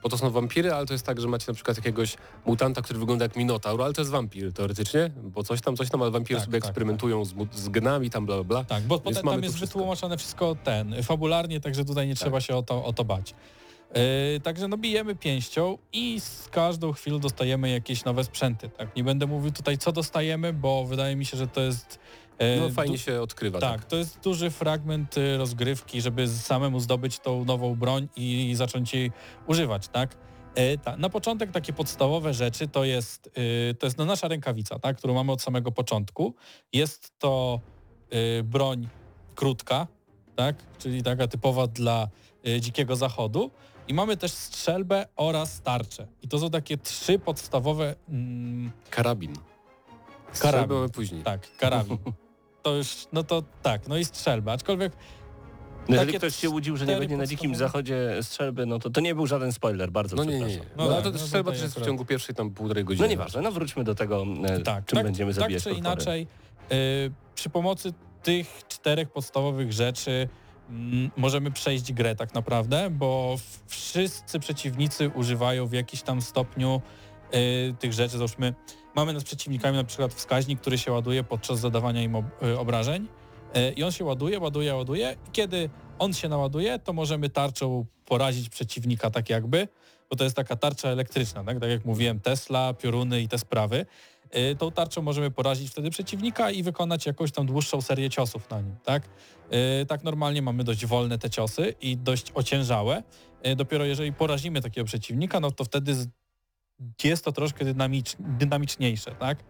bo 0.03 0.09
to 0.09 0.18
są 0.18 0.30
wampiry, 0.30 0.74
ale 0.74 0.86
to 0.86 0.93
jest 0.93 1.05
tak, 1.05 1.22
że 1.22 1.28
macie 1.28 1.45
na 1.47 1.53
przykład 1.53 1.78
jakiegoś 1.78 2.18
mutanta, 2.45 2.82
który 2.82 2.99
wygląda 2.99 3.26
jak 3.26 3.36
minotaur, 3.36 3.82
ale 3.82 3.93
to 3.93 4.01
jest 4.01 4.11
wampir 4.11 4.53
teoretycznie, 4.53 5.11
bo 5.24 5.43
coś 5.43 5.61
tam, 5.61 5.76
coś 5.78 5.89
tam, 5.89 6.01
ale 6.01 6.11
wampiry 6.11 6.39
Tak, 6.39 6.45
sobie 6.45 6.59
tak, 6.61 6.68
eksperymentują 6.70 7.26
Z, 7.26 7.34
mu- 7.34 7.47
z 7.53 7.70
genami, 7.70 8.09
tam 8.09 8.26
bla 8.26 8.36
bla 8.36 8.43
bla. 8.43 8.63
Tak, 8.63 8.84
bo 8.84 8.99
potem 8.99 9.26
mamy 9.26 9.38
tam 9.38 9.43
jest 9.43 9.55
wszystko. 9.55 9.80
wytłumaczone 9.80 10.18
wszystko 10.18 10.55
ten, 10.63 11.03
fabularnie, 11.03 11.59
także 11.61 11.86
tutaj 11.86 12.07
nie 12.07 12.15
trzeba 12.15 12.41
się 12.41 12.55
o 12.55 12.63
to, 12.63 12.86
o 12.86 12.93
to 12.93 13.05
bać. 13.05 13.34
Yy, 13.95 14.39
także 14.39 14.68
no 14.68 14.78
bijemy 14.78 15.15
pięścią 15.15 15.78
i 15.93 16.20
z 16.20 16.49
każdą 16.49 16.93
chwilą 16.93 17.20
dostajemy 17.20 17.70
jakieś 17.70 18.05
nowe 18.05 18.24
sprzęty. 18.24 18.70
Tak? 18.70 18.95
Nie 18.95 19.03
będę 19.03 19.28
mówił 19.28 19.51
tutaj 19.51 19.78
co 19.78 19.91
dostajemy, 19.91 20.53
bo 20.53 20.86
wydaje 20.86 21.15
mi 21.15 21.26
się, 21.26 21.38
że 21.38 21.47
to 21.47 21.61
jest... 21.61 21.99
No 22.61 22.69
fajnie 22.69 22.97
du- 22.97 23.03
się 23.03 23.21
odkrywa. 23.21 23.59
tak, 23.59 23.85
to 23.85 23.95
jest 23.95 24.19
duży 24.19 24.49
fragment 24.49 25.17
y, 25.17 25.38
rozgrywki, 25.38 26.01
żeby 26.01 26.27
samemu 26.27 26.79
zdobyć 26.79 27.19
tą 27.19 27.45
nową 27.45 27.75
broń 27.75 28.07
i 28.15 28.55
zacząć 28.55 28.93
jej 28.93 29.11
używać, 29.47 29.88
tak? 29.88 30.17
E, 30.55 30.97
na 30.97 31.09
początek 31.09 31.51
takie 31.51 31.73
podstawowe 31.73 32.33
rzeczy 32.33 32.67
to 32.67 32.83
jest, 32.83 33.27
y, 33.71 33.75
to 33.79 33.85
jest 33.85 33.97
no, 33.97 34.05
nasza 34.05 34.27
rękawica, 34.27 34.79
tak, 34.79 34.97
którą 34.97 35.13
mamy 35.13 35.31
od 35.31 35.41
samego 35.41 35.71
początku. 35.71 36.35
Jest 36.73 37.19
to 37.19 37.59
y, 38.13 38.43
broń 38.43 38.88
krótka, 39.35 39.88
tak, 40.35 40.55
czyli 40.77 41.03
taka 41.03 41.27
typowa 41.27 41.67
dla 41.67 42.07
dzikiego 42.59 42.95
zachodu. 42.95 43.51
I 43.88 43.93
mamy 43.93 44.17
też 44.17 44.31
strzelbę 44.31 45.07
oraz 45.15 45.61
tarczę. 45.61 46.07
I 46.21 46.27
to 46.27 46.39
są 46.39 46.49
takie 46.49 46.77
trzy 46.77 47.19
podstawowe 47.19 47.95
mm, 48.09 48.71
Karabin. 48.89 49.33
Karabin. 49.33 50.33
Strzelbę 50.33 50.75
mamy 50.75 50.89
później. 50.89 51.23
tak, 51.23 51.57
karabin. 51.57 51.97
To 52.68 52.76
już, 52.76 53.07
no 53.13 53.24
to 53.24 53.43
tak, 53.63 53.88
no 53.88 53.97
i 53.97 54.05
strzelba. 54.05 54.51
Aczkolwiek 54.51 54.93
No 55.89 55.95
Jeżeli 55.95 56.18
ktoś 56.18 56.36
się 56.36 56.49
łudził, 56.49 56.78
że 56.78 56.86
nie 56.86 56.95
będzie 56.95 57.18
na 57.18 57.26
dzikim 57.28 57.55
zachodzie 57.55 58.18
strzelby, 58.22 58.65
no 58.65 58.80
to 58.80 58.89
to 58.89 59.01
nie 59.01 59.15
był 59.15 59.28
żaden 59.28 59.53
spoiler, 59.53 59.91
bardzo 59.91 60.15
No 60.15 60.24
nie, 60.24 60.32
nie, 60.32 60.39
nie. 60.39 60.45
przepraszam. 60.45 60.72
No, 60.78 60.84
No 60.86 60.93
ale 60.93 61.03
tak, 61.03 61.13
to 61.13 61.20
no 61.20 61.26
strzelba 61.26 61.51
tutaj 61.51 61.63
też 61.68 61.76
jest 61.76 61.80
w 61.80 61.86
ciągu 61.86 62.05
pierwszej 62.05 62.36
tam 62.36 62.49
półtorej 62.51 62.84
godziny. 62.86 63.07
No 63.07 63.11
nieważne, 63.11 63.41
no 63.41 63.51
wróćmy 63.51 63.84
do 63.84 63.95
tego, 63.95 64.26
e, 64.43 64.59
tak, 64.59 64.86
czym 64.86 64.95
tak, 64.95 65.05
będziemy 65.05 65.34
tak 65.34 65.41
zabijać 65.41 65.63
czy 65.63 65.70
potwory. 65.70 65.91
inaczej, 65.93 66.28
y, 66.72 67.11
przy 67.36 67.49
pomocy 67.49 67.93
tych 68.24 68.61
czterech 68.68 69.09
podstawowych 69.09 69.74
rzeczy 69.74 70.28
mm, 70.70 71.11
możemy 71.18 71.51
przejść 71.51 71.93
grę 71.93 72.15
tak 72.15 72.34
naprawdę, 72.34 72.89
bo 72.89 73.36
wszyscy 73.68 74.39
przeciwnicy 74.39 75.09
używają 75.09 75.68
w 75.68 75.74
jakiś 75.74 76.01
tam 76.01 76.22
stopniu 76.22 76.82
y, 77.34 77.74
tych 77.80 77.93
rzeczy. 77.93 78.18
Załóżmy, 78.18 78.53
mamy 78.97 79.13
nad 79.13 79.23
przeciwnikami 79.23 79.77
na 79.77 79.83
przykład 79.83 80.13
wskaźnik, 80.13 80.61
który 80.61 80.77
się 80.77 80.91
ładuje 80.91 81.23
podczas 81.23 81.59
zadawania 81.59 82.01
im 82.03 82.15
y, 82.15 82.59
obrażeń 82.59 83.07
y, 83.57 83.71
i 83.71 83.83
on 83.83 83.91
się 83.91 84.05
ładuje, 84.05 84.39
ładuje, 84.39 84.75
ładuje 84.75 85.15
i 85.27 85.31
kiedy 85.31 85.69
on 85.99 86.13
się 86.13 86.29
naładuje, 86.29 86.79
to 86.79 86.93
możemy 86.93 87.29
tarczą 87.29 87.85
porazić 88.05 88.49
przeciwnika 88.49 89.09
tak 89.09 89.29
jakby, 89.29 89.67
bo 90.09 90.15
to 90.15 90.23
jest 90.23 90.35
taka 90.35 90.55
tarcza 90.55 90.89
elektryczna, 90.89 91.43
tak, 91.43 91.59
tak 91.59 91.69
jak 91.69 91.85
mówiłem, 91.85 92.19
Tesla, 92.19 92.73
pioruny 92.73 93.21
i 93.21 93.27
te 93.27 93.37
sprawy. 93.37 93.85
Y, 94.51 94.55
Tą 94.55 94.71
tarczą 94.71 95.01
możemy 95.01 95.31
porazić 95.31 95.71
wtedy 95.71 95.89
przeciwnika 95.89 96.51
i 96.51 96.63
wykonać 96.63 97.05
jakąś 97.05 97.31
tam 97.31 97.45
dłuższą 97.45 97.81
serię 97.81 98.09
ciosów 98.09 98.49
na 98.49 98.61
nim, 98.61 98.75
tak? 98.83 99.03
Y, 99.81 99.85
Tak 99.85 100.03
normalnie 100.03 100.41
mamy 100.41 100.63
dość 100.63 100.85
wolne 100.85 101.17
te 101.17 101.29
ciosy 101.29 101.75
i 101.81 101.97
dość 101.97 102.31
ociężałe. 102.33 103.03
Dopiero 103.55 103.85
jeżeli 103.85 104.13
porazimy 104.13 104.61
takiego 104.61 104.85
przeciwnika, 104.85 105.39
no 105.39 105.51
to 105.51 105.63
wtedy 105.65 105.95
jest 107.03 107.25
to 107.25 107.32
troszkę 107.32 107.65
dynamicz, 107.65 108.15
dynamiczniejsze, 108.19 109.15
tak? 109.15 109.39
Y, 109.39 109.43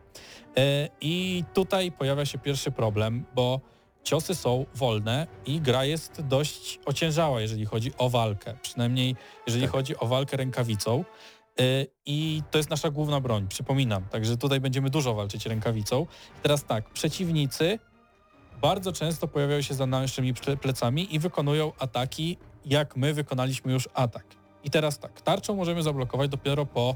I 1.02 1.44
tutaj 1.54 1.92
pojawia 1.92 2.26
się 2.26 2.38
pierwszy 2.38 2.72
problem, 2.72 3.26
bo 3.36 3.60
ciosy 4.04 4.36
są 4.36 4.66
wolne 4.76 5.28
i 5.46 5.62
gra 5.62 5.86
jest 5.86 6.22
dość 6.22 6.80
ociężała, 6.86 7.42
jeżeli 7.42 7.66
chodzi 7.66 7.92
o 7.98 8.10
walkę. 8.10 8.54
Przynajmniej 8.62 9.16
jeżeli 9.48 9.64
Tak. 9.66 9.72
chodzi 9.72 9.98
o 9.98 10.08
walkę 10.08 10.38
rękawicą. 10.38 11.04
Y, 11.62 11.88
I 12.06 12.42
to 12.52 12.58
jest 12.58 12.70
nasza 12.70 12.90
główna 12.90 13.20
broń, 13.22 13.48
przypominam. 13.48 14.04
Także 14.06 14.38
tutaj 14.38 14.60
będziemy 14.60 14.90
dużo 14.90 15.14
walczyć 15.16 15.46
rękawicą. 15.46 16.06
Teraz 16.44 16.64
tak, 16.66 16.90
przeciwnicy 16.90 17.80
bardzo 18.62 18.92
często 18.92 19.28
pojawiają 19.28 19.62
się 19.62 19.74
za 19.74 19.86
naszymi 19.86 20.34
ple- 20.34 20.58
plecami 20.58 21.16
i 21.16 21.20
wykonują 21.20 21.72
ataki, 21.80 22.38
jak 22.66 22.96
my 22.98 23.14
wykonaliśmy 23.14 23.74
już 23.74 23.90
atak. 23.94 24.26
I 24.64 24.70
teraz 24.70 25.00
tak, 25.00 25.22
tarczą 25.22 25.56
możemy 25.56 25.84
zablokować 25.84 26.30
dopiero 26.30 26.66
po 26.66 26.96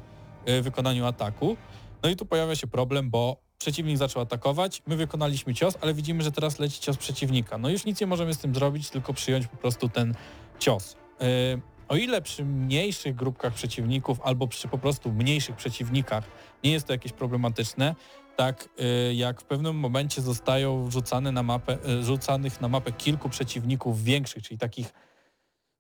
wykonaniu 0.62 1.06
ataku. 1.06 1.58
No 2.04 2.10
i 2.10 2.16
tu 2.16 2.26
pojawia 2.26 2.56
się 2.56 2.68
problem, 2.68 3.10
bo 3.10 3.38
przeciwnik 3.58 3.98
zaczął 3.98 4.22
atakować, 4.22 4.82
my 4.88 4.96
wykonaliśmy 4.96 5.54
cios, 5.54 5.78
ale 5.82 5.94
widzimy, 5.94 6.24
że 6.24 6.32
teraz 6.32 6.60
leci 6.60 6.80
cios 6.82 6.98
przeciwnika. 6.98 7.58
No 7.58 7.70
już 7.70 7.86
nic 7.86 8.02
nie 8.02 8.08
możemy 8.08 8.34
z 8.34 8.38
tym 8.38 8.56
zrobić, 8.56 8.90
tylko 8.90 9.14
przyjąć 9.14 9.48
po 9.48 9.58
prostu 9.58 9.90
ten 9.90 10.16
cios. 10.60 10.96
Y, 11.22 11.62
O 11.92 11.96
ile 11.96 12.22
przy 12.22 12.46
mniejszych 12.46 13.16
grupkach 13.16 13.54
przeciwników 13.54 14.22
albo 14.24 14.48
przy 14.48 14.68
po 14.68 14.78
prostu 14.78 15.12
mniejszych 15.12 15.56
przeciwnikach 15.56 16.24
nie 16.64 16.72
jest 16.72 16.88
to 16.88 16.94
jakieś 16.94 17.12
problematyczne, 17.12 17.96
tak 18.36 18.70
y, 19.10 19.14
jak 19.14 19.42
w 19.42 19.44
pewnym 19.44 19.76
momencie 19.76 20.22
zostają 20.22 20.86
wrzucane 20.86 21.32
na 21.32 21.44
mapę, 21.44 21.78
y, 22.00 22.04
rzucanych 22.04 22.62
na 22.62 22.68
mapę 22.68 22.92
kilku 22.92 23.30
przeciwników 23.30 24.04
większych, 24.04 24.44
czyli 24.44 24.58
takich 24.58 24.94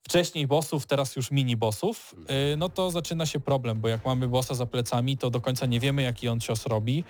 wcześniej 0.03 0.47
bossów, 0.47 0.85
teraz 0.85 1.15
już 1.15 1.31
mini 1.31 1.57
bossów, 1.57 2.15
y, 2.53 2.57
no 2.57 2.69
to 2.69 2.91
zaczyna 2.91 3.25
się 3.25 3.39
problem, 3.39 3.81
bo 3.81 3.87
jak 3.87 4.05
mamy 4.05 4.27
bossa 4.27 4.55
za 4.55 4.65
plecami, 4.65 5.17
to 5.17 5.29
do 5.29 5.41
końca 5.41 5.65
nie 5.65 5.79
wiemy, 5.79 6.01
jaki 6.01 6.27
on 6.27 6.39
cios 6.39 6.65
robi. 6.65 7.03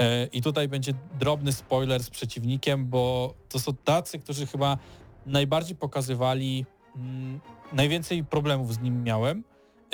Y, 0.00 0.28
I 0.32 0.42
tutaj 0.42 0.68
będzie 0.68 0.92
drobny 1.18 1.52
spoiler 1.52 2.02
z 2.02 2.10
przeciwnikiem, 2.10 2.86
bo 2.86 3.34
to 3.48 3.60
są 3.60 3.72
tacy, 3.84 4.18
którzy 4.18 4.46
chyba 4.46 4.78
najbardziej 5.26 5.76
pokazywali, 5.76 6.66
mm, 6.96 7.40
najwięcej 7.72 8.24
problemów 8.24 8.74
z 8.74 8.80
nim 8.80 9.02
miałem. 9.04 9.44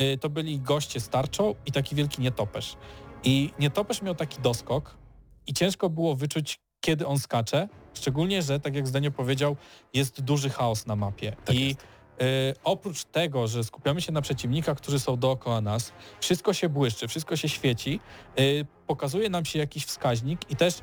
Y, 0.00 0.18
To 0.18 0.30
byli 0.30 0.60
goście 0.60 1.00
z 1.00 1.08
tarczą 1.08 1.54
i 1.66 1.72
taki 1.72 1.94
wielki 1.94 2.22
nietoperz. 2.22 2.76
I 3.24 3.50
nietoperz 3.58 4.02
miał 4.02 4.14
taki 4.14 4.40
doskok 4.42 4.96
i 5.46 5.52
ciężko 5.54 5.90
było 5.90 6.14
wyczuć, 6.16 6.60
kiedy 6.80 7.06
on 7.06 7.18
skacze, 7.18 7.68
szczególnie, 7.94 8.42
że 8.42 8.60
tak 8.60 8.74
jak 8.74 8.88
Zdenio 8.88 9.10
powiedział, 9.10 9.56
jest 9.94 10.20
duży 10.20 10.50
chaos 10.50 10.86
na 10.86 10.96
mapie. 10.96 11.36
Tak 11.44 11.56
I 11.56 11.68
jest. 11.68 11.80
Y, 12.22 12.54
oprócz 12.64 13.04
tego, 13.04 13.46
że 13.46 13.64
skupiamy 13.64 14.00
się 14.00 14.12
na 14.12 14.22
przeciwnikach, 14.22 14.76
którzy 14.76 15.00
są 15.00 15.16
dookoła 15.16 15.60
nas, 15.60 15.92
wszystko 16.20 16.52
się 16.52 16.68
błyszczy, 16.68 17.08
wszystko 17.08 17.36
się 17.36 17.48
świeci, 17.48 18.00
y, 18.38 18.66
pokazuje 18.86 19.30
nam 19.30 19.44
się 19.44 19.58
jakiś 19.58 19.84
wskaźnik 19.84 20.50
i 20.50 20.56
też 20.56 20.74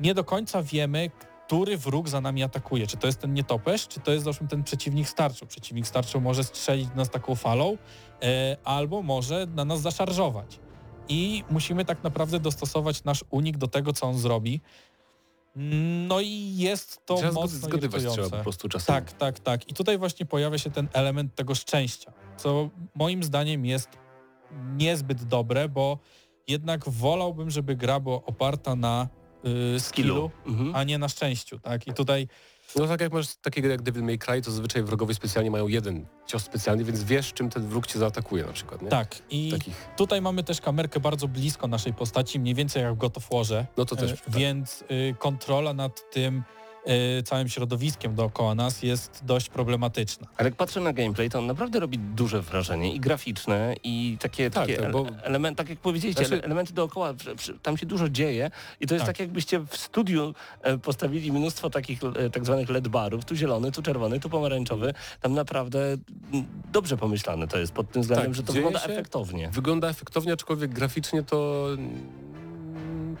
nie 0.00 0.14
do 0.14 0.24
końca 0.24 0.62
wiemy, 0.62 1.10
który 1.46 1.78
wróg 1.78 2.08
za 2.08 2.20
nami 2.20 2.42
atakuje. 2.42 2.86
Czy 2.86 2.96
to 2.96 3.06
jest 3.06 3.20
ten 3.20 3.34
nietoperz, 3.34 3.88
czy 3.88 4.00
to 4.00 4.12
jest 4.12 4.24
załóżmy 4.24 4.48
ten 4.48 4.64
przeciwnik 4.64 5.08
starczą. 5.08 5.46
Przeciwnik 5.46 5.86
starczą 5.86 6.20
może 6.20 6.44
strzelić 6.44 6.88
nas 6.94 7.10
taką 7.10 7.34
falą, 7.34 7.78
e, 8.22 8.56
albo 8.64 9.02
może 9.02 9.46
na 9.46 9.64
nas 9.64 9.80
zaszarżować. 9.80 10.60
I 11.08 11.44
musimy 11.50 11.84
tak 11.84 12.04
naprawdę 12.04 12.40
dostosować 12.40 13.04
nasz 13.04 13.24
unik 13.30 13.56
do 13.56 13.68
tego, 13.68 13.92
co 13.92 14.06
on 14.06 14.18
zrobi. 14.18 14.60
No 16.08 16.20
i 16.20 16.56
jest 16.56 17.06
to 17.06 17.16
Trzeba 17.16 17.32
mocno 17.32 17.58
zgadywać 17.68 18.02
trzeba 18.12 18.30
po 18.30 18.42
prostu 18.42 18.68
czasem. 18.68 18.94
Tak, 18.94 19.12
tak, 19.12 19.40
tak. 19.40 19.68
I 19.70 19.74
tutaj 19.74 19.98
właśnie 19.98 20.26
pojawia 20.26 20.58
się 20.58 20.70
ten 20.70 20.88
element 20.92 21.34
tego 21.34 21.54
szczęścia, 21.54 22.12
co 22.36 22.70
moim 22.94 23.22
zdaniem 23.22 23.66
jest 23.66 23.88
niezbyt 24.76 25.24
dobre, 25.24 25.68
bo 25.68 25.98
jednak 26.48 26.88
wolałbym, 26.88 27.50
żeby 27.50 27.76
gra 27.76 28.00
była 28.00 28.16
oparta 28.16 28.74
na 28.76 29.08
y, 29.76 29.80
skillu, 29.80 30.30
Mhm. 30.46 30.74
a 30.74 30.84
nie 30.84 30.98
na 30.98 31.08
szczęściu, 31.08 31.58
tak? 31.58 31.86
I 31.86 31.94
tutaj 31.94 32.28
No 32.76 32.86
tak 32.86 33.00
jak 33.00 33.12
masz 33.12 33.36
takie 33.36 33.62
gry 33.62 33.70
jak 33.70 33.82
Devil 33.82 34.02
May 34.04 34.18
Cry, 34.18 34.42
to 34.42 34.50
zazwyczaj 34.50 34.82
wrogowie 34.82 35.14
specjalnie 35.14 35.50
mają 35.50 35.68
jeden 35.68 36.06
cios 36.26 36.42
specjalny, 36.42 36.84
więc 36.84 37.04
wiesz, 37.04 37.32
czym 37.32 37.50
ten 37.50 37.68
wróg 37.68 37.86
cię 37.86 37.98
zaatakuje 37.98 38.44
na 38.44 38.52
przykład, 38.52 38.82
nie? 38.82 38.88
tak. 38.88 39.16
I 39.30 39.50
Takich. 39.50 39.88
tutaj 39.96 40.22
mamy 40.22 40.44
też 40.44 40.60
kamerkę 40.60 41.00
bardzo 41.00 41.28
blisko 41.28 41.66
naszej 41.68 41.92
postaci, 41.94 42.40
mniej 42.40 42.54
więcej 42.54 42.82
jak 42.82 42.94
w 42.94 42.98
God 42.98 43.16
of 43.16 43.28
Warze, 43.32 43.66
No 43.76 43.84
to 43.84 43.96
też. 43.96 44.12
e, 44.12 44.16
tak. 44.16 44.34
więc 44.34 44.84
y, 44.90 45.14
kontrola 45.18 45.72
nad 45.74 46.10
tym 46.10 46.42
całym 47.24 47.48
środowiskiem 47.48 48.14
dookoła 48.14 48.54
nas 48.54 48.82
jest 48.82 49.20
dość 49.24 49.48
problematyczna. 49.48 50.26
Ale 50.36 50.48
jak 50.48 50.54
patrzę 50.56 50.80
na 50.80 50.92
gameplay, 50.92 51.30
to 51.30 51.38
on 51.38 51.46
naprawdę 51.46 51.80
robi 51.80 51.98
duże 51.98 52.42
wrażenie 52.42 52.94
i 52.94 53.00
graficzne 53.00 53.74
i 53.84 54.16
takie, 54.20 54.50
Tak, 54.50 54.66
takie 54.66 54.82
tak, 54.82 54.92
bo- 54.92 55.02
ele- 55.06 55.22
element, 55.22 55.58
tak 55.58 55.68
jak 55.68 55.78
powiedzieliście, 55.78 56.24
Znaczy- 56.24 56.34
ele- 56.36 56.44
elementy 56.44 56.72
dookoła, 56.72 57.14
tam 57.62 57.76
się 57.76 57.86
dużo 57.86 58.08
dzieje 58.08 58.50
i 58.80 58.86
to 58.86 58.94
jest 58.94 59.06
Tak. 59.06 59.16
tak, 59.16 59.20
jakbyście 59.20 59.58
w 59.60 59.76
studiu 59.76 60.34
e, 60.62 60.78
postawili 60.78 61.32
mnóstwo 61.32 61.70
takich 61.70 62.00
e, 62.04 62.30
tak 62.30 62.44
zwanych 62.44 62.68
LED 62.70 62.88
barów, 62.88 63.24
tu 63.24 63.34
zielony, 63.36 63.72
tu 63.72 63.82
czerwony, 63.82 64.20
tu 64.20 64.30
pomarańczowy, 64.30 64.94
tam 65.20 65.32
naprawdę 65.32 65.78
dobrze 66.72 66.96
pomyślane 66.96 67.48
to 67.48 67.58
jest 67.58 67.72
pod 67.72 67.90
tym 67.92 68.02
względem, 68.02 68.26
Tak, 68.26 68.34
że 68.34 68.42
to 68.42 68.52
wygląda 68.52 68.82
efektownie. 68.82 69.48
Wygląda 69.52 69.88
efektownie, 69.88 70.32
aczkolwiek 70.32 70.70
graficznie 70.72 71.22
to 71.22 71.66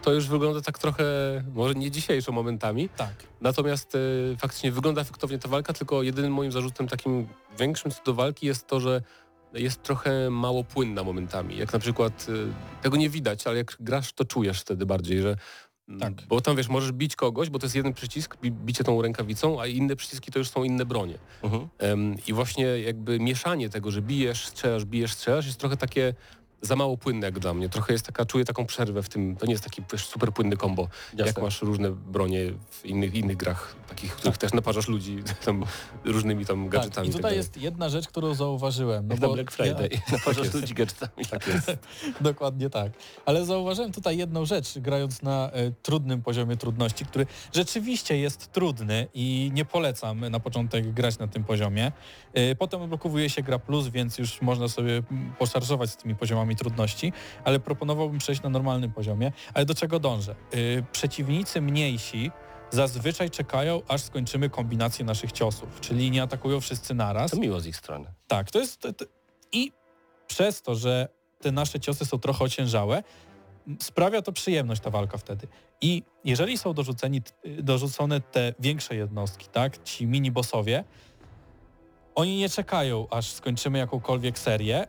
to 0.06 0.12
już 0.12 0.28
wygląda 0.28 0.60
tak 0.60 0.78
trochę, 0.78 1.04
może 1.54 1.74
nie 1.74 1.90
dzisiejszą 1.90 2.32
momentami, 2.32 2.88
Tak. 2.88 3.14
natomiast 3.40 3.94
e, 3.94 4.36
faktycznie 4.36 4.72
wygląda 4.72 5.00
efektownie 5.00 5.38
ta 5.38 5.48
walka, 5.48 5.72
tylko 5.72 6.02
jedynym 6.02 6.32
moim 6.32 6.52
zarzutem 6.52 6.88
takim 6.88 7.26
większym 7.58 7.90
co 7.90 8.02
do 8.04 8.14
walki 8.14 8.46
jest 8.46 8.66
to, 8.66 8.80
że 8.80 9.02
jest 9.54 9.82
trochę 9.82 10.30
mało 10.30 10.64
płynna 10.64 11.02
momentami. 11.04 11.56
Jak 11.56 11.72
na 11.72 11.78
przykład, 11.78 12.26
e, 12.28 12.82
tego 12.82 12.96
nie 12.96 13.10
widać, 13.10 13.46
ale 13.46 13.56
jak 13.56 13.76
grasz, 13.80 14.12
to 14.12 14.24
czujesz 14.24 14.60
wtedy 14.60 14.86
bardziej, 14.86 15.22
że 15.22 15.36
mm, 15.88 16.00
Tak. 16.00 16.26
Bo 16.28 16.40
tam 16.40 16.56
wiesz, 16.56 16.68
możesz 16.68 16.92
bić 16.92 17.16
kogoś, 17.16 17.50
bo 17.50 17.58
to 17.58 17.66
jest 17.66 17.76
jeden 17.76 17.92
przycisk, 17.92 18.36
bi- 18.40 18.50
bicie 18.52 18.84
tą 18.84 19.02
rękawicą, 19.02 19.60
a 19.60 19.66
inne 19.66 19.96
przyciski 19.96 20.32
to 20.32 20.38
już 20.38 20.48
są 20.50 20.64
inne 20.64 20.84
bronie. 20.86 21.18
Mhm. 21.42 21.68
Em, 21.78 22.14
I 22.26 22.32
właśnie 22.32 22.64
jakby 22.64 23.20
mieszanie 23.20 23.68
tego, 23.68 23.90
że 23.90 24.02
bijesz, 24.02 24.46
strzelasz, 24.46 24.84
bijesz, 24.84 25.12
strzelasz 25.12 25.46
jest 25.46 25.58
trochę 25.60 25.76
takie 25.76 26.14
za 26.62 26.76
mało 26.76 26.96
płynne 26.96 27.26
jak 27.26 27.38
dla 27.38 27.54
mnie. 27.54 27.68
Trochę 27.68 27.92
jest 27.92 28.06
taka, 28.06 28.24
czuję 28.24 28.44
taką 28.44 28.66
przerwę 28.66 29.02
w 29.02 29.08
tym, 29.08 29.36
to 29.36 29.46
nie 29.46 29.52
jest 29.52 29.64
taki 29.64 29.82
wiesz, 29.92 30.06
super 30.06 30.32
płynny 30.32 30.56
kombo, 30.56 30.88
jak 31.14 31.26
Jasne. 31.26 31.42
masz 31.42 31.62
różne 31.62 31.90
bronie 31.90 32.52
w 32.70 32.86
innych, 32.86 33.14
innych 33.14 33.36
grach, 33.36 33.76
takich, 33.88 34.12
w 34.12 34.16
których 34.16 34.38
też 34.38 34.52
naparzasz 34.52 34.88
ludzi 34.88 35.22
tam 35.44 35.64
różnymi 36.04 36.46
tam 36.46 36.62
tak. 36.62 36.72
gadżetami. 36.72 37.06
I 37.06 37.10
i 37.10 37.12
tak 37.12 37.18
tutaj 37.18 37.30
dalej. 37.30 37.36
jest 37.36 37.56
jedna 37.56 37.88
rzecz, 37.88 38.08
którą 38.08 38.34
zauważyłem. 38.34 39.06
No 39.08 39.14
Jak 39.14 39.20
na 39.20 39.28
bo 39.28 39.34
Black 39.34 39.50
Friday, 39.50 39.88
na 40.12 40.18
porządku 40.18 40.44
jest. 40.44 40.54
ludzi 40.54 40.74
gadżetami. 40.74 41.26
Tak 41.30 41.46
jest. 41.46 41.76
Dokładnie 42.20 42.70
tak. 42.70 42.92
Ale 43.26 43.44
zauważyłem 43.44 43.92
tutaj 43.92 44.18
jedną 44.18 44.44
rzecz, 44.44 44.78
grając 44.78 45.22
na 45.22 45.50
e, 45.50 45.70
trudnym 45.70 46.22
poziomie 46.22 46.56
trudności, 46.56 47.04
który 47.04 47.26
rzeczywiście 47.52 48.18
jest 48.18 48.52
trudny 48.52 49.06
i 49.14 49.50
nie 49.54 49.64
polecam 49.64 50.20
na 50.28 50.40
początek 50.40 50.92
grać 50.92 51.18
na 51.18 51.28
tym 51.28 51.44
poziomie. 51.44 51.92
E, 52.34 52.54
potem 52.54 52.82
odblokowuje 52.82 53.30
się 53.30 53.42
gra 53.42 53.58
plus, 53.58 53.88
więc 53.88 54.18
już 54.18 54.42
można 54.42 54.68
sobie 54.68 55.02
mm, 55.10 55.32
poszarżować 55.38 55.90
z 55.90 55.96
tymi 55.96 56.14
poziomami 56.14 56.55
trudności, 56.56 57.12
ale 57.44 57.60
proponowałbym 57.60 58.18
przejść 58.18 58.42
na 58.42 58.48
normalnym 58.48 58.92
poziomie. 58.92 59.32
Ale 59.54 59.64
do 59.64 59.74
czego 59.74 60.00
dążę? 60.00 60.34
E, 60.52 60.56
przeciwnicy 60.92 61.60
mniejsi 61.60 62.30
zazwyczaj 62.70 63.30
czekają, 63.30 63.82
aż 63.88 64.02
skończymy 64.02 64.50
kombinację 64.50 65.04
naszych 65.04 65.32
ciosów, 65.32 65.80
czyli 65.80 66.10
nie 66.10 66.22
atakują 66.22 66.60
wszyscy 66.60 66.94
naraz. 66.94 67.30
To 67.30 67.36
miło 67.36 67.60
z 67.60 67.66
ich 67.66 67.76
strony. 67.76 68.06
Tak, 68.28 68.50
to 68.50 68.58
jest... 68.58 68.80
To, 68.80 68.92
to, 68.92 69.04
I 69.52 69.72
przez 70.26 70.62
to, 70.62 70.74
że 70.74 71.08
te 71.40 71.52
nasze 71.52 71.80
ciosy 71.80 72.06
są 72.06 72.18
trochę 72.18 72.44
ociężałe, 72.44 73.02
sprawia 73.80 74.22
to 74.22 74.32
przyjemność 74.32 74.82
ta 74.82 74.90
walka 74.90 75.18
wtedy. 75.18 75.48
I 75.80 76.02
jeżeli 76.24 76.58
są 76.58 76.72
dorzuceni, 76.74 77.22
dorzucone 77.44 78.20
te 78.20 78.54
większe 78.58 78.96
jednostki, 78.96 79.46
tak, 79.52 79.82
ci 79.82 80.06
mini-bossowie, 80.06 80.84
oni 82.14 82.36
nie 82.36 82.48
czekają, 82.48 83.06
aż 83.10 83.32
skończymy 83.32 83.78
jakąkolwiek 83.78 84.38
serię, 84.38 84.80
e, 84.80 84.86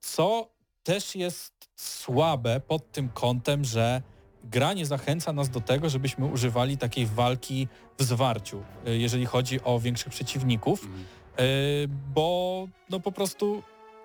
co 0.00 0.53
też 0.84 1.16
jest 1.16 1.52
słabe 1.76 2.60
pod 2.60 2.92
tym 2.92 3.08
kątem, 3.08 3.64
że 3.64 4.02
gra 4.44 4.72
nie 4.72 4.86
zachęca 4.86 5.32
nas 5.32 5.50
do 5.50 5.60
tego, 5.60 5.88
żebyśmy 5.88 6.26
używali 6.26 6.78
takiej 6.78 7.06
walki 7.06 7.68
w 7.98 8.02
zwarciu, 8.02 8.62
e, 8.86 8.96
jeżeli 8.96 9.26
chodzi 9.26 9.60
o 9.64 9.80
większych 9.80 10.12
przeciwników. 10.12 10.84
Mhm. 10.84 11.04
E, 11.36 11.44
bo 12.14 12.68
no 12.90 13.00
po 13.00 13.12
prostu 13.12 13.62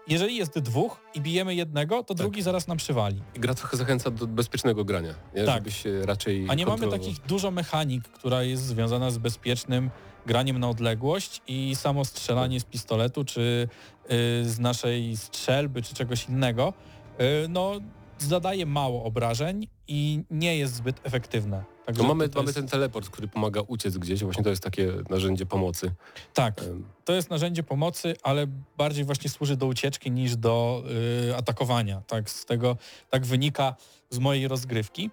jeżeli 0.07 0.35
jest 0.35 0.59
dwóch 0.59 1.01
i 1.13 1.21
bijemy 1.21 1.55
jednego, 1.55 2.03
to 2.03 2.13
drugi 2.13 2.41
zaraz 2.41 2.67
nam 2.67 2.77
przywali. 2.77 3.21
I 3.35 3.39
gra 3.39 3.53
trochę 3.53 3.77
zachęca 3.77 4.11
do 4.11 4.27
bezpiecznego 4.27 4.85
grania, 4.85 5.13
nie? 5.35 5.43
Tak. 5.43 5.55
żebyś 5.55 5.83
się 5.83 6.05
raczej 6.05 6.45
A 6.49 6.53
nie 6.55 6.65
mamy 6.65 6.87
takich 6.87 7.21
dużo 7.21 7.51
mechanik, 7.51 8.03
która 8.03 8.43
jest 8.43 8.63
związana 8.63 9.11
z 9.11 9.17
bezpiecznym 9.17 9.89
graniem 10.25 10.59
na 10.59 10.69
odległość 10.69 11.41
i 11.47 11.75
samo 11.75 12.05
strzelanie 12.05 12.59
z 12.59 12.63
pistoletu, 12.63 13.25
czy 13.25 13.67
y, 14.05 14.49
z 14.49 14.59
naszej 14.59 15.17
strzelby, 15.17 15.81
czy 15.81 15.95
czegoś 15.95 16.29
innego, 16.29 16.73
y, 17.21 17.47
no 17.49 17.79
zadaje 18.17 18.65
mało 18.65 19.03
obrażeń 19.03 19.67
i 19.87 20.23
nie 20.31 20.57
jest 20.57 20.75
zbyt 20.75 20.99
efektywne. 21.03 21.63
Także 21.85 22.03
No 22.03 22.07
mamy, 22.07 22.29
mamy 22.35 22.45
jest, 22.45 22.57
ten 22.57 22.67
teleport, 22.67 23.09
który 23.09 23.27
pomaga 23.27 23.61
uciec 23.67 23.97
gdzieś, 23.97 24.23
właśnie 24.23 24.43
to 24.43 24.49
jest 24.49 24.63
takie 24.63 24.93
narzędzie 25.09 25.45
pomocy. 25.45 25.91
Tak, 26.33 26.61
to 27.05 27.13
jest 27.13 27.29
narzędzie 27.29 27.63
pomocy, 27.63 28.15
ale 28.23 28.47
bardziej 28.77 29.05
właśnie 29.05 29.29
służy 29.29 29.57
do 29.57 29.65
ucieczki 29.65 30.11
niż 30.11 30.35
do 30.35 30.83
y, 31.29 31.35
atakowania. 31.35 32.01
Tak, 32.07 32.29
z 32.29 32.45
tego 32.45 32.77
tak 33.09 33.25
wynika 33.25 33.75
z 34.09 34.19
mojej 34.19 34.47
rozgrywki. 34.47 35.09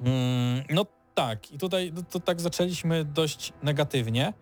Mm, 0.00 0.64
no 0.70 0.86
Tak, 1.16 1.52
i 1.52 1.58
tutaj 1.58 1.92
no, 1.94 2.02
to 2.02 2.20
tak 2.20 2.40
zaczęliśmy 2.40 3.04
dość 3.04 3.52
negatywnie, 3.62 4.32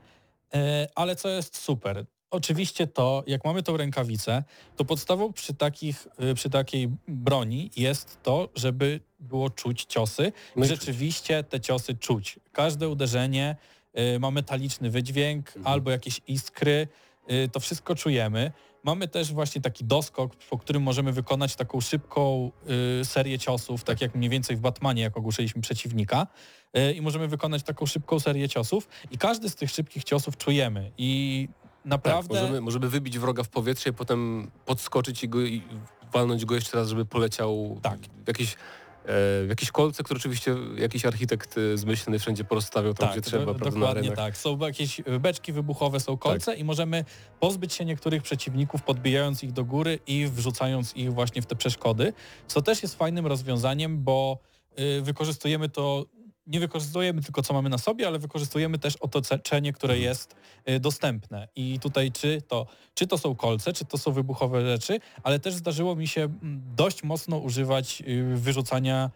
e, 0.54 0.88
ale 0.94 1.16
co 1.16 1.28
jest 1.28 1.56
super. 1.56 2.04
Oczywiście 2.30 2.86
to, 2.86 3.22
jak 3.26 3.44
mamy 3.44 3.62
tą 3.62 3.76
rękawicę, 3.76 4.44
to 4.76 4.84
podstawą 4.84 5.32
przy, 5.32 5.54
takich, 5.54 6.06
e, 6.18 6.34
przy 6.34 6.50
takiej 6.50 6.88
broni 7.08 7.70
jest 7.76 8.22
to, 8.22 8.48
żeby 8.54 9.00
było 9.20 9.50
czuć 9.50 9.84
ciosy 9.84 10.32
No 10.56 10.64
rzeczywiście 10.64 11.44
te 11.44 11.60
ciosy 11.60 11.94
czuć. 11.94 12.38
Każde 12.52 12.88
uderzenie 12.88 13.56
e, 13.92 14.18
ma 14.18 14.30
metaliczny 14.30 14.90
wydźwięk 14.90 15.48
Mhm. 15.48 15.66
albo 15.66 15.90
jakieś 15.90 16.20
iskry, 16.26 16.88
e, 17.26 17.48
to 17.48 17.60
wszystko 17.60 17.94
czujemy. 17.94 18.52
Mamy 18.84 19.08
też 19.08 19.32
właśnie 19.32 19.60
taki 19.60 19.84
doskok, 19.84 20.36
po 20.36 20.58
którym 20.58 20.82
możemy 20.82 21.12
wykonać 21.12 21.56
taką 21.56 21.80
szybką 21.80 22.50
y, 23.00 23.04
serię 23.04 23.38
ciosów, 23.38 23.84
tak 23.84 24.00
jak 24.00 24.14
mniej 24.14 24.30
więcej 24.30 24.56
w 24.56 24.60
Batmanie, 24.60 25.02
jak 25.02 25.16
ogłuszyliśmy 25.16 25.62
przeciwnika. 25.62 26.26
Y, 26.78 26.92
I 26.92 27.02
możemy 27.02 27.28
wykonać 27.28 27.62
taką 27.62 27.86
szybką 27.86 28.20
serię 28.20 28.48
ciosów 28.48 28.88
i 29.10 29.18
każdy 29.18 29.48
z 29.48 29.54
tych 29.54 29.70
szybkich 29.70 30.04
ciosów 30.04 30.36
czujemy. 30.36 30.92
I 30.98 31.48
naprawdę... 31.84 32.34
Tak, 32.34 32.42
możemy, 32.42 32.60
możemy 32.60 32.88
wybić 32.88 33.18
wroga 33.18 33.42
w 33.42 33.48
powietrze 33.48 33.90
i 33.90 33.92
potem 33.92 34.50
podskoczyć 34.64 35.24
i, 35.24 35.28
go, 35.28 35.40
i 35.40 35.62
walnąć 36.12 36.44
go 36.44 36.54
jeszcze 36.54 36.76
raz, 36.76 36.88
żeby 36.88 37.04
poleciał 37.04 37.78
Tak. 37.82 37.98
w 38.24 38.28
jakieś, 38.28 38.56
e, 39.04 39.44
w 39.44 39.46
jakieś 39.48 39.70
kolce, 39.70 40.02
które 40.02 40.18
oczywiście 40.18 40.54
jakiś 40.78 41.04
architekt 41.04 41.58
e, 41.58 41.78
zmyślny 41.78 42.18
wszędzie 42.18 42.44
porozstawiał 42.44 42.94
tam, 42.94 43.10
gdzie 43.12 43.20
trzeba, 43.20 43.44
do- 43.52 43.54
prawda, 43.54 43.80
dokładnie 43.80 44.10
tak. 44.16 44.36
Są 44.36 44.58
jakieś 44.58 45.00
y, 45.00 45.20
beczki 45.20 45.52
wybuchowe, 45.52 46.00
są 46.00 46.16
kolce 46.16 46.54
i 46.56 46.64
możemy 46.64 47.04
pozbyć 47.40 47.72
się 47.72 47.84
niektórych 47.84 48.22
przeciwników, 48.22 48.82
podbijając 48.82 49.42
ich 49.44 49.52
do 49.52 49.64
góry 49.64 49.98
i 50.06 50.26
wrzucając 50.26 50.96
ich 50.96 51.12
właśnie 51.12 51.42
w 51.42 51.46
te 51.46 51.56
przeszkody, 51.56 52.12
co 52.46 52.62
też 52.62 52.82
jest 52.82 52.94
fajnym 52.94 53.26
rozwiązaniem, 53.26 54.02
bo 54.02 54.38
y, 54.78 55.02
wykorzystujemy 55.02 55.68
to, 55.68 56.06
nie 56.46 56.60
wykorzystujemy 56.60 57.22
tylko 57.22 57.42
co 57.42 57.54
mamy 57.54 57.68
na 57.68 57.78
sobie, 57.78 58.06
ale 58.06 58.18
wykorzystujemy 58.18 58.78
też 58.78 58.96
otoczenie, 58.96 59.72
które 59.72 59.94
Mhm. 59.94 60.08
jest 60.08 60.36
y, 60.68 60.80
dostępne. 60.80 61.48
I 61.56 61.78
tutaj 61.78 62.12
czy 62.12 62.42
to, 62.48 62.66
czy 62.94 63.06
to 63.06 63.18
są 63.18 63.34
kolce, 63.34 63.72
czy 63.72 63.84
to 63.84 63.98
są 63.98 64.12
wybuchowe 64.12 64.66
rzeczy, 64.66 65.00
ale 65.22 65.38
też 65.38 65.54
zdarzyło 65.54 65.96
mi 65.96 66.08
się 66.08 66.22
mm, 66.22 66.62
dość 66.76 67.02
mocno 67.02 67.38
używać 67.38 68.02
y, 68.08 68.36
wyrzucania 68.36 69.10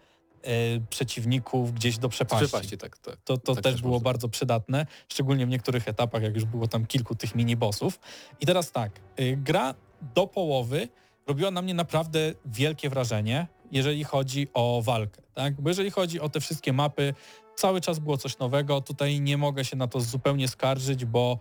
y, 0.47 0.81
przeciwników 0.91 1.72
gdzieś 1.72 1.99
do 1.99 2.09
przepaści. 2.09 2.47
Przepaści, 2.47 2.79
tak, 2.79 2.99
tak. 2.99 3.16
To, 3.24 3.37
to 3.39 3.55
Tak 3.55 3.64
też 3.64 3.72
też 3.72 3.83
było 3.83 4.01
bardzo 4.01 4.29
przydatne, 4.29 4.87
szczególnie 5.09 5.47
w 5.47 5.49
niektórych 5.49 5.89
etapach, 5.89 6.22
jak 6.22 6.35
już 6.35 6.45
było 6.45 6.68
tam 6.68 6.87
kilku 6.87 7.14
tych 7.14 7.35
mini-bossów. 7.35 7.99
I 8.41 8.47
teraz 8.47 8.72
tak, 8.72 9.01
y, 9.20 9.37
gra 9.37 9.74
do 10.14 10.26
połowy 10.26 10.89
robiła 11.26 11.51
na 11.51 11.62
mnie 11.62 11.74
naprawdę 11.74 12.33
wielkie 12.45 12.91
wrażenie, 12.91 13.47
jeżeli 13.73 14.05
chodzi 14.05 14.47
o 14.55 14.83
walkę. 14.85 15.23
Tak? 15.35 15.61
Bo 15.61 15.69
jeżeli 15.69 15.91
chodzi 15.91 16.21
o 16.21 16.29
te 16.29 16.41
wszystkie 16.41 16.73
mapy, 16.73 17.14
cały 17.57 17.81
czas 17.81 17.99
było 17.99 18.16
coś 18.16 18.39
nowego. 18.39 18.81
Tutaj 18.81 19.21
nie 19.21 19.37
mogę 19.37 19.64
się 19.64 19.77
na 19.77 19.87
to 19.89 20.01
zupełnie 20.01 20.49
skarżyć, 20.49 21.05
bo 21.05 21.39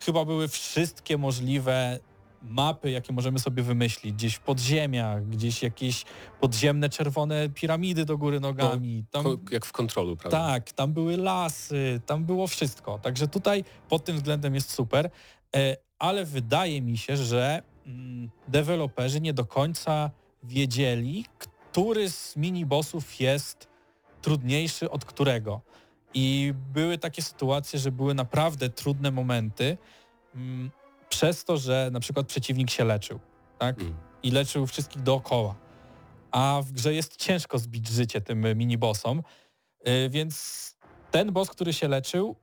chyba 0.00 0.24
były 0.24 0.48
wszystkie 0.48 1.18
możliwe 1.18 1.98
mapy, 2.42 2.90
jakie 2.90 3.12
możemy 3.12 3.38
sobie 3.38 3.62
wymyślić. 3.62 4.14
Gdzieś 4.14 4.34
w 4.34 4.40
podziemiach, 4.40 5.28
gdzieś 5.28 5.62
jakieś 5.62 6.04
podziemne 6.40 6.88
czerwone 6.88 7.48
piramidy 7.48 8.04
do 8.04 8.18
góry 8.18 8.40
nogami. 8.40 9.04
Tam... 9.10 9.24
Ko- 9.24 9.38
Jak 9.50 9.66
w 9.66 9.72
kontrolu, 9.72 10.16
prawda? 10.16 10.46
Tak, 10.46 10.72
tam 10.72 10.92
były 10.92 11.16
lasy, 11.16 12.00
tam 12.06 12.24
było 12.24 12.46
wszystko. 12.46 12.98
Także 12.98 13.28
tutaj 13.28 13.64
pod 13.88 14.04
tym 14.04 14.16
względem 14.16 14.54
jest 14.54 14.72
super, 14.72 15.10
e, 15.56 15.76
ale 15.98 16.24
wydaje 16.24 16.82
mi 16.82 16.98
się, 16.98 17.16
że 17.16 17.62
mm, 17.86 18.30
deweloperzy 18.48 19.20
nie 19.20 19.34
do 19.34 19.44
końca 19.44 20.10
wiedzieli, 20.42 21.24
który 21.72 22.10
z 22.10 22.36
minibossów 22.36 23.20
jest 23.20 23.68
trudniejszy 24.22 24.90
od 24.90 25.04
którego. 25.04 25.60
I 26.14 26.54
były 26.72 26.98
takie 26.98 27.22
sytuacje, 27.22 27.78
że 27.78 27.92
były 27.92 28.14
naprawdę 28.14 28.70
trudne 28.70 29.10
momenty 29.10 29.78
mm, 30.34 30.70
przez 31.08 31.44
to, 31.44 31.56
że 31.56 31.88
na 31.92 32.00
przykład 32.00 32.26
przeciwnik 32.26 32.70
się 32.70 32.84
leczył, 32.84 33.20
tak? 33.58 33.80
Mm. 33.80 33.94
I 34.22 34.30
leczył 34.30 34.66
wszystkich 34.66 35.02
dookoła. 35.02 35.54
A 36.30 36.60
w 36.64 36.72
grze 36.72 36.94
jest 36.94 37.16
ciężko 37.16 37.58
zbić 37.58 37.88
życie 37.88 38.20
tym 38.20 38.58
minibossom, 38.58 39.22
y, 39.88 40.10
więc 40.10 40.76
ten 41.10 41.32
boss, 41.32 41.50
który 41.50 41.72
się 41.72 41.88
leczył, 41.88 42.36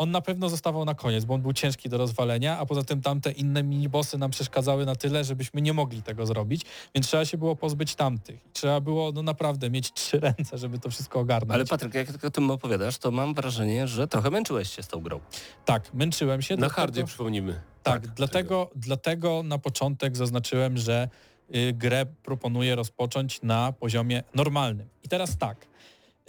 on 0.00 0.10
na 0.10 0.20
pewno 0.20 0.48
zostawał 0.48 0.84
na 0.84 0.94
koniec, 0.94 1.24
bo 1.24 1.34
on 1.34 1.42
był 1.42 1.52
ciężki 1.52 1.88
do 1.88 1.98
rozwalenia, 1.98 2.58
a 2.58 2.66
poza 2.66 2.82
tym 2.82 3.02
tamte 3.02 3.30
inne 3.30 3.62
minibossy 3.62 4.18
nam 4.18 4.30
przeszkadzały 4.30 4.86
na 4.86 4.96
tyle, 4.96 5.24
żebyśmy 5.24 5.62
nie 5.62 5.72
mogli 5.72 6.02
tego 6.02 6.26
zrobić, 6.26 6.62
więc 6.94 7.06
trzeba 7.06 7.24
się 7.24 7.38
było 7.38 7.56
pozbyć 7.56 7.94
tamtych. 7.94 8.40
Trzeba 8.52 8.80
było 8.80 9.12
no 9.12 9.22
naprawdę 9.22 9.70
mieć 9.70 9.92
trzy 9.92 10.20
ręce, 10.36 10.58
żeby 10.58 10.78
to 10.78 10.90
wszystko 10.90 11.20
ogarnąć. 11.20 11.54
Ale 11.54 11.64
Patryk, 11.64 11.94
jak 11.94 12.12
tak 12.12 12.24
o 12.24 12.30
tym 12.30 12.50
opowiadasz, 12.50 12.98
to 12.98 13.10
mam 13.10 13.34
wrażenie, 13.34 13.88
że 13.88 14.08
trochę 14.08 14.30
męczyłeś 14.30 14.76
się 14.76 14.82
z 14.82 14.88
tą 14.88 15.00
grą. 15.00 15.20
Tak, 15.64 15.94
męczyłem 15.94 16.42
się. 16.42 16.54
Na 16.54 16.58
dlatego- 16.58 16.76
hardzie, 16.80 17.04
przypomnijmy. 17.04 17.60
Tak, 17.82 18.06
dlatego, 18.06 18.70
dlatego 18.76 19.42
na 19.42 19.58
początek 19.58 20.16
zaznaczyłem, 20.16 20.78
że 20.78 21.08
y, 21.54 21.72
grę 21.72 22.06
proponuję 22.22 22.74
rozpocząć 22.74 23.42
na 23.42 23.72
poziomie 23.72 24.22
normalnym. 24.34 24.88
I 25.02 25.08
teraz 25.08 25.38
tak. 25.38 25.69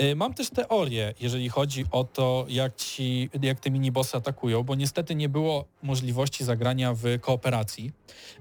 Y, 0.02 0.16
Mam 0.16 0.34
też 0.34 0.50
teorię, 0.50 1.14
jeżeli 1.20 1.50
chodzi 1.50 1.86
o 1.92 2.04
to, 2.04 2.46
jak, 2.50 2.76
ci, 2.76 3.30
jak 3.42 3.60
te 3.60 3.72
minibossy 3.72 4.18
atakują, 4.18 4.64
bo 4.64 4.76
niestety 4.76 5.16
nie 5.16 5.30
było 5.30 5.66
możliwości 5.84 6.44
zagrania 6.44 6.94
w 6.94 7.04
kooperacji, 7.22 7.92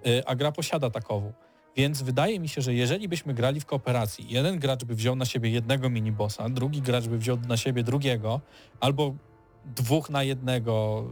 y, 0.07 0.27
a 0.27 0.35
gra 0.35 0.53
posiada 0.53 0.91
takową. 0.91 1.33
Więc 1.77 2.03
wydaje 2.03 2.41
mi 2.41 2.49
się, 2.49 2.63
że 2.63 2.75
jeżeli 2.75 3.09
byśmy 3.09 3.35
grali 3.35 3.61
w 3.61 3.67
kooperacji, 3.67 4.27
jeden 4.29 4.59
gracz 4.59 4.85
by 4.85 4.95
wziął 4.95 5.17
na 5.17 5.25
siebie 5.25 5.51
jednego 5.51 5.91
minibossa, 5.91 6.49
drugi 6.49 6.83
gracz 6.83 7.07
by 7.07 7.19
wziął 7.19 7.37
na 7.49 7.57
siebie 7.57 7.83
drugiego, 7.83 8.41
albo 8.81 9.15
dwóch 9.77 10.11
na 10.11 10.23
jednego, 10.23 11.05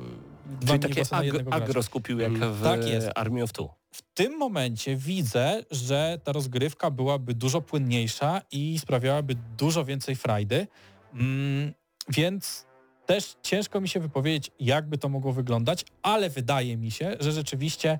dwa 0.46 0.66
Czyli 0.66 0.78
takie 0.78 0.88
minibossy 0.88 1.12
na 1.12 1.18
ag 1.18 1.24
jednego 1.26 1.50
gracza. 1.50 1.64
agro 1.64 1.82
skupił 1.82 2.18
jak 2.18 2.32
Mm, 2.32 2.54
w 2.54 2.62
tak 2.62 2.86
jest. 2.86 3.10
Army 3.14 3.42
of 3.42 3.52
Two. 3.52 3.68
W 3.90 4.02
tym 4.14 4.36
momencie 4.36 4.96
widzę, 4.96 5.64
że 5.70 6.20
ta 6.24 6.32
rozgrywka 6.32 6.90
byłaby 6.90 7.34
dużo 7.34 7.60
płynniejsza 7.60 8.42
i 8.52 8.78
sprawiałaby 8.78 9.34
dużo 9.56 9.84
więcej 9.84 10.16
frajdy, 10.16 10.66
mm, 11.14 11.72
więc 12.08 12.66
też 13.06 13.36
ciężko 13.42 13.80
mi 13.80 13.88
się 13.88 14.00
wypowiedzieć, 14.00 14.50
jakby 14.60 14.98
to 14.98 15.08
mogło 15.08 15.32
wyglądać, 15.32 15.84
ale 16.02 16.30
wydaje 16.30 16.76
mi 16.76 16.90
się, 16.90 17.16
że 17.20 17.32
rzeczywiście 17.32 17.98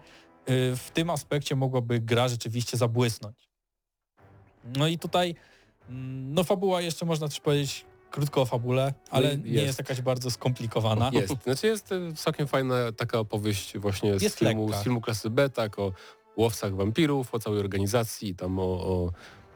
y, 0.51 0.77
w 0.77 0.91
tym 0.91 1.11
aspekcie 1.11 1.57
mogłaby 1.57 2.01
gra 2.01 2.29
rzeczywiście 2.29 2.77
zabłysnąć. 2.77 3.49
No 4.77 4.87
i 4.87 4.99
tutaj, 4.99 5.35
mm, 5.89 6.35
no 6.35 6.45
fabuła 6.45 6.81
jeszcze 6.81 7.07
można 7.07 7.29
też 7.29 7.41
powiedzieć 7.41 7.85
krótko 8.11 8.41
o 8.43 8.47
fabule, 8.47 8.95
ale 9.11 9.29
No 9.29 9.35
i 9.35 9.39
nie 9.39 9.53
jest. 9.53 9.67
jest 9.67 9.79
jakaś 9.79 10.01
bardzo 10.01 10.31
skomplikowana. 10.31 11.11
Jest. 11.13 11.35
Znaczy 11.45 11.67
jest 11.67 11.93
e, 11.93 12.13
całkiem 12.17 12.47
fajna 12.47 12.75
taka 12.97 13.19
opowieść 13.19 13.79
właśnie 13.79 14.19
z 14.19 14.23
Jest 14.23 14.39
filmu, 14.39 14.73
z 14.73 14.83
filmu 14.83 15.01
klasy 15.01 15.31
B, 15.31 15.51
tak, 15.51 15.79
o 15.79 15.93
łowcach 16.37 16.75
wampirów, 16.75 17.35
o 17.35 17.39
całej 17.39 17.61
organizacji, 17.61 18.35
tam 18.35 18.59
o, 18.59 18.63
o, 18.63 19.13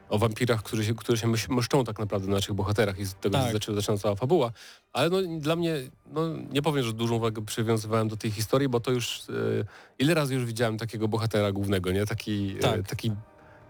o 0.09 0.17
wampirach, 0.19 0.63
którzy 0.63 0.85
się, 0.85 0.93
które 0.95 1.17
się 1.17 1.27
mszczą 1.49 1.83
tak 1.83 1.99
naprawdę 1.99 2.27
na 2.27 2.33
naszych 2.35 2.53
bohaterach 2.53 2.99
i 2.99 3.05
z 3.05 3.15
tego 3.15 3.37
Tak. 3.37 3.53
zaczyna, 3.53 3.75
zaczyna 3.75 3.97
cała 3.97 4.15
fabuła. 4.15 4.51
Ale 4.93 5.09
no, 5.09 5.17
dla 5.39 5.55
mnie, 5.55 5.75
no, 6.13 6.21
nie 6.51 6.61
powiem, 6.61 6.83
że 6.85 6.93
dużą 6.93 7.15
uwagę 7.15 7.45
przywiązywałem 7.45 8.07
do 8.07 8.17
tej 8.17 8.31
historii, 8.31 8.69
bo 8.69 8.79
to 8.79 8.91
już 8.91 9.19
e, 9.29 9.33
ile 9.99 10.13
razy 10.13 10.33
już 10.35 10.45
widziałem 10.45 10.77
takiego 10.77 11.07
bohatera 11.07 11.51
głównego, 11.51 11.91
nie? 11.91 12.05
Taki, 12.05 12.55
Tak. 12.55 12.79
e, 12.79 12.83
taki, 12.83 13.11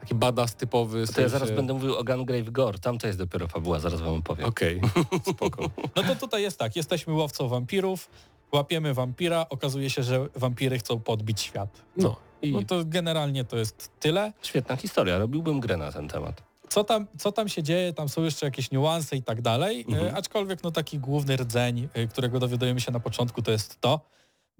taki 0.04 0.16
badass 0.16 0.56
typowy. 0.56 0.94
To 1.08 1.22
ja 1.22 1.28
sensie- 1.28 1.30
zaraz 1.30 1.52
będę 1.52 1.74
mówił 1.74 1.96
o 1.96 2.04
Gungrave 2.04 2.50
Gore. 2.52 2.80
Tam 2.80 2.98
to 2.98 3.08
jest 3.08 3.20
dopiero 3.20 3.48
fabuła, 3.48 3.80
zaraz 3.80 4.02
wam 4.02 4.14
opowiem. 4.14 4.46
Okej, 4.46 4.82
spoko. 5.36 5.70
No 5.96 6.04
to 6.04 6.16
tutaj 6.16 6.42
jest 6.42 6.60
tak, 6.60 6.76
jesteśmy 6.76 7.14
łowcą 7.14 7.48
wampirów, 7.48 8.10
łapiemy 8.52 8.94
wampira, 8.94 9.46
okazuje 9.50 9.90
się, 9.90 10.04
że 10.04 10.28
wampiry 10.36 10.80
chcą 10.80 11.00
podbić 11.00 11.42
świat. 11.42 11.82
No. 11.98 12.16
I 12.42 12.52
No 12.52 12.64
to 12.64 12.86
generalnie 12.86 13.46
to 13.46 13.58
jest 13.58 13.92
tyle. 14.00 14.34
Świetna 14.42 14.76
historia, 14.76 15.18
robiłbym 15.18 15.60
grę 15.60 15.78
na 15.78 15.92
ten 15.92 16.08
temat. 16.08 16.44
Co 16.70 16.84
tam, 16.84 17.08
co 17.18 17.32
tam 17.32 17.50
się 17.50 17.64
dzieje, 17.64 17.94
tam 17.94 18.10
są 18.10 18.24
jeszcze 18.24 18.46
jakieś 18.46 18.72
niuanse 18.72 19.16
i 19.16 19.24
tak 19.24 19.42
dalej, 19.42 19.86
Mhm. 19.88 20.06
e, 20.08 20.14
aczkolwiek 20.18 20.64
no 20.64 20.72
taki 20.72 21.00
główny 21.00 21.38
rdzeń, 21.38 21.88
e, 21.94 22.08
którego 22.08 22.40
dowiadujemy 22.40 22.82
się 22.82 22.92
na 22.92 23.00
początku, 23.00 23.42
to 23.42 23.52
jest 23.52 23.82
to. 23.82 24.00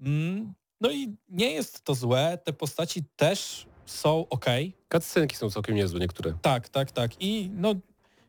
Mm, 0.00 0.54
no 0.80 0.90
i 0.90 1.16
nie 1.28 1.50
jest 1.50 1.84
to 1.84 1.94
złe, 1.94 2.38
te 2.44 2.52
postaci 2.52 3.02
też 3.16 3.66
są 3.86 4.26
ok. 4.30 4.44
cutscenki 4.92 5.36
są 5.36 5.50
całkiem 5.50 5.74
niezłe 5.74 6.00
niektóre. 6.00 6.32
Tak, 6.42 6.68
tak, 6.68 6.90
tak. 6.92 7.10
I 7.20 7.50
no 7.56 7.74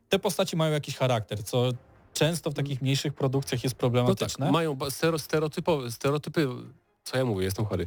te 0.08 0.18
postaci 0.18 0.56
mają 0.56 0.72
jakiś 0.72 0.96
charakter, 0.96 1.44
co 1.44 1.70
często 2.14 2.50
w 2.50 2.54
takich 2.54 2.82
mniejszych 2.82 3.14
produkcjach 3.14 3.64
jest 3.64 3.74
No 3.74 3.76
tak, 3.76 3.80
problematyczne. 3.80 4.52
mają 4.52 4.76
stereotypowe, 5.18 5.90
stereotypy, 5.90 6.48
co 7.04 7.18
ja 7.18 7.24
mówię, 7.24 7.44
jestem 7.44 7.64
chory. 7.64 7.86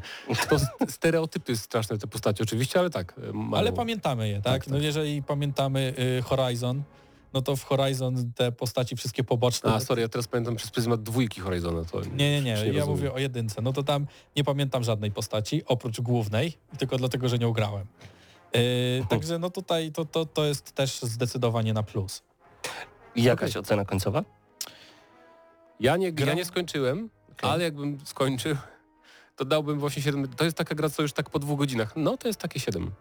To 0.49 0.57
stereotypy 0.91 1.57
straszne 1.57 1.97
te 1.97 2.07
postacie 2.07 2.43
oczywiście, 2.43 2.80
ale 2.80 2.89
tak. 2.89 3.13
e, 3.30 3.34
Mają. 3.34 3.55
Ale 3.61 3.74
pamiętamy 3.74 4.30
je, 4.30 4.36
tak? 4.41 4.43
Tak, 4.43 4.67
No 4.67 4.74
tak. 4.76 4.84
jeżeli 4.84 5.24
pamiętamy 5.24 5.93
y, 6.20 6.22
Horizon, 6.22 6.84
no 7.34 7.41
to 7.41 7.55
w 7.55 7.63
Horizon 7.63 8.34
te 8.34 8.51
postaci 8.51 8.95
wszystkie 8.95 9.23
poboczne. 9.23 9.73
A, 9.73 9.80
sorry, 9.80 10.01
ja 10.01 10.09
teraz 10.09 10.27
pamiętam 10.27 10.55
przez 10.55 10.71
pryzmat 10.71 11.03
dwójki 11.03 11.41
Horizona. 11.41 11.86
To 11.86 12.01
Nie, 12.01 12.09
nie, 12.32 12.41
nie, 12.41 12.65
już 12.65 12.75
ja 12.75 12.86
mówię 12.86 13.13
o 13.13 13.19
jedynce. 13.19 13.61
No 13.61 13.73
to 13.73 13.84
tam 13.84 14.07
nie 14.36 14.43
pamiętam 14.43 14.84
żadnej 14.84 15.11
postaci, 15.11 15.61
oprócz 15.65 16.01
głównej, 16.01 16.57
tylko 16.77 16.97
dlatego, 16.97 17.30
że 17.30 17.38
nie 17.38 17.47
ugrałem. 17.47 17.88
Yy, 18.53 18.61
także 19.09 19.39
no 19.39 19.49
tutaj 19.49 19.91
to, 19.91 20.05
to, 20.05 20.25
to 20.25 20.45
jest 20.45 20.71
też 20.71 21.01
zdecydowanie 21.01 21.73
na 21.73 21.84
plus. 21.84 22.23
I 23.15 23.23
jakaś 23.23 23.57
ocena 23.57 23.86
końcowa? 23.86 24.23
Ja 25.80 25.97
nie, 25.97 26.13
Gra- 26.13 26.27
ja 26.27 26.34
nie 26.34 26.45
skończyłem, 26.45 27.09
Okej. 27.32 27.49
ale 27.49 27.63
jakbym 27.63 27.97
skończył, 28.05 28.55
to 29.36 29.45
dałbym 29.45 29.80
właśnie 29.80 30.01
7. 30.01 30.27
To 30.27 30.43
jest 30.43 30.57
taka 30.57 30.75
gra, 30.75 30.89
co 30.89 31.01
już 31.01 31.13
tak 31.13 31.30
po 31.30 31.39
dwóch 31.39 31.59
godzinach. 31.59 31.93
No 31.95 32.17
to 32.17 32.27
jest 32.27 32.39
takie 32.39 32.59
7. 32.59 32.91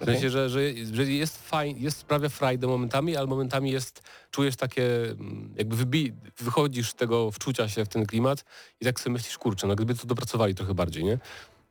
W 0.00 0.04
sensie, 0.04 0.30
że, 0.30 0.50
że, 0.50 0.60
że 0.92 1.04
jest 1.04 1.48
fajnie, 1.48 1.80
jest 1.80 1.98
sprawia 1.98 2.28
frajdę 2.28 2.66
momentami, 2.66 3.16
ale 3.16 3.26
momentami 3.26 3.70
jest, 3.70 4.02
czujesz 4.30 4.56
takie, 4.56 5.02
mm, 5.02 5.54
jakby 5.56 5.76
wybi, 5.76 6.12
wychodzisz 6.38 6.90
z 6.90 6.94
tego 6.94 7.30
wczucia 7.30 7.68
się 7.68 7.84
w 7.84 7.88
ten 7.88 8.06
klimat 8.06 8.44
i 8.80 8.84
tak 8.84 9.00
sobie 9.00 9.12
myślisz, 9.12 9.38
kurczę, 9.38 9.66
no 9.66 9.74
gdyby 9.74 9.94
to 9.94 10.06
dopracowali 10.06 10.54
trochę 10.54 10.74
bardziej, 10.74 11.04
nie? 11.04 11.18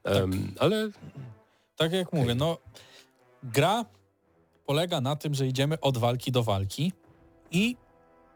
Em, 0.03 0.53
ale 0.59 0.89
Tak 1.75 1.91
jak 1.93 2.13
mówię, 2.13 2.35
no 2.35 2.57
gra 3.43 3.85
polega 4.65 5.01
na 5.01 5.15
tym, 5.15 5.33
że 5.33 5.47
idziemy 5.47 5.79
od 5.79 5.97
walki 5.97 6.31
do 6.31 6.43
walki 6.43 6.93
i 7.51 7.75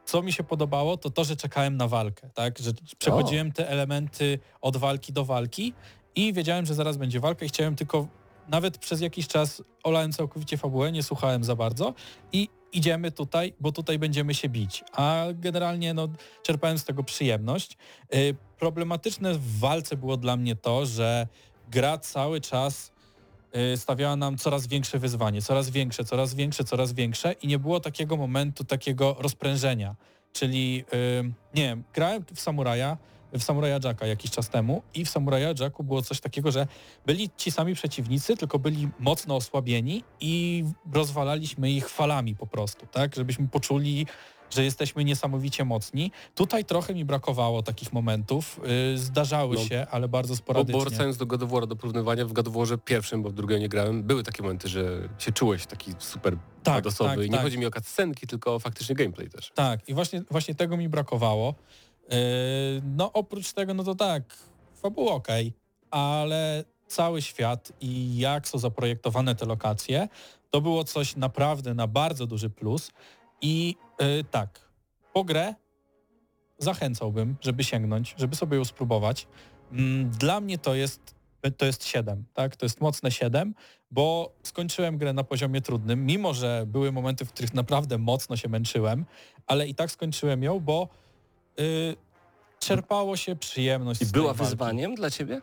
co 0.06 0.22
mi 0.22 0.34
się 0.34 0.44
podobało, 0.44 0.98
to 0.98 1.10
to, 1.10 1.24
że 1.24 1.36
czekałem 1.36 1.78
na 1.78 1.88
walkę, 1.88 2.30
tak? 2.34 2.60
Że 2.60 2.72
przechodziłem 2.98 3.52
te 3.52 3.70
elementy 3.70 4.40
od 4.62 4.78
walki 4.78 5.14
do 5.14 5.26
walki 5.26 5.74
i 6.16 6.34
wiedziałem, 6.34 6.66
że 6.66 6.74
zaraz 6.74 6.98
będzie 6.98 7.20
walka 7.20 7.46
i 7.46 7.50
chciałem 7.50 7.76
tylko 7.76 8.08
nawet 8.48 8.78
przez 8.78 9.02
jakiś 9.02 9.28
czas 9.28 9.64
olałem 9.84 10.12
całkowicie 10.12 10.58
fabułę, 10.58 10.92
nie 10.92 11.04
słuchałem 11.04 11.44
za 11.44 11.56
bardzo 11.56 11.94
i 12.32 12.50
idziemy 12.74 13.12
tutaj, 13.12 13.54
bo 13.60 13.72
tutaj 13.72 14.00
będziemy 14.00 14.34
się 14.34 14.50
bić. 14.50 14.84
A 14.94 15.26
generalnie 15.34 15.94
no, 15.94 16.08
czerpałem 16.44 16.80
z 16.80 16.84
tego 16.84 17.04
przyjemność. 17.04 17.78
Y, 18.16 18.36
Problematyczne 18.60 19.34
w 19.34 19.60
walce 19.60 19.98
było 19.98 20.18
dla 20.18 20.38
mnie 20.38 20.56
to, 20.56 20.86
że 20.86 21.28
gra 21.72 21.98
cały 21.98 22.42
czas 22.42 22.92
y, 23.74 23.78
stawiała 23.78 24.16
nam 24.16 24.38
coraz 24.38 24.68
większe 24.68 25.00
wyzwanie, 25.00 25.42
coraz 25.42 25.70
większe, 25.70 26.06
coraz 26.06 26.34
większe, 26.34 26.64
coraz 26.64 26.94
większe 26.94 27.34
i 27.34 27.48
nie 27.48 27.60
było 27.60 27.80
takiego 27.80 28.18
momentu, 28.18 28.64
takiego 28.64 29.16
rozprężenia. 29.20 29.96
Czyli, 30.34 30.86
y, 30.94 31.24
nie 31.56 31.64
wiem, 31.64 31.84
grałem 31.94 32.26
w 32.36 32.40
Samuraja, 32.40 32.98
w 33.34 33.44
Samuraja 33.44 33.80
Jacka 33.84 34.06
jakiś 34.08 34.32
czas 34.32 34.50
temu 34.50 34.82
i 34.94 35.06
w 35.06 35.10
Samuraja 35.10 35.54
Jacku 35.60 35.84
było 35.84 36.02
coś 36.02 36.20
takiego, 36.20 36.52
że 36.52 36.68
byli 37.06 37.30
ci 37.38 37.52
sami 37.52 37.76
przeciwnicy, 37.76 38.38
tylko 38.38 38.60
byli 38.60 38.90
mocno 39.00 39.36
osłabieni 39.36 40.04
i 40.20 40.64
rozwalaliśmy 40.94 41.72
ich 41.72 41.90
falami 41.90 42.36
po 42.36 42.48
prostu, 42.48 42.86
tak? 42.88 43.16
Żebyśmy 43.16 43.48
poczuli, 43.48 44.08
że 44.50 44.64
jesteśmy 44.64 45.04
niesamowicie 45.04 45.66
mocni. 45.66 46.12
Tutaj 46.36 46.66
trochę 46.66 46.94
mi 46.94 47.06
brakowało 47.06 47.64
takich 47.64 47.94
momentów. 47.94 48.60
Y, 48.94 48.98
zdarzały 48.98 49.56
No. 49.56 49.64
się, 49.66 49.88
ale 49.92 50.08
bardzo 50.08 50.36
sporadycznie. 50.36 50.74
bo 50.84 50.90
wracając 50.90 51.18
do 51.18 51.26
God 51.26 51.44
of 51.44 51.50
War'a, 51.50 51.68
do 51.68 51.76
porównywania, 51.76 52.26
w 52.26 52.34
God 52.34 52.48
of 52.48 52.54
Warze 52.54 52.78
pierwszym, 52.78 53.24
bo 53.24 53.30
w 53.30 53.34
drugiego 53.34 53.60
nie 53.62 53.70
grałem, 53.70 54.04
były 54.04 54.24
takie 54.24 54.44
momenty, 54.44 54.70
że 54.70 55.10
się 55.18 55.32
czułeś 55.32 55.66
taki 55.66 55.92
super 56.00 56.38
Tak, 56.64 56.84
tak, 56.98 57.18
I 57.18 57.22
nie 57.22 57.30
tak. 57.30 57.42
chodzi 57.42 57.58
mi 57.58 57.66
o 57.66 57.72
cutscenki, 57.72 58.28
tylko 58.28 58.56
o 58.56 58.60
faktycznie 58.60 58.96
gameplay 58.96 59.30
też. 59.30 59.52
Tak, 59.56 59.90
i 59.90 59.94
właśnie, 59.94 60.22
właśnie 60.32 60.56
tego 60.56 60.78
mi 60.78 60.90
brakowało. 60.90 61.56
Yy, 62.10 62.18
no 62.96 63.14
oprócz 63.14 63.54
tego, 63.54 63.74
no 63.74 63.84
to 63.84 63.96
tak, 63.96 64.38
fabuła 64.76 65.14
okej, 65.14 65.54
ale 65.92 66.64
cały 66.88 67.22
świat 67.22 67.72
i 67.82 68.18
jak 68.18 68.48
są 68.48 68.58
zaprojektowane 68.58 69.36
te 69.36 69.46
lokacje, 69.46 70.08
to 70.52 70.62
było 70.62 70.84
coś 70.84 71.16
naprawdę 71.16 71.74
na 71.74 71.88
bardzo 71.88 72.28
duży 72.28 72.50
plus. 72.50 72.92
I 73.42 73.76
yy, 74.00 74.24
tak, 74.32 74.60
po 75.14 75.24
grę 75.24 75.56
zachęcałbym, 76.58 77.36
żeby 77.42 77.64
sięgnąć, 77.64 78.16
żeby 78.18 78.36
sobie 78.36 78.58
ją 78.58 78.66
spróbować. 78.66 79.28
Mm, 79.72 80.10
Dla 80.10 80.42
mnie 80.42 80.58
to 80.58 80.76
jest 80.76 81.24
to 81.52 81.66
jest 81.66 81.86
7, 81.86 82.26
tak? 82.34 82.56
To 82.56 82.66
jest 82.66 82.82
mocne 82.82 83.12
7, 83.12 83.56
bo 83.92 84.34
skończyłem 84.44 84.98
grę 84.98 85.14
na 85.14 85.24
poziomie 85.24 85.62
trudnym, 85.62 86.06
mimo 86.06 86.34
że 86.34 86.64
były 86.68 86.92
momenty, 86.92 87.26
w 87.26 87.34
których 87.34 87.54
naprawdę 87.54 87.98
mocno 87.98 88.38
się 88.38 88.50
męczyłem, 88.50 89.06
ale 89.48 89.68
i 89.68 89.76
tak 89.76 89.92
skończyłem 89.92 90.44
ją, 90.44 90.60
bo 90.60 90.90
y, 91.60 91.96
czerpało 92.60 93.18
się 93.18 93.36
przyjemność 93.36 94.02
I 94.02 94.06
była 94.06 94.26
walki. 94.34 94.44
wyzwaniem 94.44 94.96
dla 94.96 95.10
ciebie? 95.10 95.42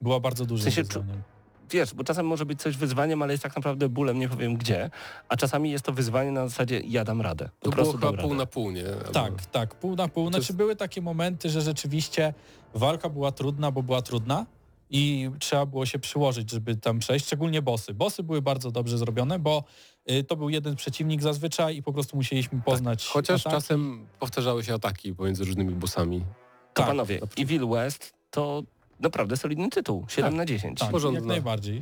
Była 0.00 0.20
bardzo 0.20 0.44
dużym 0.44 0.70
W 0.70 0.74
sensie, 0.74 0.82
wyzwaniem. 0.88 1.22
Wiesz, 1.70 1.94
bo 1.94 2.04
czasem 2.04 2.26
może 2.26 2.46
być 2.46 2.60
coś 2.62 2.76
wyzwaniem, 2.76 3.22
ale 3.22 3.32
jest 3.32 3.42
tak 3.42 3.56
naprawdę 3.56 3.88
bólem, 3.88 4.18
nie 4.18 4.28
powiem 4.28 4.56
gdzie, 4.56 4.90
a 5.28 5.36
czasami 5.36 5.70
jest 5.70 5.84
to 5.84 5.92
wyzwanie 5.92 6.30
na 6.30 6.48
zasadzie 6.48 6.80
ja 6.80 7.04
dam 7.04 7.20
radę. 7.20 7.44
Po 7.44 7.70
To 7.70 7.70
było 7.70 7.74
prostu 7.74 7.92
chyba 7.98 8.10
pół 8.12 8.16
radę. 8.30 8.34
na 8.34 8.46
pół, 8.46 8.70
nie? 8.70 8.84
Albo- 8.86 9.12
Tak, 9.12 9.46
tak, 9.46 9.74
pół 9.74 9.96
na 9.96 10.08
pół. 10.08 10.28
Znaczy 10.28 10.38
jest- 10.42 10.56
były 10.56 10.76
takie 10.76 11.02
momenty, 11.02 11.50
że 11.50 11.60
rzeczywiście 11.60 12.34
walka 12.74 13.08
była 13.08 13.32
trudna, 13.32 13.70
bo 13.70 13.82
była 13.82 14.02
trudna 14.02 14.46
i 14.94 15.30
trzeba 15.38 15.66
było 15.66 15.86
się 15.86 15.98
przyłożyć, 15.98 16.50
żeby 16.50 16.76
tam 16.76 16.98
przejść, 16.98 17.26
szczególnie 17.26 17.62
bossy. 17.62 17.94
Bossy 17.94 18.22
były 18.22 18.42
bardzo 18.42 18.70
dobrze 18.70 18.98
zrobione, 18.98 19.38
bo 19.38 19.64
y, 20.10 20.24
to 20.24 20.36
był 20.36 20.48
jeden 20.50 20.76
przeciwnik 20.76 21.22
zazwyczaj 21.22 21.76
i 21.76 21.82
po 21.82 21.92
prostu 21.92 22.16
musieliśmy 22.16 22.60
poznać 22.62 23.06
Chociaż 23.06 23.40
ataki. 23.46 23.56
czasem 23.56 24.06
powtarzały 24.18 24.64
się 24.64 24.74
ataki 24.74 25.14
pomiędzy 25.14 25.44
różnymi 25.44 25.74
bossami. 25.74 26.20
To 26.20 26.26
Tak, 26.74 26.86
panowie, 26.86 27.20
Evil 27.38 27.68
West 27.68 28.12
to 28.30 28.62
naprawdę 29.02 29.36
solidny 29.36 29.68
tytuł, 29.68 30.04
7 30.08 30.30
Tak, 30.30 30.36
na 30.38 30.44
10. 30.46 30.78
Tak, 30.78 30.90
porządna. 30.90 31.20
jak 31.20 31.28
najbardziej. 31.28 31.80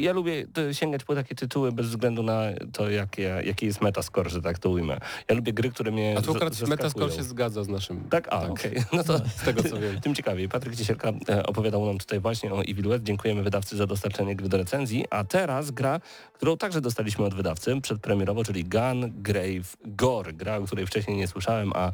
Ja 0.00 0.12
lubię 0.12 0.46
sięgać 0.72 1.04
po 1.04 1.14
takie 1.14 1.34
tytuły 1.34 1.72
bez 1.72 1.86
względu 1.86 2.22
na 2.22 2.42
to, 2.72 2.90
jakie, 2.90 3.42
jaki 3.44 3.66
jest 3.66 3.80
metascore, 3.82 4.30
że 4.30 4.42
tak 4.42 4.58
to 4.58 4.70
ujmę. 4.70 4.98
Ja 5.28 5.34
lubię 5.34 5.52
gry, 5.52 5.70
które 5.70 5.90
mnie 5.90 6.14
A 6.18 6.22
tu 6.22 6.30
akurat 6.30 6.60
Metascore 6.68 7.12
się 7.12 7.22
zgadza 7.22 7.64
z 7.64 7.68
naszym. 7.68 8.08
Tak? 8.08 8.28
A, 8.28 8.40
Tak. 8.40 8.50
okej. 8.50 8.72
No 8.92 9.04
to 9.04 9.18
Z 9.36 9.44
tego 9.44 9.62
co 9.62 9.76
wiem. 9.80 10.00
tym 10.00 10.14
ciekawiej. 10.14 10.48
Patryk 10.48 10.76
Ciesielka 10.76 11.12
e, 11.28 11.46
opowiadał 11.46 11.86
nam 11.86 11.98
tutaj 11.98 12.20
właśnie 12.20 12.52
o 12.54 12.62
Evil 12.62 12.88
West. 12.88 13.04
Dziękujemy 13.04 13.42
wydawcy 13.42 13.76
za 13.76 13.86
dostarczenie 13.86 14.36
gry 14.36 14.48
do 14.48 14.56
recenzji. 14.56 15.04
A 15.10 15.24
teraz 15.24 15.70
gra, 15.70 16.00
którą 16.32 16.56
także 16.56 16.80
dostaliśmy 16.80 17.24
od 17.24 17.34
wydawcy 17.34 17.80
przedpremierowo, 17.80 18.44
czyli 18.44 18.64
Gun 18.64 19.12
Grave 19.22 19.76
Gore. 19.84 20.32
Gra, 20.32 20.56
o 20.56 20.62
której 20.64 20.86
wcześniej 20.86 21.16
nie 21.16 21.28
słyszałem, 21.28 21.72
a 21.74 21.92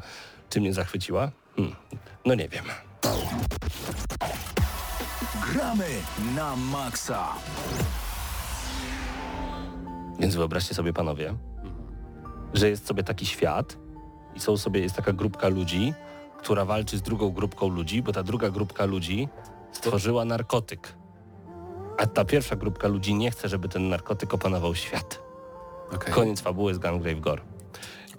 czy 0.49 0.61
mnie 0.61 0.73
zachwyciła? 0.73 1.31
Hmm. 1.55 1.75
No 2.25 2.35
nie 2.35 2.49
wiem. 2.49 2.63
Gramy 5.51 5.87
na 6.35 6.55
maksa. 6.55 7.27
Więc 10.19 10.35
wyobraźcie 10.35 10.75
sobie 10.75 10.93
panowie, 10.93 11.35
że 12.53 12.69
jest 12.69 12.87
sobie 12.87 13.03
taki 13.03 13.25
świat 13.25 13.77
i 14.35 14.39
są 14.39 14.57
sobie, 14.57 14.79
jest 14.79 14.95
taka 14.95 15.13
grupka 15.13 15.47
ludzi, 15.47 15.93
która 16.37 16.65
walczy 16.65 16.97
z 16.97 17.01
drugą 17.01 17.31
grupką 17.31 17.67
ludzi, 17.67 18.01
bo 18.01 18.11
ta 18.11 18.23
druga 18.23 18.49
grupka 18.49 18.85
ludzi 18.85 19.27
stworzyła 19.71 20.25
narkotyk. 20.25 20.93
A 21.97 22.07
ta 22.07 22.25
pierwsza 22.25 22.55
grupka 22.55 22.87
ludzi 22.87 23.15
nie 23.15 23.31
chce, 23.31 23.49
żeby 23.49 23.69
ten 23.69 23.89
narkotyk 23.89 24.33
opanował 24.33 24.75
świat. 24.75 25.19
Okej. 25.95 26.13
Koniec 26.13 26.41
fabuły 26.41 26.73
z 26.73 26.77
Gungrave 26.77 27.19
Gore. 27.19 27.41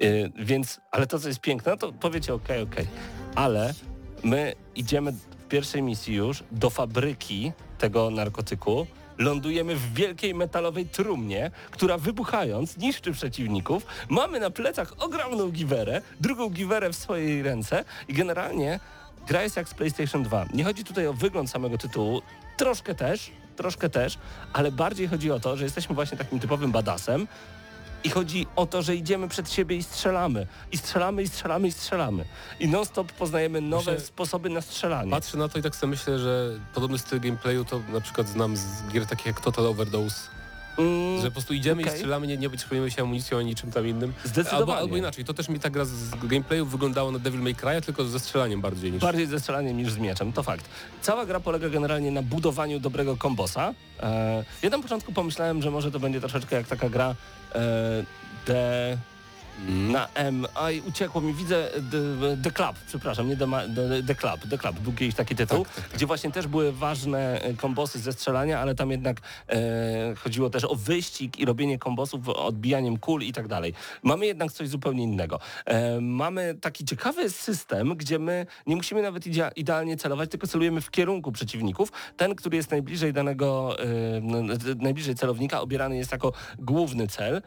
Yy, 0.01 0.33
więc, 0.37 0.81
ale 0.91 1.07
to 1.07 1.19
co 1.19 1.29
jest 1.29 1.41
piękne, 1.41 1.73
no 1.73 1.79
to 1.79 1.93
powiecie 1.93 2.35
okej, 2.35 2.63
okej. 2.63 2.87
Ale 3.35 3.75
my 4.23 4.55
idziemy 4.75 5.13
pierwszej 5.55 5.83
misji 5.83 6.15
już 6.15 6.45
do 6.53 6.71
fabryki 6.71 7.53
tego 7.79 8.11
narkotyku, 8.11 8.87
lądujemy 9.19 9.77
w 9.77 9.95
wielkiej 9.95 10.35
metalowej 10.35 10.87
trumnie, 10.87 11.51
która 11.71 11.99
wybuchając 11.99 12.77
niszczy 12.77 13.13
przeciwników. 13.13 13.87
Mamy 14.09 14.41
na 14.41 14.51
plecach 14.51 14.93
ogromną 14.99 15.51
giwerę, 15.51 16.03
drugą 16.21 16.51
giwerę 16.51 16.91
w 16.91 16.97
swojej 16.97 17.43
ręce 17.43 17.85
i 18.09 18.15
generalnie 18.15 18.81
gra 19.29 19.43
jest 19.43 19.57
jak 19.57 19.69
z 19.69 19.75
PlayStation 19.75 20.23
2. 20.23 20.47
Nie 20.55 20.65
chodzi 20.65 20.85
tutaj 20.85 21.07
o 21.07 21.13
wygląd 21.13 21.51
samego 21.51 21.79
tytułu, 21.79 22.23
troszkę 22.57 22.95
też, 22.95 23.31
troszkę 23.57 23.91
też, 23.91 24.19
ale 24.53 24.73
bardziej 24.73 25.09
chodzi 25.09 25.31
o 25.31 25.41
to, 25.41 25.57
że 25.57 25.65
jesteśmy 25.65 25.95
właśnie 25.95 26.19
takim 26.19 26.41
typowym 26.41 26.73
badasem, 26.73 27.27
i 28.05 28.11
chodzi 28.11 28.47
o 28.57 28.67
to, 28.67 28.83
że 28.83 28.97
idziemy 28.97 29.29
przed 29.29 29.53
siebie 29.53 29.77
i 29.77 29.83
strzelamy. 29.83 30.47
I 30.73 30.79
strzelamy, 30.79 31.23
i 31.23 31.29
strzelamy, 31.29 31.69
i 31.69 31.73
strzelamy. 31.73 32.25
I 32.61 32.69
non-stop 32.69 33.13
poznajemy 33.13 33.61
nowe 33.61 33.93
Myślę- 33.93 34.07
sposoby 34.07 34.51
na 34.51 34.61
strzelanie. 34.61 35.11
Patrzę 35.11 35.39
na 35.39 35.49
to 35.49 35.59
i 35.59 35.63
tak 35.63 35.77
sobie 35.77 35.91
myślę, 35.91 36.19
że 36.19 36.51
podobny 36.75 36.99
styl 36.99 37.21
gameplayu 37.21 37.65
to 37.65 37.81
na 37.93 38.01
przykład 38.01 38.29
znam 38.29 38.57
z 38.57 38.67
gier 38.93 39.07
takich 39.07 39.27
jak 39.27 39.41
Total 39.41 39.67
Overdose, 39.67 40.17
Mm, 40.79 41.21
że 41.21 41.27
po 41.27 41.33
prostu 41.33 41.55
idziemy 41.55 41.83
okej. 41.83 41.95
i 41.95 41.97
strzelamy, 41.97 42.27
nie, 42.27 42.37
nie 42.37 42.51
potrzebujemy 42.51 42.91
się 42.91 43.03
amunicją 43.03 43.39
ani 43.39 43.47
niczym 43.47 43.73
tam 43.73 43.89
innym. 43.89 44.13
Zdecydowanie. 44.25 44.57
Albo, 44.59 44.77
albo 44.77 44.97
inaczej, 44.97 45.25
to 45.25 45.35
też 45.35 45.49
mi 45.49 45.61
ta 45.61 45.71
gra 45.71 45.85
z 45.85 46.11
gameplayu 46.11 46.67
wyglądała 46.67 47.11
na 47.11 47.19
Devil 47.19 47.41
May 47.41 47.55
Cry, 47.55 47.81
tylko 47.83 48.05
ze 48.05 48.21
strzelaniem 48.21 48.61
bardziej 48.61 48.93
niż... 48.93 49.01
Bardziej 49.03 49.27
ze 49.27 49.41
strzelaniem 49.41 49.77
niż 49.77 49.93
z 49.93 49.99
mieczem, 49.99 50.33
to 50.33 50.43
fakt. 50.43 50.65
Cała 51.03 51.27
gra 51.27 51.41
polega 51.41 51.69
generalnie 51.69 52.11
na 52.11 52.23
budowaniu 52.23 52.81
dobrego 52.81 53.17
kombosa. 53.17 53.75
E, 54.03 54.45
ja 54.63 54.71
na 54.71 54.79
początku 54.79 55.13
pomyślałem, 55.13 55.63
że 55.63 55.71
może 55.71 55.91
to 55.91 56.01
będzie 56.01 56.21
troszeczkę 56.21 56.57
jak 56.57 56.67
taka 56.69 56.89
gra 56.89 57.15
e, 57.55 58.07
The... 58.45 59.14
Na 59.69 60.09
M. 60.15 60.47
Aj, 60.55 60.81
uciekło 60.81 61.21
mi, 61.21 61.35
widzę 61.35 61.69
The, 61.91 62.37
the 62.43 62.51
Club, 62.51 62.77
przepraszam, 62.87 63.29
nie 63.29 63.37
The, 63.37 63.47
the, 63.47 64.03
the 64.07 64.15
Club, 64.15 64.41
The 64.51 64.59
Club, 64.59 64.79
był 64.81 64.93
kiedyś 64.93 65.15
taki 65.15 65.37
tytuł, 65.37 65.67
gdzie 65.95 66.07
właśnie 66.07 66.31
też 66.31 66.47
były 66.47 66.73
ważne 66.73 67.41
e, 67.43 67.55
kombosy 67.55 67.99
ze 67.99 68.13
strzelania, 68.13 68.61
ale 68.61 68.75
tam 68.75 68.91
jednak 68.91 69.21
e, 69.49 70.15
chodziło 70.15 70.51
też 70.51 70.65
o 70.65 70.75
wyścig 70.75 71.39
i 71.39 71.45
robienie 71.45 71.79
kombosów, 71.79 72.29
odbijaniem 72.29 72.99
kul 72.99 73.23
i 73.23 73.33
tak 73.33 73.49
dalej. 73.49 73.75
Mamy 74.03 74.27
jednak 74.27 74.53
coś 74.53 74.69
zupełnie 74.69 75.03
innego. 75.03 75.41
E, 75.65 76.01
mamy 76.01 76.55
taki 76.61 76.85
ciekawy 76.85 77.31
system, 77.31 77.97
gdzie 77.97 78.19
my 78.19 78.47
nie 78.67 78.77
musimy 78.77 79.03
nawet 79.03 79.27
idea- 79.27 79.53
idealnie 79.57 79.97
celować, 79.97 80.31
tylko 80.31 80.47
celujemy 80.47 80.81
w 80.81 80.91
kierunku 80.91 81.33
przeciwników. 81.33 81.93
Ten, 82.17 82.35
który 82.35 82.57
jest 82.57 82.71
najbliżej 82.71 83.13
danego, 83.13 83.77
e, 83.79 83.87
najbliżej 84.77 85.15
celownika, 85.15 85.61
obierany 85.61 85.97
jest 85.97 86.13
jako 86.13 86.33
główny 86.59 87.07
cel. 87.09 87.37
E, 87.37 87.43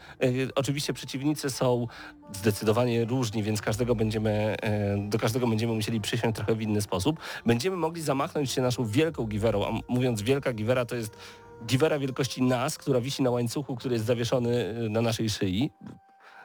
oczywiście 0.55 0.93
przeciwnicy 0.93 1.49
są 1.49 1.87
zdecydowanie 2.33 3.05
różni, 3.05 3.43
więc 3.43 3.61
każdego 3.61 3.95
będziemy, 3.95 4.55
e, 4.61 4.97
do 4.97 5.19
każdego 5.19 5.47
będziemy 5.47 5.73
musieli 5.73 6.01
przysiąść 6.01 6.35
trochę 6.35 6.55
w 6.55 6.61
inny 6.61 6.81
sposób. 6.81 7.19
Będziemy 7.45 7.77
mogli 7.77 8.01
zamachnąć 8.01 8.51
się 8.51 8.61
naszą 8.61 8.85
wielką 8.85 9.25
giwerą, 9.25 9.65
a 9.65 9.93
mówiąc 9.93 10.21
wielka 10.21 10.53
giwera 10.53 10.85
to 10.85 10.95
jest 10.95 11.17
giwera 11.65 11.99
wielkości 11.99 12.41
nas, 12.43 12.77
która 12.77 13.01
wisi 13.01 13.23
na 13.23 13.29
łańcuchu, 13.29 13.75
który 13.75 13.93
jest 13.93 14.05
zawieszony 14.05 14.75
e, 14.85 14.89
na 14.89 15.01
naszej 15.01 15.29
szyi. 15.29 15.71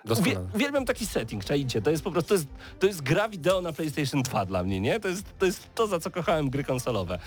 Uwie, 0.05 0.15
Doskonale. 0.15 0.47
uwielbiam 0.55 0.85
taki 0.85 1.07
setting, 1.07 1.45
czajcie, 1.45 1.83
to 1.83 1.91
jest 1.91 2.05
po 2.05 2.11
prostu, 2.11 2.29
to 2.29 2.35
jest, 2.35 2.47
to 2.79 2.87
jest 2.87 3.03
gra 3.03 3.29
wideo 3.29 3.61
na 3.63 3.73
PlayStation 3.73 4.23
2 4.23 4.47
dla 4.47 4.63
mnie, 4.65 4.81
nie? 4.81 5.01
To 5.01 5.09
jest 5.09 5.25
to, 5.39 5.47
jest 5.47 5.75
to 5.75 5.87
za 5.87 6.01
co 6.01 6.11
kochałem 6.11 6.51
gry 6.51 6.65
konsolowe. 6.65 7.19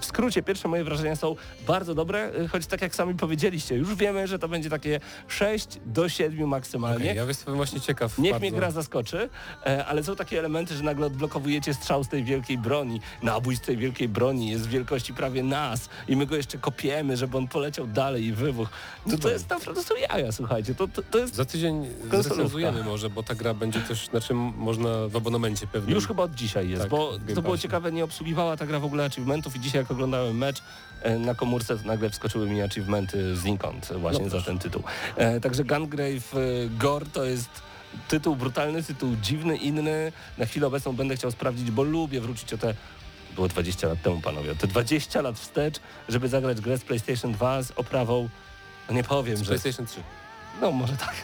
W 0.00 0.04
skrócie, 0.04 0.42
pierwsze 0.42 0.68
moje 0.68 0.84
wrażenia 0.84 1.16
są 1.16 1.36
bardzo 1.66 1.94
dobre, 1.94 2.32
y, 2.40 2.48
choć 2.48 2.66
tak 2.66 2.82
jak 2.82 2.94
sami 2.94 3.14
powiedzieliście, 3.14 3.74
już 3.74 3.94
wiemy, 3.94 4.26
że 4.26 4.38
to 4.38 4.48
będzie 4.48 4.70
takie 4.70 5.00
6 5.28 5.68
do 5.86 6.08
7 6.08 6.48
maksymalnie. 6.48 7.04
Okej, 7.04 7.16
ja 7.16 7.24
jestem 7.24 7.56
właśnie 7.56 7.80
ciekaw. 7.80 8.18
Niech 8.18 8.32
bardzo. 8.32 8.46
mnie 8.46 8.52
gra 8.52 8.70
zaskoczy, 8.70 9.28
e, 9.66 9.86
ale 9.86 10.04
są 10.04 10.16
takie 10.16 10.38
elementy, 10.38 10.74
że 10.74 10.82
nagle 10.82 11.06
odblokowujecie 11.06 11.74
strzał 11.74 12.04
z 12.04 12.08
tej 12.08 12.24
wielkiej 12.24 12.58
broni, 12.58 13.00
nabój 13.22 13.56
z 13.56 13.60
tej 13.60 13.76
wielkiej 13.76 14.08
broni 14.08 14.50
jest 14.50 14.66
wielkości 14.68 15.14
prawie 15.14 15.42
nas 15.42 15.88
i 16.08 16.16
my 16.16 16.26
go 16.26 16.36
jeszcze 16.36 16.58
kopiemy, 16.58 17.16
żeby 17.16 17.38
on 17.38 17.48
poleciał 17.48 17.86
dalej 17.86 18.24
i 18.24 18.32
wybuch. 18.32 18.68
No 19.06 19.18
to 19.18 19.30
jest 19.30 19.50
naprawdę 19.50 19.82
są 19.82 19.94
jaja, 19.96 20.32
słuchajcie, 20.32 20.74
to, 20.74 20.88
to, 20.88 21.02
to 21.02 21.18
jest 21.18 21.34
Za 21.34 21.44
tydzień. 21.44 21.87
Zrecenzujemy 22.10 22.84
może, 22.84 23.10
bo 23.10 23.22
ta 23.22 23.34
gra 23.34 23.54
będzie 23.54 23.80
też, 23.80 24.06
znaczy 24.06 24.34
można 24.34 25.08
w 25.08 25.16
abonamencie 25.16 25.66
pewnie. 25.66 25.94
Już 25.94 26.06
chyba 26.06 26.22
od 26.22 26.34
dzisiaj 26.34 26.68
jest, 26.68 26.82
Tak, 26.82 26.90
bo 26.90 27.12
to 27.34 27.42
było 27.42 27.58
ciekawe, 27.58 27.92
nie 27.92 28.04
obsługiwała 28.04 28.56
ta 28.56 28.66
gra 28.66 28.80
w 28.80 28.84
ogóle 28.84 29.04
achievementów 29.04 29.56
i 29.56 29.60
dzisiaj 29.60 29.80
jak 29.80 29.90
oglądałem 29.90 30.38
mecz 30.38 30.62
e, 31.02 31.18
na 31.18 31.34
komórce, 31.34 31.78
to 31.78 31.86
nagle 31.86 32.10
wskoczyły 32.10 32.50
mi 32.50 32.62
achievementy 32.62 33.36
znikąd 33.36 33.92
właśnie 33.92 34.24
No 34.24 34.30
za 34.30 34.42
ten 34.42 34.58
tytuł. 34.58 34.82
E, 35.16 35.40
także 35.40 35.64
Gungrave 35.64 36.34
e, 36.34 36.68
Gore 36.78 37.06
to 37.12 37.24
jest 37.24 37.50
tytuł 38.08 38.36
brutalny, 38.36 38.82
tytuł 38.82 39.16
dziwny, 39.22 39.56
inny. 39.56 40.12
Na 40.38 40.46
chwilę 40.46 40.66
obecną 40.66 40.92
będę 40.92 41.16
chciał 41.16 41.30
sprawdzić, 41.30 41.70
bo 41.70 41.82
lubię 41.82 42.20
wrócić 42.20 42.52
o 42.52 42.58
te 42.58 42.74
było 43.34 43.48
20 43.48 43.88
lat 43.88 44.02
temu, 44.02 44.20
panowie, 44.20 44.52
o 44.52 44.54
te 44.54 44.66
20 44.66 45.20
lat 45.22 45.38
wstecz, 45.38 45.80
żeby 46.08 46.28
zagrać 46.28 46.60
grę 46.60 46.78
z 46.78 46.84
PlayStation 46.84 47.32
2 47.32 47.62
z 47.62 47.70
oprawą, 47.70 48.28
no 48.88 48.94
nie 48.94 49.04
powiem, 49.04 49.36
z 49.36 49.40
że... 49.40 49.46
PlayStation 49.46 49.86
3. 49.86 50.02
No 50.60 50.72
może 50.72 50.96
tak. 50.96 51.14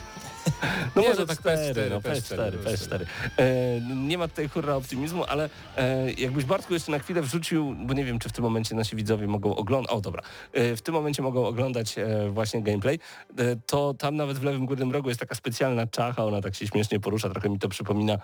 No 0.95 1.01
Nie, 1.01 1.09
może 1.09 1.21
no 1.21 1.27
tak 1.27 1.41
PS4, 1.41 1.73
PS4, 1.73 1.89
no, 1.89 1.99
PS4, 1.99 2.51
PS4, 2.51 2.57
PS4. 2.63 3.05
E, 3.37 3.81
nie 3.95 4.17
ma 4.17 4.27
tutaj 4.27 4.47
hurra 4.49 4.75
optymizmu, 4.75 5.23
ale 5.27 5.49
e, 5.77 6.11
jakbyś 6.11 6.45
Bartku 6.45 6.73
jeszcze 6.73 6.91
na 6.91 6.99
chwilę 6.99 7.21
wrzucił, 7.21 7.75
bo 7.85 7.93
nie 7.93 8.05
wiem, 8.05 8.19
czy 8.19 8.29
w 8.29 8.31
tym 8.31 8.43
momencie 8.43 8.75
nasi 8.75 8.95
widzowie 8.95 9.27
mogą 9.27 9.55
oglądać, 9.55 9.91
o 9.91 10.01
dobra, 10.01 10.21
e, 10.53 10.75
w 10.75 10.81
tym 10.81 10.93
momencie 10.93 11.21
mogą 11.21 11.47
oglądać 11.47 11.97
e, 11.97 12.29
właśnie 12.29 12.61
gameplay, 12.63 12.99
e, 13.37 13.55
to 13.65 13.93
tam 13.93 14.15
nawet 14.15 14.37
w 14.37 14.43
lewym 14.43 14.65
górnym 14.65 14.91
rogu 14.91 15.09
jest 15.09 15.19
taka 15.19 15.35
specjalna 15.35 15.87
czacha, 15.87 16.25
ona 16.25 16.41
tak 16.41 16.55
się 16.55 16.67
śmiesznie 16.67 16.99
porusza, 16.99 17.29
trochę 17.29 17.49
mi 17.49 17.59
to 17.59 17.69
przypomina 17.69 18.17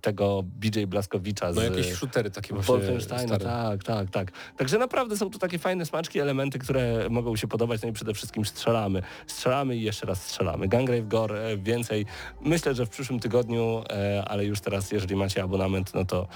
tego 0.00 0.42
BJ 0.42 0.84
Blaskowicza 0.84 1.52
z... 1.52 1.56
No 1.56 1.62
jakieś 1.62 1.92
shootery 1.92 2.30
takie 2.30 2.54
właśnie 2.54 2.74
Wolfensteina, 2.74 3.38
tak, 3.38 3.84
tak, 3.84 4.10
tak. 4.10 4.32
Także 4.56 4.78
naprawdę 4.78 5.16
są 5.16 5.30
tu 5.30 5.38
takie 5.38 5.58
fajne 5.58 5.86
smaczki, 5.86 6.20
elementy, 6.20 6.58
które 6.58 7.10
mogą 7.10 7.36
się 7.36 7.48
podobać, 7.48 7.82
no 7.82 7.88
i 7.88 7.92
przede 7.92 8.14
wszystkim 8.14 8.44
strzelamy. 8.44 9.02
Strzelamy 9.26 9.76
i 9.76 9.82
jeszcze 9.82 10.06
raz 10.06 10.22
strzelamy. 10.22 10.68
Gangrave 10.68 11.03
Gore 11.04 11.46
e, 11.46 11.56
więcej. 11.56 12.06
Myślę, 12.40 12.74
że 12.74 12.86
w 12.86 12.88
przyszłym 12.90 13.20
tygodniu, 13.20 13.82
e, 13.90 14.24
ale 14.28 14.44
już 14.44 14.60
teraz, 14.60 14.92
jeżeli 14.92 15.16
macie 15.16 15.42
abonament, 15.42 15.94
no 15.94 16.04
to 16.04 16.26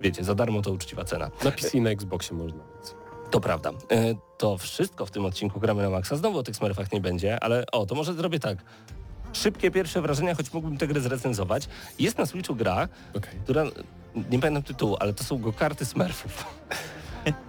wiecie, 0.00 0.24
za 0.24 0.34
darmo 0.34 0.62
to 0.62 0.72
uczciwa 0.72 1.04
cena. 1.04 1.30
Na 1.44 1.50
PC 1.50 1.78
i 1.78 1.80
na 1.80 1.90
Xboxie 1.90 2.36
można. 2.36 2.58
To 3.30 3.40
prawda. 3.40 3.70
E, 3.90 4.14
To 4.38 4.58
wszystko 4.58 5.06
w 5.06 5.10
tym 5.10 5.24
odcinku 5.24 5.60
gramy 5.60 5.82
na 5.82 5.90
maksa. 5.90 6.16
Znowu 6.16 6.38
o 6.38 6.42
tych 6.42 6.56
smurfach 6.56 6.92
nie 6.92 7.00
będzie, 7.00 7.42
ale 7.44 7.64
o, 7.72 7.86
to 7.86 7.94
może 7.94 8.14
zrobię 8.14 8.38
tak. 8.40 8.58
Szybkie 9.32 9.70
pierwsze 9.70 10.02
wrażenia, 10.02 10.34
choć 10.34 10.52
mógłbym 10.52 10.78
tę 10.78 10.86
grę 10.86 11.00
zrecenzować. 11.00 11.68
Jest 11.98 12.18
na 12.18 12.26
Switchu 12.26 12.54
gra, 12.54 12.88
Okej. 13.14 13.30
która, 13.44 13.64
nie 14.30 14.38
pamiętam 14.40 14.62
tytułu, 14.62 14.96
ale 15.00 15.12
to 15.14 15.24
są 15.24 15.38
go 15.38 15.52
karty 15.52 15.84
smurfów. 15.84 16.44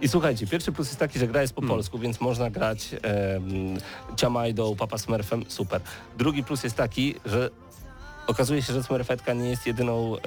I 0.00 0.08
słuchajcie, 0.08 0.46
pierwszy 0.46 0.72
plus 0.72 0.88
jest 0.88 0.98
taki, 0.98 1.18
że 1.18 1.26
gra 1.28 1.42
jest 1.42 1.54
po 1.54 1.62
polsku, 1.62 1.98
więc 1.98 2.20
można 2.20 2.50
grać 2.50 2.88
um, 2.92 3.78
Ciamajdą, 4.16 4.76
Papa 4.76 4.98
Smurfem, 4.98 5.44
super. 5.48 5.80
Drugi 6.18 6.44
plus 6.44 6.64
jest 6.64 6.76
taki, 6.76 7.14
że 7.24 7.50
okazuje 8.26 8.62
się, 8.62 8.72
że 8.72 8.82
smurfetka 8.82 9.32
nie 9.32 9.50
jest 9.50 9.66
jedyną 9.66 10.16
e, 10.18 10.20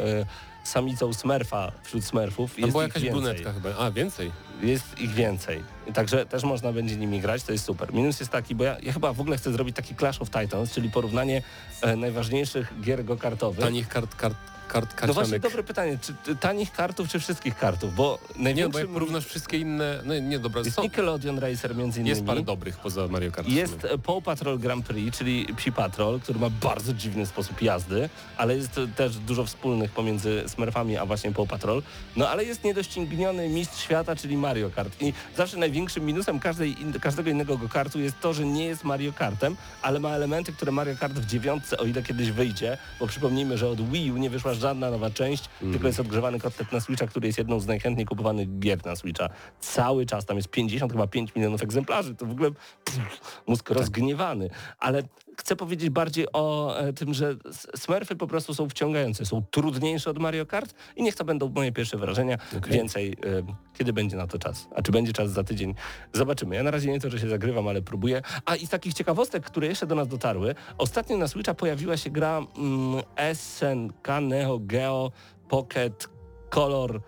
samicą 0.63 1.13
smurfa 1.13 1.71
wśród 1.83 2.03
smurfów. 2.05 2.51
Tam 2.51 2.61
Jest 2.61 2.71
była 2.71 2.83
jakaś 2.83 3.03
więcej. 3.03 3.21
brunetka 3.21 3.53
chyba. 3.53 3.75
A, 3.77 3.91
więcej? 3.91 4.31
Jest 4.61 4.99
ich 4.99 5.11
więcej. 5.13 5.63
Także 5.93 6.25
też 6.25 6.43
można 6.43 6.71
będzie 6.73 6.95
nimi 6.95 7.19
grać, 7.19 7.43
to 7.43 7.51
jest 7.51 7.65
super. 7.65 7.93
Minus 7.93 8.19
jest 8.19 8.31
taki, 8.31 8.55
bo 8.55 8.63
ja, 8.63 8.77
ja 8.83 8.93
chyba 8.93 9.13
w 9.13 9.21
ogóle 9.21 9.37
chcę 9.37 9.51
zrobić 9.51 9.75
taki 9.75 9.95
Clash 9.95 10.21
of 10.21 10.29
Titans, 10.29 10.71
czyli 10.73 10.89
porównanie 10.89 11.41
e, 11.81 11.95
najważniejszych 11.95 12.73
gier 12.81 13.05
go-kartowych. 13.05 13.65
Tanich 13.65 13.87
kart, 13.87 14.15
kart, 14.15 14.35
kart 14.71 15.07
No 15.07 15.13
właśnie 15.13 15.13
karcianek. 15.13 15.41
dobre 15.41 15.63
pytanie, 15.63 15.97
czy 16.01 16.35
tanich 16.35 16.71
kartów, 16.71 17.09
czy 17.09 17.19
wszystkich 17.19 17.57
kartów? 17.57 17.95
Bo 17.95 18.19
Nie, 18.21 18.37
bo 18.37 18.43
największym 18.43 18.81
jak 18.81 18.89
porównasz 18.89 19.25
wszystkie 19.25 19.57
inne... 19.57 19.99
No 20.05 20.19
nie, 20.19 20.39
dobra, 20.39 20.61
jest 20.61 20.75
są, 20.75 20.81
Nickelodeon 20.83 21.39
Racer 21.39 21.75
między 21.75 21.99
innymi. 21.99 22.09
jest 22.09 22.25
parę 22.25 22.41
dobrych 22.41 22.77
poza 22.77 23.07
Mario 23.07 23.31
Kart. 23.31 23.47
Jest 23.47 23.85
e, 23.85 23.97
Paw 23.97 24.23
Patrol 24.23 24.59
Grand 24.59 24.85
Prix, 24.85 25.17
czyli 25.17 25.47
Psi 25.57 25.71
Patrol, 25.71 26.19
który 26.19 26.39
ma 26.39 26.49
bardzo 26.49 26.93
dziwny 26.93 27.25
sposób 27.25 27.61
jazdy, 27.61 28.09
ale 28.37 28.55
jest 28.55 28.79
też 28.95 29.17
dużo 29.17 29.45
wspólnych 29.45 29.91
pomiędzy 29.91 30.43
Smurfami 30.47 30.97
a 30.97 31.05
właśnie 31.05 31.31
Paw 31.31 31.47
Patrol. 31.49 31.83
No 32.15 32.29
ale 32.29 32.43
jest 32.45 32.63
niedościgniony 32.63 33.49
mistrz 33.49 33.83
świata, 33.83 34.15
czyli 34.15 34.37
Mario 34.37 34.69
Kart. 34.69 35.01
I 35.01 35.13
zawsze 35.37 35.57
największym 35.57 36.05
minusem 36.05 36.39
każdej, 36.39 36.75
każdego 37.01 37.29
innego 37.29 37.57
go-kartu 37.57 37.99
jest 37.99 38.19
to, 38.19 38.33
że 38.33 38.45
nie 38.45 38.65
jest 38.65 38.83
Mario 38.83 39.13
Kartem, 39.13 39.55
ale 39.81 39.99
ma 39.99 40.09
elementy, 40.09 40.53
które 40.53 40.71
Mario 40.71 40.95
Kart 40.99 41.13
w 41.13 41.25
dziewiątce, 41.25 41.77
o 41.77 41.85
ile 41.85 42.03
kiedyś 42.03 42.31
wyjdzie, 42.31 42.77
bo 42.99 43.07
przypomnijmy, 43.07 43.57
że 43.57 43.69
od 43.69 43.89
Wii 43.89 44.11
U 44.11 44.17
nie 44.17 44.29
wyszła 44.29 44.53
żadna 44.61 44.91
nowa 44.91 45.09
część, 45.09 45.49
tylko 45.71 45.87
jest 45.87 45.99
odgrzewany 45.99 46.39
kotlet 46.39 46.71
na 46.71 46.79
Switcha, 46.79 47.07
który 47.07 47.27
jest 47.27 47.37
jedną 47.37 47.59
z 47.59 47.67
najchętniej 47.67 48.05
kupowanych 48.05 48.59
gier 48.59 48.85
na 48.85 48.95
Switcha. 48.95 49.29
Cały 49.59 50.05
czas, 50.05 50.25
tam 50.25 50.37
jest 50.37 50.49
50, 50.49 50.91
chyba 50.91 51.07
5 51.07 51.35
milionów 51.35 51.63
egzemplarzy, 51.63 52.15
to 52.15 52.25
w 52.25 52.31
ogóle 52.31 52.51
pff, 52.85 53.41
mózg 53.47 53.69
rozgniewany. 53.69 54.49
Ale 54.79 55.03
chcę 55.37 55.55
powiedzieć 55.55 55.89
bardziej 55.89 56.25
o 56.33 56.77
e, 56.79 56.93
tym, 56.93 57.13
że 57.13 57.35
Smurfy 57.75 58.15
po 58.15 58.27
prostu 58.27 58.53
są 58.53 58.69
wciągające, 58.69 59.25
są 59.25 59.43
trudniejsze 59.51 60.09
od 60.09 60.19
Mario 60.19 60.45
Kart 60.45 60.73
i 60.95 61.03
niech 61.03 61.15
to 61.15 61.25
będą 61.25 61.49
moje 61.49 61.71
pierwsze 61.71 61.97
wrażenia. 61.97 62.37
Więcej, 62.67 63.11
e, 63.11 63.43
kiedy 63.73 63.93
będzie 63.93 64.17
na 64.17 64.27
to 64.27 64.39
czas. 64.39 64.67
A 64.75 64.81
czy 64.81 64.91
będzie 64.91 65.13
czas 65.13 65.31
za 65.31 65.43
tydzień? 65.43 65.75
Zobaczymy. 66.13 66.55
Ja 66.55 66.63
na 66.63 66.71
razie 66.71 66.91
nie 66.91 66.99
to, 66.99 67.09
że 67.09 67.19
się 67.19 67.29
zagrywam, 67.29 67.67
ale 67.67 67.81
próbuję. 67.81 68.21
A 68.45 68.55
i 68.55 68.65
z 68.67 68.69
takich 68.69 68.93
ciekawostek, 68.93 69.45
które 69.45 69.67
jeszcze 69.67 69.87
do 69.87 69.95
nas 69.95 70.07
dotarły, 70.07 70.55
ostatnio 70.77 71.17
na 71.17 71.27
Switcha 71.27 71.53
pojawiła 71.53 71.97
się 71.97 72.09
gra 72.09 72.41
mm, 72.57 73.03
SNK 73.33 74.07
Neo 74.21 74.59
Geo 74.59 75.11
Pocket 75.49 76.09
Color 76.49 77.01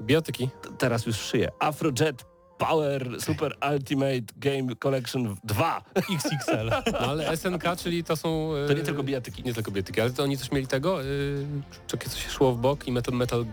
Biotyki. 0.00 0.48
teraz 0.78 1.06
już 1.06 1.16
szyję. 1.16 1.48
Afrojet 1.58 2.29
Power 2.68 3.20
Super 3.20 3.56
Ultimate 3.72 4.22
Game 4.36 4.76
Collection 4.76 5.36
2. 5.44 5.82
XXL. 6.14 6.70
No 6.92 6.98
ale 6.98 7.36
SNK, 7.36 7.62
czyli 7.78 8.04
to 8.04 8.16
są... 8.16 8.52
e, 8.54 8.66
To 8.68 8.72
nie 8.72 8.82
tylko 8.82 9.02
bijatyki. 9.02 9.42
Nie 9.44 9.54
tylko 9.54 9.70
bijatyki, 9.70 10.00
ale 10.00 10.10
to 10.10 10.22
oni 10.22 10.38
coś 10.38 10.52
mieli 10.52 10.66
tego? 10.66 11.02
Yy, 11.02 11.46
takie 11.90 12.08
co 12.10 12.18
się 12.18 12.30
szło 12.30 12.52
w 12.52 12.58
bok 12.58 12.88
i 12.88 12.92
Metal... 12.92 13.14
metal 13.14 13.44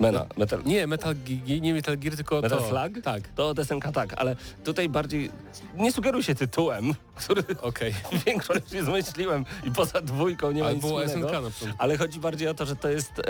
Mena, 0.00 0.26
Metal, 0.36 0.62
nie, 0.64 0.86
Metal, 0.86 1.14
Gi- 1.14 1.60
nie 1.60 1.74
Metal 1.74 1.98
Gear, 1.98 2.16
tylko 2.16 2.40
Metal 2.40 2.58
to. 2.58 2.64
Flag? 2.64 2.92
Tak. 3.04 3.28
To 3.28 3.48
od 3.48 3.58
SNK 3.66 3.92
tak, 3.94 4.14
ale 4.16 4.36
tutaj 4.64 4.88
bardziej 4.88 5.30
nie 5.76 5.92
sugeruj 5.92 6.22
się 6.22 6.34
tytułem, 6.34 6.94
który 7.20 7.42
Okej. 7.62 7.94
większość 8.26 8.70
się 8.70 8.84
zmyśliłem 8.84 9.44
i 9.64 9.70
poza 9.70 10.00
dwójką 10.00 10.50
nie 10.52 10.60
ma 10.60 10.66
Ale 10.66 10.74
nic 10.74 10.84
było. 10.84 11.08
SNK 11.08 11.32
na. 11.32 11.72
Ale 11.78 11.98
chodzi 11.98 12.20
bardziej 12.20 12.48
o 12.48 12.54
to, 12.54 12.66
że 12.66 12.76
to 12.76 12.88
jest 12.88 13.18
e, 13.18 13.22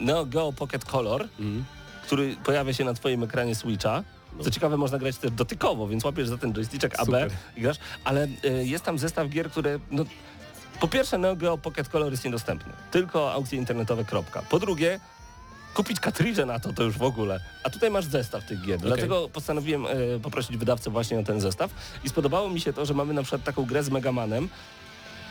Neo 0.00 0.26
Geo 0.26 0.52
Pocket 0.52 0.84
Color, 0.84 1.22
Mhm. 1.22 1.64
Który 2.12 2.36
pojawia 2.44 2.72
się 2.72 2.84
na 2.84 2.94
twoim 2.94 3.22
ekranie 3.22 3.54
Switcha. 3.54 4.02
Co 4.40 4.50
ciekawe, 4.50 4.76
można 4.76 4.98
grać 4.98 5.16
też 5.16 5.30
dotykowo, 5.30 5.88
więc 5.88 6.04
łapiesz 6.04 6.28
za 6.28 6.38
ten 6.38 6.52
joysticzek 6.52 7.00
AB 7.00 7.06
Super. 7.06 7.30
i 7.56 7.60
grasz, 7.60 7.76
ale 8.04 8.28
e, 8.44 8.64
jest 8.64 8.84
tam 8.84 8.98
zestaw 8.98 9.28
gier, 9.28 9.50
które... 9.50 9.78
No, 9.90 10.04
po 10.80 10.88
pierwsze, 10.88 11.18
Neo 11.18 11.36
Geo 11.36 11.58
Pocket 11.58 11.88
Color 11.88 12.10
jest 12.10 12.24
niedostępny. 12.24 12.72
Tylko 12.90 13.32
aukcje 13.32 13.58
internetowe, 13.58 14.04
kropka. 14.04 14.42
Po 14.50 14.58
drugie, 14.58 15.00
kupić 15.74 16.00
katridże 16.00 16.46
na 16.46 16.60
to, 16.60 16.72
to 16.72 16.82
już 16.82 16.98
w 16.98 17.02
ogóle. 17.02 17.40
A 17.64 17.70
tutaj 17.70 17.90
masz 17.90 18.04
zestaw 18.04 18.44
tych 18.44 18.62
gier. 18.62 18.80
Dlatego 18.80 19.28
postanowiłem 19.28 19.86
e, 19.86 20.20
poprosić 20.22 20.56
wydawcę 20.56 20.90
właśnie 20.90 21.18
o 21.18 21.22
ten 21.22 21.40
zestaw. 21.40 21.70
I 22.04 22.08
spodobało 22.08 22.48
mi 22.48 22.60
się 22.60 22.72
to, 22.72 22.86
że 22.86 22.94
mamy 22.94 23.14
na 23.14 23.22
przykład 23.22 23.44
taką 23.44 23.64
grę 23.64 23.82
z 23.82 23.90
Megamanem. 23.90 24.48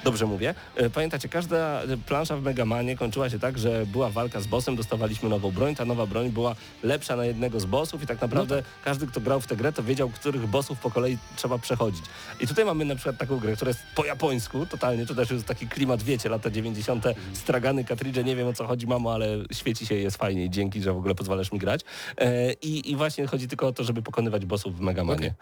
Dobrze 0.04 0.26
mówię. 0.26 0.56
E, 0.76 0.90
Pamiętacie, 0.90 1.30
każda 1.30 1.82
plansza 2.06 2.38
w 2.38 2.42
Megamanie 2.42 2.98
kończyła 2.98 3.30
się 3.30 3.40
tak, 3.40 3.58
że 3.58 3.86
była 3.86 4.10
walka 4.10 4.42
z 4.42 4.48
bossem, 4.48 4.76
dostawaliśmy 4.76 5.30
nową 5.30 5.52
broń, 5.52 5.76
ta 5.76 5.86
nowa 5.86 6.06
broń 6.06 6.30
była 6.30 6.56
lepsza 6.84 7.16
na 7.16 7.26
jednego 7.26 7.60
z 7.60 7.66
bossów 7.66 8.04
i 8.04 8.08
tak 8.08 8.22
naprawdę 8.22 8.64
każdy, 8.84 9.08
kto 9.08 9.22
grał 9.22 9.42
w 9.42 9.48
tę 9.48 9.56
grę, 9.56 9.74
to 9.74 9.84
wiedział, 9.84 10.10
których 10.10 10.48
bossów 10.48 10.80
po 10.80 10.92
kolei 10.92 11.18
trzeba 11.36 11.58
przechodzić. 11.58 12.04
I 12.40 12.48
tutaj 12.48 12.66
mamy 12.66 12.86
na 12.86 12.96
przykład 12.96 13.18
taką 13.18 13.38
grę, 13.38 13.56
która 13.56 13.70
jest 13.70 13.82
po 13.96 14.06
japońsku, 14.06 14.66
totalnie, 14.66 15.06
to 15.06 15.16
też 15.16 15.32
jest 15.32 15.46
taki 15.46 15.68
klimat, 15.68 16.04
wiecie, 16.04 16.30
lata 16.30 16.50
90. 16.50 17.06
stragany, 17.34 17.84
katridże, 17.84 18.24
nie 18.24 18.36
wiem 18.36 18.48
o 18.48 18.54
co 18.54 18.68
chodzi, 18.68 18.88
mamo, 18.88 19.14
ale 19.14 19.28
świeci 19.52 19.86
się 19.86 19.96
i 19.96 20.04
jest 20.04 20.18
fajnie 20.18 20.50
dzięki, 20.50 20.82
że 20.82 20.94
w 20.94 20.98
ogóle 20.98 21.16
pozwalasz 21.16 21.52
mi 21.52 21.60
grać. 21.60 21.82
E, 22.18 22.54
i, 22.54 22.92
I 22.92 22.96
właśnie 22.96 23.28
chodzi 23.28 23.48
tylko 23.48 23.68
o 23.68 23.74
to, 23.74 23.84
żeby 23.84 24.02
pokonywać 24.02 24.46
bossów 24.46 24.78
w 24.78 24.80
Megamanie. 24.82 25.34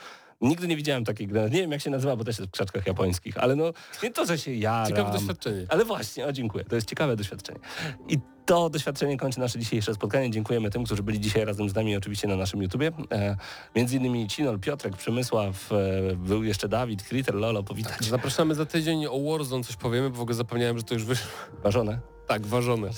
Nigdy 0.42 0.68
nie 0.68 0.78
widziałem 0.78 1.06
takiej 1.06 1.28
gry. 1.28 1.42
Nie 1.42 1.62
wiem 1.62 1.72
jak 1.72 1.82
się 1.82 1.90
nazywa, 1.90 2.16
bo 2.16 2.24
też 2.24 2.40
jest 2.40 2.50
w 2.50 2.54
krzaczkach 2.54 2.88
japońskich, 2.88 3.38
ale 3.38 3.56
no 3.56 3.74
nie 4.04 4.12
to, 4.12 4.26
że 4.26 4.38
się 4.38 4.54
jaram. 4.54 4.88
Ciekawe 4.88 5.12
doświadczenie. 5.12 5.66
Ale 5.70 5.86
właśnie, 5.86 6.26
o 6.26 6.32
dziękuję, 6.32 6.66
to 6.66 6.76
jest 6.76 6.88
ciekawe 6.88 7.16
doświadczenie. 7.16 7.60
I 8.08 8.18
to 8.46 8.70
doświadczenie 8.70 9.18
kończy 9.18 9.40
nasze 9.40 9.60
dzisiejsze 9.60 9.94
spotkanie. 9.94 10.32
Dziękujemy 10.32 10.70
tym, 10.70 10.84
którzy 10.84 11.04
byli 11.04 11.20
dzisiaj 11.20 11.46
razem 11.46 11.70
z 11.70 11.76
nami 11.76 11.98
oczywiście 11.98 12.28
na 12.28 12.36
naszym 12.36 12.62
YouTubie. 12.62 12.92
E, 13.12 13.38
między 13.76 13.96
innymi 13.96 14.28
Cinol, 14.28 14.60
Piotrek, 14.60 14.98
Przemysław, 14.98 15.72
e, 15.72 16.16
był 16.16 16.44
jeszcze 16.44 16.70
Dawid, 16.70 17.04
Kriter, 17.04 17.36
Lolo, 17.36 17.64
powitać. 17.64 18.06
Zapraszamy 18.06 18.56
za 18.56 18.66
tydzień 18.66 19.06
o 19.06 19.32
Warzone 19.32 19.64
coś 19.64 19.76
powiemy, 19.76 20.10
bo 20.10 20.18
w 20.18 20.22
ogóle 20.22 20.36
zapomniałem, 20.36 20.78
że 20.78 20.84
to 20.84 20.94
już 20.94 21.04
wyszło. 21.04 21.32
Ważone. 21.64 22.19
Tak, 22.30 22.48
ważone. 22.48 22.88
E, 22.88 22.92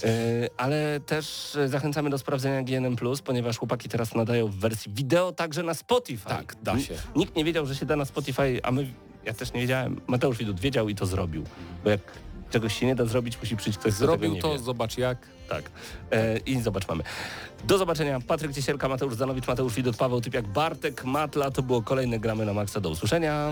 ale 0.57 0.99
też 0.99 1.55
e, 1.55 1.67
zachęcamy 1.67 2.09
do 2.09 2.17
sprawdzenia 2.17 2.63
GNM+, 2.63 2.95
ponieważ 3.25 3.57
chłopaki 3.57 3.89
teraz 3.89 4.15
nadają 4.15 4.47
w 4.47 4.55
wersji 4.55 4.91
wideo 4.95 5.31
także 5.31 5.63
na 5.63 5.73
Spotify. 5.73 6.29
Tak, 6.29 6.55
da 6.63 6.79
się. 6.79 6.93
N- 6.93 6.99
Nikt 7.15 7.35
nie 7.35 7.43
wiedział, 7.43 7.65
że 7.65 7.75
się 7.75 7.85
da 7.85 7.95
na 7.95 8.05
Spotify, 8.05 8.59
a 8.63 8.71
my, 8.71 8.87
ja 9.25 9.33
też 9.33 9.53
nie 9.53 9.61
wiedziałem. 9.61 10.01
Mateusz 10.07 10.37
Widut 10.37 10.59
wiedział 10.59 10.89
i 10.89 10.95
to 10.95 11.05
zrobił. 11.05 11.43
Bo 11.83 11.89
jak 11.89 11.99
czegoś 12.49 12.79
się 12.79 12.85
nie 12.85 12.95
da 12.95 13.05
zrobić, 13.05 13.37
musi 13.41 13.55
przyjść 13.57 13.79
ktoś, 13.79 13.93
kto 13.93 14.01
tego 14.01 14.11
Zrobił 14.11 14.33
nie 14.35 14.41
to, 14.41 14.51
wie. 14.51 14.59
zobacz 14.59 14.97
jak. 14.97 15.17
Tak. 15.49 15.71
E, 16.11 16.37
I 16.37 16.61
zobacz, 16.61 16.87
mamy. 16.87 17.03
Do 17.63 17.77
zobaczenia. 17.77 18.19
Patryk 18.27 18.53
Ciesielka, 18.53 18.87
Mateusz 18.89 19.15
Zanowicz, 19.15 19.47
Mateusz 19.47 19.73
Widut, 19.75 19.97
Paweł 19.97 20.21
Typiak, 20.21 20.47
Bartek 20.47 21.03
Matla. 21.05 21.51
To 21.51 21.61
było 21.63 21.81
kolejne 21.81 22.19
Gramy 22.19 22.45
na 22.45 22.53
Maxa. 22.53 22.79
Do 22.81 22.89
usłyszenia. 22.89 23.51